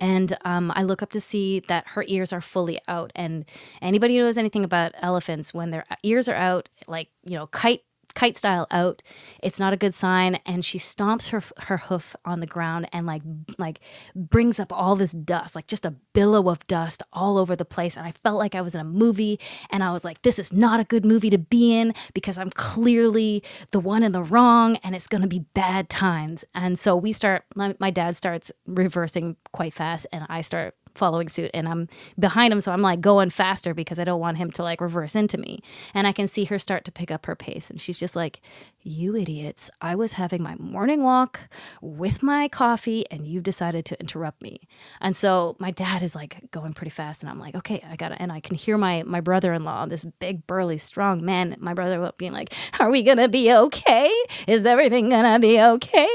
[0.00, 3.12] and um, I look up to see that her ears are fully out.
[3.14, 3.44] And
[3.80, 7.84] anybody who knows anything about elephants, when their ears are out, like you know, kite
[8.14, 9.02] kite style out,
[9.42, 10.36] it's not a good sign.
[10.46, 13.22] And she stomps her her hoof on the ground and like
[13.58, 13.80] like
[14.14, 17.96] brings up all this dust, like just a billow of dust all over the place.
[17.96, 19.38] And I felt like I was in a movie,
[19.70, 22.50] and I was like, this is not a good movie to be in because I'm
[22.50, 26.44] clearly the one in the wrong, and it's gonna be bad times.
[26.54, 27.44] And so we start.
[27.56, 31.88] My, my dad starts reversing quite fast, and I start following suit and I'm
[32.18, 35.14] behind him so I'm like going faster because I don't want him to like reverse
[35.16, 35.60] into me.
[35.92, 38.40] And I can see her start to pick up her pace and she's just like,
[38.84, 39.70] "You idiots.
[39.80, 41.48] I was having my morning walk
[41.80, 44.68] with my coffee and you've decided to interrupt me."
[45.00, 48.10] And so my dad is like going pretty fast and I'm like, "Okay, I got
[48.10, 52.12] to And I can hear my my brother-in-law, this big burly strong man, my brother
[52.18, 54.12] being like, "Are we to be okay?
[54.46, 56.08] Is everything to be okay?"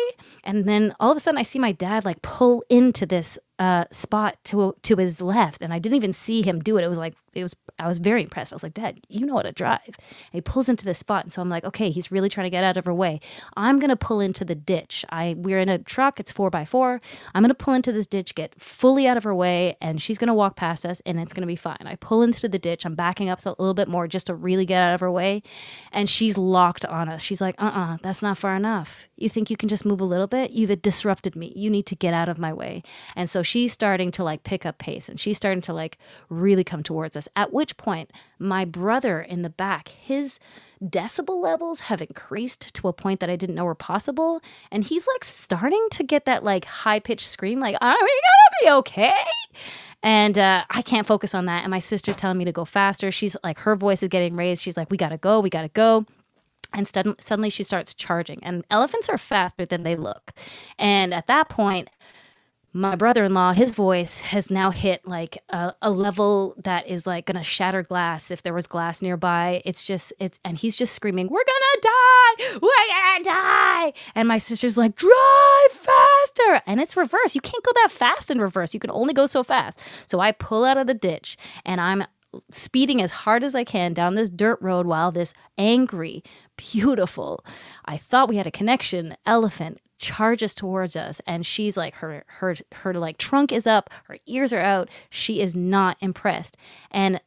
[0.44, 3.84] And then all of a sudden I see my dad like pull into this uh,
[3.92, 6.84] spot to to his left, and I didn't even see him do it.
[6.84, 7.56] It was like it was.
[7.78, 8.52] I was very impressed.
[8.52, 9.82] I was like, Dad, you know how to drive.
[9.86, 9.96] And
[10.32, 12.59] he pulls into this spot, and so I'm like, okay, he's really trying to get
[12.64, 13.20] out of her way.
[13.56, 15.06] I'm gonna pull into the ditch.
[15.10, 16.20] I we're in a truck.
[16.20, 17.02] It's four by four.
[17.34, 20.34] I'm gonna pull into this ditch, get fully out of her way, and she's gonna
[20.34, 21.78] walk past us, and it's gonna be fine.
[21.86, 22.86] I pull into the ditch.
[22.86, 25.44] I'm backing up a little bit more just to really get out of her way,
[25.92, 27.22] and she's locked on us.
[27.22, 29.08] She's like, uh, uh that's not far enough.
[29.18, 30.52] You think you can just move a little bit?
[30.52, 31.54] You've disrupted me.
[31.56, 32.84] You need to get out of my way.
[33.16, 35.98] And so she's starting to like pick up pace and she's starting to like
[36.30, 37.28] really come towards us.
[37.36, 40.40] At which point, my brother in the back, his
[40.84, 44.42] decibel levels have increased to a point that I didn't know were possible.
[44.72, 48.62] And he's like starting to get that like high pitched scream, like, Are we gonna
[48.62, 49.14] be okay?
[50.02, 51.64] And uh, I can't focus on that.
[51.64, 53.12] And my sister's telling me to go faster.
[53.12, 54.62] She's like, her voice is getting raised.
[54.62, 56.06] She's like, We gotta go, we gotta go
[56.74, 60.32] and sudden, suddenly she starts charging and elephants are faster than they look
[60.78, 61.90] and at that point
[62.80, 67.44] my brother-in-law his voice has now hit like a, a level that is like gonna
[67.44, 69.62] shatter glass if there was glass nearby.
[69.66, 72.60] It's just it's and he's just screaming we're gonna die!
[72.62, 73.94] We're gonna die!
[74.16, 76.62] And my sister's like drive faster!
[76.66, 77.36] And it's reverse.
[77.36, 78.74] You can't go that fast in reverse.
[78.74, 79.82] You can only go so fast.
[80.08, 82.06] So i pull out of the ditch and i'm
[82.52, 86.22] speeding as hard as I can down this dirt road while this angry,
[86.58, 87.44] beautiful,
[87.86, 92.56] I thought we had a connection elephant charges towards us and she's like her her
[92.74, 94.90] her like trunk is up, her ears are out.
[95.10, 96.58] She is not impressed.
[96.90, 97.22] And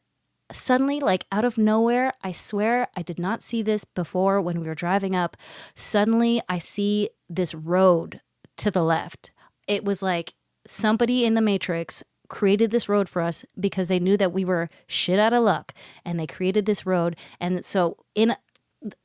[0.51, 4.67] suddenly like out of nowhere, I swear I did not see this before when we
[4.67, 5.37] were driving up.
[5.75, 8.19] Suddenly I see this road
[8.57, 9.31] to the left.
[9.67, 10.33] It was like
[10.67, 14.67] somebody in the matrix created this road for us because they knew that we were
[14.87, 15.73] shit out of luck
[16.03, 18.35] and they created this road and so in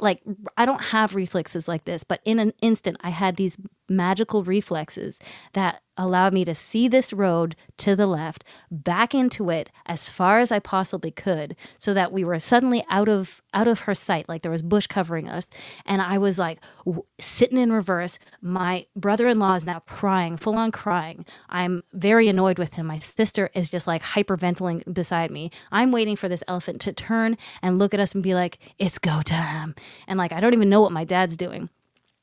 [0.00, 0.22] like
[0.56, 3.56] I don't have reflexes like this, but in an instant I had these
[3.88, 5.18] magical reflexes
[5.52, 10.38] that allowed me to see this road to the left, back into it as far
[10.38, 14.28] as I possibly could, so that we were suddenly out of out of her sight,
[14.28, 15.48] like there was bush covering us,
[15.84, 18.18] and I was like w- sitting in reverse.
[18.40, 21.26] My brother-in-law is now crying, full on crying.
[21.48, 22.86] I'm very annoyed with him.
[22.86, 25.50] My sister is just like hyperventilating beside me.
[25.72, 28.98] I'm waiting for this elephant to turn and look at us and be like, "It's
[28.98, 29.74] go time,"
[30.06, 31.70] and like I don't even know what my dad's doing.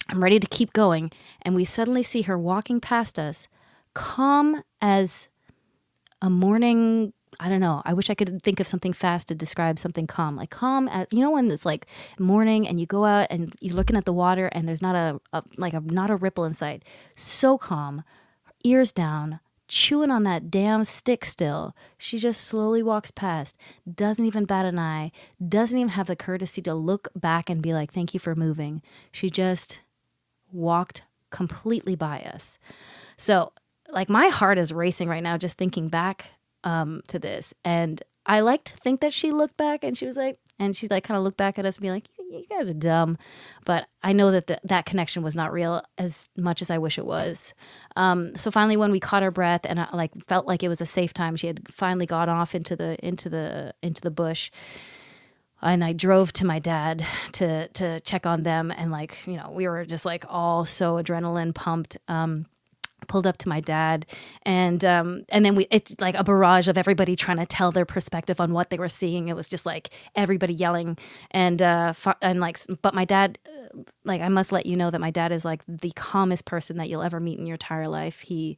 [0.08, 1.12] I'm ready to keep going.
[1.42, 3.48] And we suddenly see her walking past us,
[3.94, 5.30] calm as
[6.22, 7.82] a morning I don't know.
[7.86, 10.36] I wish I could think of something fast to describe something calm.
[10.36, 11.86] Like calm at you know when it's like
[12.20, 15.20] morning and you go out and you're looking at the water and there's not a,
[15.34, 16.84] a like a not a ripple in sight.
[17.16, 18.04] So calm,
[18.64, 21.76] ears down, chewing on that damn stick still.
[21.98, 23.58] She just slowly walks past,
[23.92, 25.12] doesn't even bat an eye,
[25.46, 28.82] doesn't even have the courtesy to look back and be like, "Thank you for moving."
[29.12, 29.82] She just
[30.56, 32.58] walked completely by us.
[33.18, 33.54] So,
[33.90, 36.32] like my heart is racing right now just thinking back
[36.64, 37.54] um, to this.
[37.64, 40.88] And I like to think that she looked back and she was like, and she
[40.88, 43.18] like kind of looked back at us and be like, "You guys are dumb,"
[43.66, 46.98] but I know that the, that connection was not real as much as I wish
[46.98, 47.54] it was.
[47.98, 50.80] Um, so finally, when we caught our breath and I like felt like it was
[50.80, 54.50] a safe time, she had finally gone off into the into the into the bush
[55.66, 58.72] and I drove to my dad to to check on them.
[58.72, 62.46] And like you know we were just like all so adrenaline pumped um
[63.08, 64.06] pulled up to my dad.
[64.44, 67.86] And um and then we it's like a barrage of everybody trying to tell their
[67.86, 69.28] perspective on what they were seeing.
[69.28, 70.98] It was just like everybody yelling.
[71.32, 75.02] And uh and like but my dad uh, like I must let you know that
[75.02, 78.20] my dad is like the calmest person that you'll ever meet in your entire life.
[78.20, 78.58] He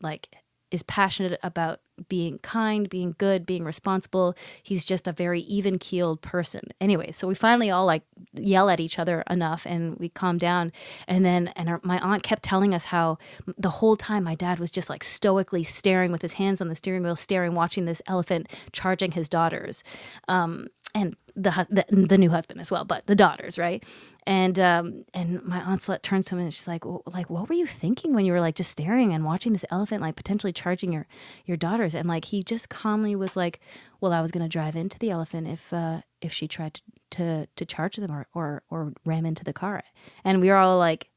[0.00, 0.28] like
[0.70, 4.34] is passionate about being kind, being good, being responsible.
[4.62, 6.62] He's just a very even keeled person.
[6.80, 10.72] Anyway, so we finally all like yell at each other enough and we calm down.
[11.06, 13.18] And then, and our, my aunt kept telling us how
[13.56, 16.74] the whole time my dad was just like stoically staring with his hands on the
[16.74, 19.84] steering wheel, staring, watching this elephant charging his daughters.
[20.26, 23.84] Um, and the, the the new husband as well, but the daughters, right?
[24.26, 27.48] And um and my aunt Slut turns to him and she's like, well, like what
[27.48, 30.52] were you thinking when you were like just staring and watching this elephant like potentially
[30.52, 31.06] charging your
[31.44, 31.94] your daughters?
[31.94, 33.60] And like he just calmly was like,
[34.00, 37.46] well, I was gonna drive into the elephant if uh if she tried to to,
[37.54, 39.82] to charge them or, or or ram into the car.
[40.24, 41.08] And we were all like,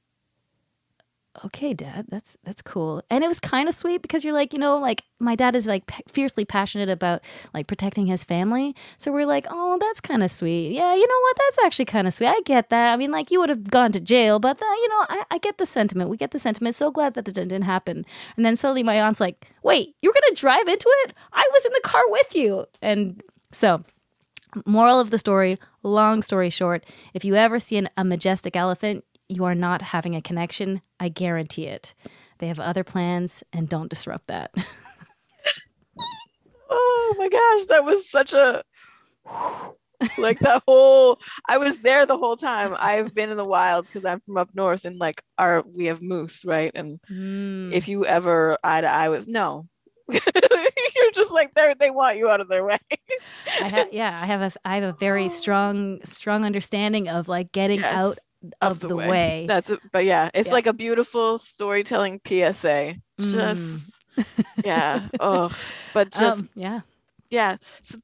[1.45, 3.03] okay dad that's that's cool.
[3.09, 5.67] And it was kind of sweet because you're like you know like my dad is
[5.67, 7.23] like p- fiercely passionate about
[7.53, 8.75] like protecting his family.
[8.97, 10.71] So we're like oh that's kind of sweet.
[10.71, 11.37] Yeah you know what?
[11.37, 12.27] That's actually kind of sweet.
[12.27, 12.93] I get that.
[12.93, 15.37] I mean like you would have gone to jail but uh, you know I, I
[15.37, 16.09] get the sentiment.
[16.09, 16.75] We get the sentiment.
[16.75, 18.05] So glad that it didn't happen.
[18.35, 21.13] And then suddenly my aunt's like wait you were gonna drive into it?
[21.33, 22.65] I was in the car with you.
[22.81, 23.83] And so
[24.65, 29.03] moral of the story long story short if you ever see an, a majestic elephant
[29.29, 31.93] you are not having a connection i guarantee it
[32.39, 34.51] they have other plans and don't disrupt that
[36.69, 38.61] Oh my gosh, that was such a
[40.17, 42.75] like that whole I was there the whole time.
[42.77, 46.01] I've been in the wild because I'm from up north and like our we have
[46.01, 46.71] moose, right?
[46.75, 47.71] And Mm.
[47.73, 49.67] if you ever eye to eye with no.
[50.09, 52.79] You're just like they they want you out of their way.
[53.61, 57.51] I ha- yeah, I have a I have a very strong strong understanding of like
[57.53, 58.17] getting Yes, out
[58.61, 59.45] of, the, way.
[59.49, 59.79] That's it.
[59.91, 60.53] But yeah, it's Yeah.
[60.53, 62.95] like a beautiful storytelling PSA.
[63.19, 63.99] Just
[64.63, 65.07] yeah.
[65.19, 65.55] Oh,
[65.93, 66.81] but just Um, yeah.
[67.29, 67.57] yeah.
[67.81, 67.97] So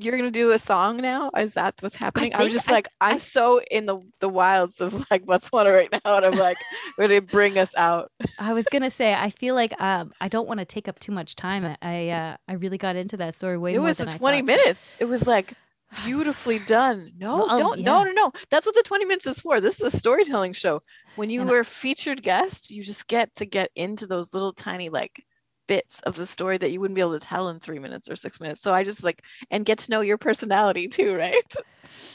[0.00, 1.28] you're gonna do a song now?
[1.36, 2.32] Is that what's happening?
[2.32, 5.74] I, was just I- like, I'm so in the the wilds of like what's Botswana
[5.74, 6.56] right now, and I'm like,
[6.96, 8.12] ready to bring us out.
[8.38, 11.12] I was gonna say I feel like um I don't want to take up too
[11.12, 11.64] much time.
[11.64, 14.14] I- I uh, I really got into that story way it more was than the
[14.14, 14.44] I 20 thought.
[14.46, 14.96] minutes.
[15.00, 15.52] It was like
[16.04, 17.12] beautifully done.
[17.18, 17.80] No, Well, oh, don't.
[17.80, 18.04] No, yeah.
[18.04, 18.32] no, no.
[18.50, 19.60] That's what the 20 minutes is for.
[19.60, 20.82] This is a storytelling show.
[21.16, 24.88] When you And- were featured guest, you just get to get into those little tiny
[24.88, 25.24] like
[25.66, 28.16] bits of the story that you wouldn't be able to tell in three minutes or
[28.16, 28.62] six minutes.
[28.62, 31.54] So I just like and get to know your personality too, right?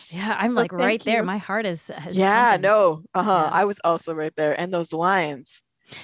[0.10, 1.24] Yeah, I'm So like right thank there.
[1.24, 2.62] My heart is, yeah, pumping.
[2.62, 3.04] no.
[3.14, 3.32] Uh-huh.
[3.52, 3.60] Yeah.
[3.60, 4.60] I was also right there.
[4.60, 5.62] And those lions.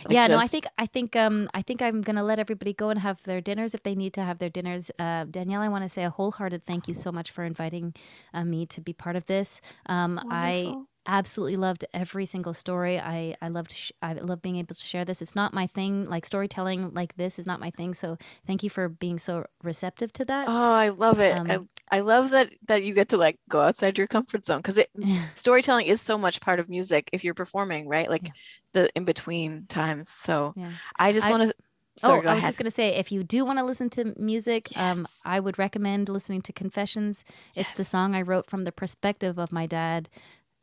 [0.07, 2.89] Like, yeah, no, I think I think um I think I'm gonna let everybody go
[2.89, 4.91] and have their dinners if they need to have their dinners.
[4.99, 7.93] Uh, Danielle, I want to say a wholehearted thank you so much for inviting
[8.33, 9.61] uh, me to be part of this.
[9.87, 10.77] Um, I
[11.07, 12.99] absolutely loved every single story.
[12.99, 15.21] I I loved sh- I love being able to share this.
[15.21, 16.05] It's not my thing.
[16.09, 17.93] Like storytelling like this is not my thing.
[17.93, 20.47] So thank you for being so receptive to that.
[20.47, 21.35] Oh, I love it.
[21.37, 21.59] Um, I,
[21.91, 24.89] I love that that you get to like go outside your comfort zone because it
[25.35, 28.09] storytelling is so much part of music if you're performing, right?
[28.09, 28.31] Like Yeah.
[28.73, 30.09] the in between times.
[30.09, 30.71] So Yeah.
[30.97, 31.55] I just want to.
[32.01, 32.49] Oh, Sorry, I was ahead.
[32.49, 36.07] just gonna say, if you do want to listen to music, um, I would recommend
[36.07, 37.25] listening to Confessions.
[37.55, 40.07] It's the song I wrote from the perspective of my dad,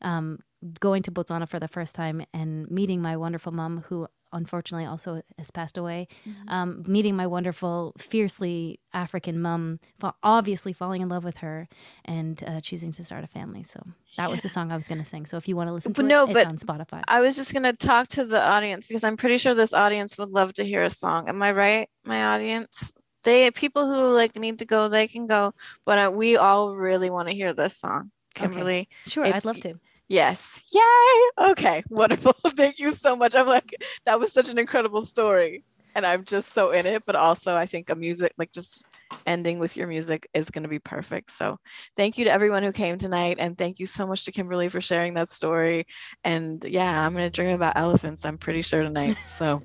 [0.00, 0.38] um,
[0.80, 5.22] going to Botswana for the first time and meeting my wonderful mom, who unfortunately also
[5.38, 6.08] has passed away.
[6.28, 6.48] Mm-hmm.
[6.48, 11.68] Um, meeting my wonderful, fiercely African mom, fa- obviously falling in love with her,
[12.04, 13.62] and uh, choosing to start a family.
[13.62, 13.82] So
[14.16, 15.26] that was the song I was gonna sing.
[15.26, 17.02] So if you want to listen to But it, no, but on Spotify.
[17.08, 20.30] I was just gonna talk to the audience because I'm pretty sure this audience would
[20.30, 21.28] love to hear a song.
[21.28, 22.92] Am I right, my audience?
[23.24, 25.52] They people who like need to go, they can go.
[25.84, 28.46] But uh, we all really want to hear this song, Okay.
[28.46, 28.88] Kimberly.
[29.06, 29.74] sure, it's- I'd love to.
[30.08, 30.62] Yes.
[30.72, 31.50] Yay.
[31.50, 31.82] Okay.
[31.90, 32.34] Wonderful.
[32.56, 33.34] Thank you so much.
[33.34, 33.74] I'm like,
[34.04, 35.64] that was such an incredible story.
[35.94, 37.02] and I'm just so in it.
[37.06, 38.84] But also, I think a music like just
[39.26, 41.30] ending with your music is going to be perfect.
[41.32, 41.58] So,
[41.96, 44.80] thank you to everyone who came tonight, and thank you so much to Kimberly for
[44.80, 45.86] sharing that story.
[46.22, 48.24] And yeah, I'm going to dream about elephants.
[48.24, 49.16] I'm pretty sure tonight.
[49.38, 49.62] So,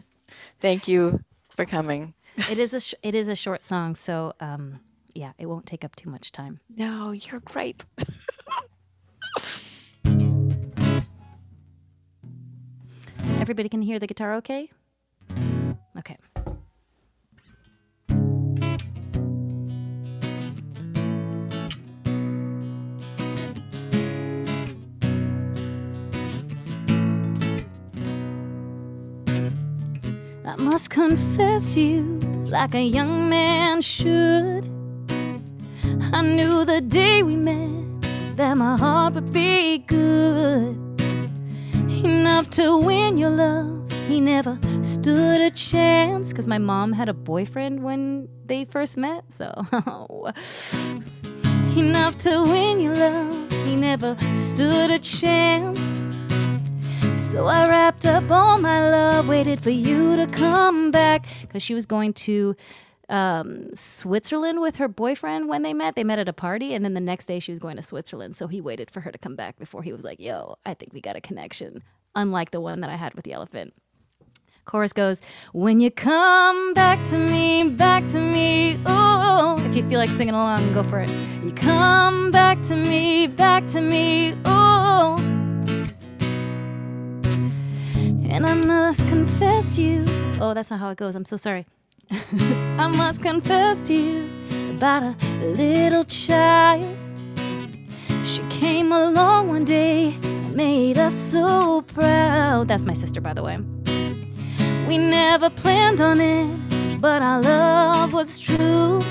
[0.59, 1.19] thank you
[1.49, 2.13] for coming.
[2.49, 4.79] it is a sh- it is a short song, so um,
[5.13, 6.59] yeah, it won't take up too much time.
[6.75, 7.85] No, you're great.
[13.41, 13.49] Mm-hmm.
[13.49, 14.69] Everybody can hear the guitar okay?
[15.97, 16.17] Okay.
[30.45, 34.65] I must confess you like a young man should.
[36.13, 38.01] I knew the day we met
[38.35, 40.90] that my heart would be good
[42.31, 43.91] enough to win your love.
[44.07, 49.25] He never stood a chance because my mom had a boyfriend when they first met.
[49.33, 49.51] So,
[51.75, 53.51] enough to win your love.
[53.65, 55.77] He never stood a chance.
[57.19, 61.73] So I wrapped up all my love, waited for you to come back because she
[61.73, 62.55] was going to
[63.09, 65.95] um, Switzerland with her boyfriend when they met.
[65.95, 68.37] They met at a party, and then the next day she was going to Switzerland.
[68.37, 70.93] So he waited for her to come back before he was like, "Yo, I think
[70.93, 71.83] we got a connection."
[72.15, 73.73] Unlike the one that I had with the elephant.
[74.65, 75.21] Chorus goes,
[75.53, 79.61] When you come back to me, back to me, oh.
[79.65, 81.09] If you feel like singing along, go for it.
[81.43, 85.17] You come back to me, back to me, oh.
[88.29, 90.05] And I must confess you.
[90.39, 91.15] Oh, that's not how it goes.
[91.15, 91.65] I'm so sorry.
[92.11, 94.29] I must confess to you
[94.77, 95.15] about a
[95.45, 96.97] little child.
[98.25, 100.17] She came along one day
[100.55, 102.67] made us so proud.
[102.67, 103.57] That's my sister, by the way.
[104.87, 109.01] We never planned on it, but our love was true.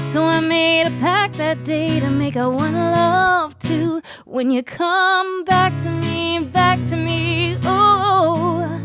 [0.00, 4.02] So I made a pact that day to make our one love two.
[4.24, 8.80] When you come back to me, back to me, oh.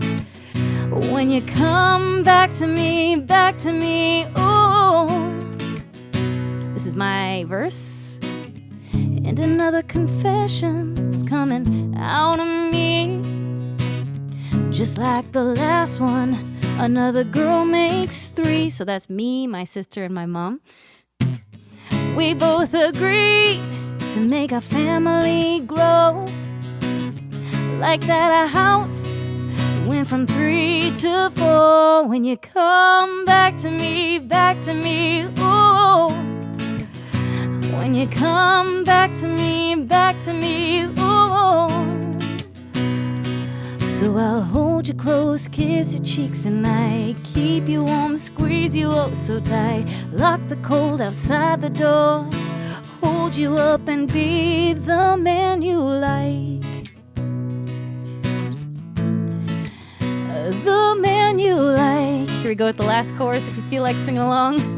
[1.11, 5.07] When you come back to me, back to me, oh.
[6.73, 8.19] This is my verse.
[8.93, 13.21] And another confession's coming out of me.
[14.71, 18.69] Just like the last one, another girl makes three.
[18.69, 20.61] So that's me, my sister, and my mom.
[22.15, 23.61] We both agreed
[24.13, 26.25] to make our family grow.
[27.79, 29.21] Like that, our house
[29.85, 32.07] went from three to four.
[32.07, 36.26] When you come back to me, back to me, oh.
[37.77, 41.69] When you come back to me, back to me, oh.
[43.79, 48.89] So I'll hold you close, kiss your cheeks at night, keep you warm, squeeze you
[48.89, 52.27] oh so tight, lock the cold outside the door,
[53.01, 56.63] hold you up and be the man you like.
[60.63, 62.29] The man you like.
[62.41, 64.76] Here we go with the last chorus if you feel like singing along.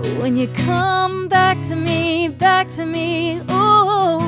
[0.00, 4.20] When you come back to me, back to me, oh.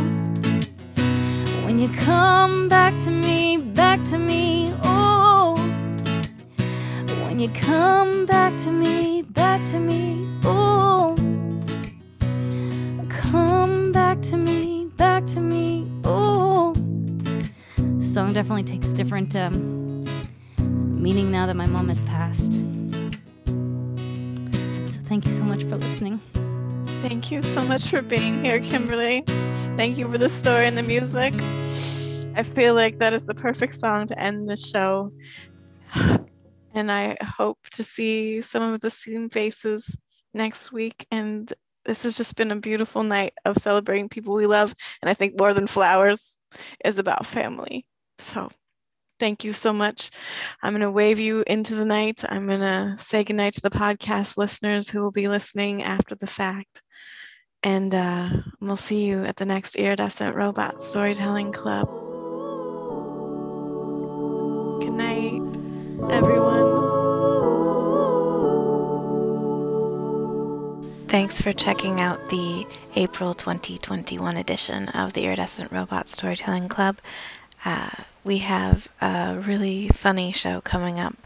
[1.64, 5.56] When you come back to me, back to me, oh.
[7.24, 11.16] When you come back to me, back to me, oh.
[13.08, 16.74] Come back to me, back to me, oh.
[18.00, 20.04] Song definitely takes different um,
[20.58, 22.60] meaning now that my mom has passed.
[25.12, 26.20] Thank you so much for listening.
[27.02, 29.24] Thank you so much for being here, Kimberly.
[29.76, 31.34] Thank you for the story and the music.
[32.34, 35.12] I feel like that is the perfect song to end the show.
[36.74, 39.98] And I hope to see some of the student faces
[40.32, 41.06] next week.
[41.10, 41.52] And
[41.84, 44.74] this has just been a beautiful night of celebrating people we love.
[45.02, 46.38] And I think more than flowers
[46.86, 47.84] is about family.
[48.18, 48.48] So
[49.22, 50.10] thank you so much.
[50.64, 52.24] I'm going to wave you into the night.
[52.28, 56.26] I'm going to say goodnight to the podcast listeners who will be listening after the
[56.26, 56.82] fact.
[57.62, 58.30] And uh,
[58.60, 61.86] we'll see you at the next Iridescent Robot Storytelling Club.
[64.80, 65.40] Good night,
[66.10, 66.90] everyone.
[71.06, 72.66] Thanks for checking out the
[72.96, 76.98] April 2021 edition of the Iridescent Robot Storytelling Club.
[77.64, 77.88] Uh,
[78.24, 81.16] we have a really funny show coming up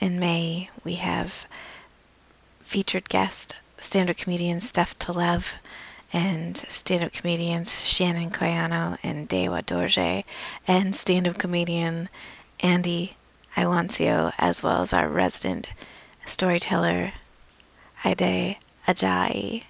[0.00, 0.70] in May.
[0.84, 1.46] We have
[2.60, 5.56] featured guest stand up comedian Steph Talev
[6.12, 10.24] and stand up comedians Shannon Koyano and Dewa Dorje
[10.66, 12.08] and stand up comedian
[12.60, 13.14] Andy
[13.56, 15.68] Iwancio, as well as our resident
[16.26, 17.12] storyteller,
[18.04, 18.56] Ade
[18.86, 19.64] Ajayi.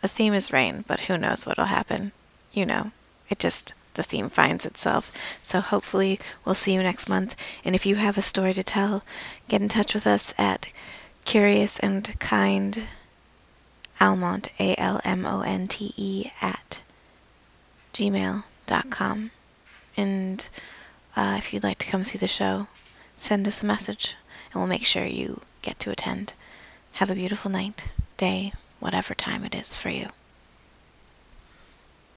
[0.00, 2.12] The theme is rain, but who knows what'll happen.
[2.52, 2.90] You know,
[3.30, 5.12] it just, the theme finds itself.
[5.42, 7.36] So hopefully we'll see you next month.
[7.64, 9.02] And if you have a story to tell,
[9.48, 10.68] get in touch with us at
[11.24, 12.82] Curious and Kind
[14.00, 16.80] Almonte, A L M O N T E, at
[17.92, 19.30] gmail.com.
[19.96, 20.48] And
[21.16, 22.66] uh, if you'd like to come see the show,
[23.16, 24.16] send us a message
[24.52, 26.32] and we'll make sure you get to attend.
[26.92, 30.08] Have a beautiful night, day, whatever time it is for you.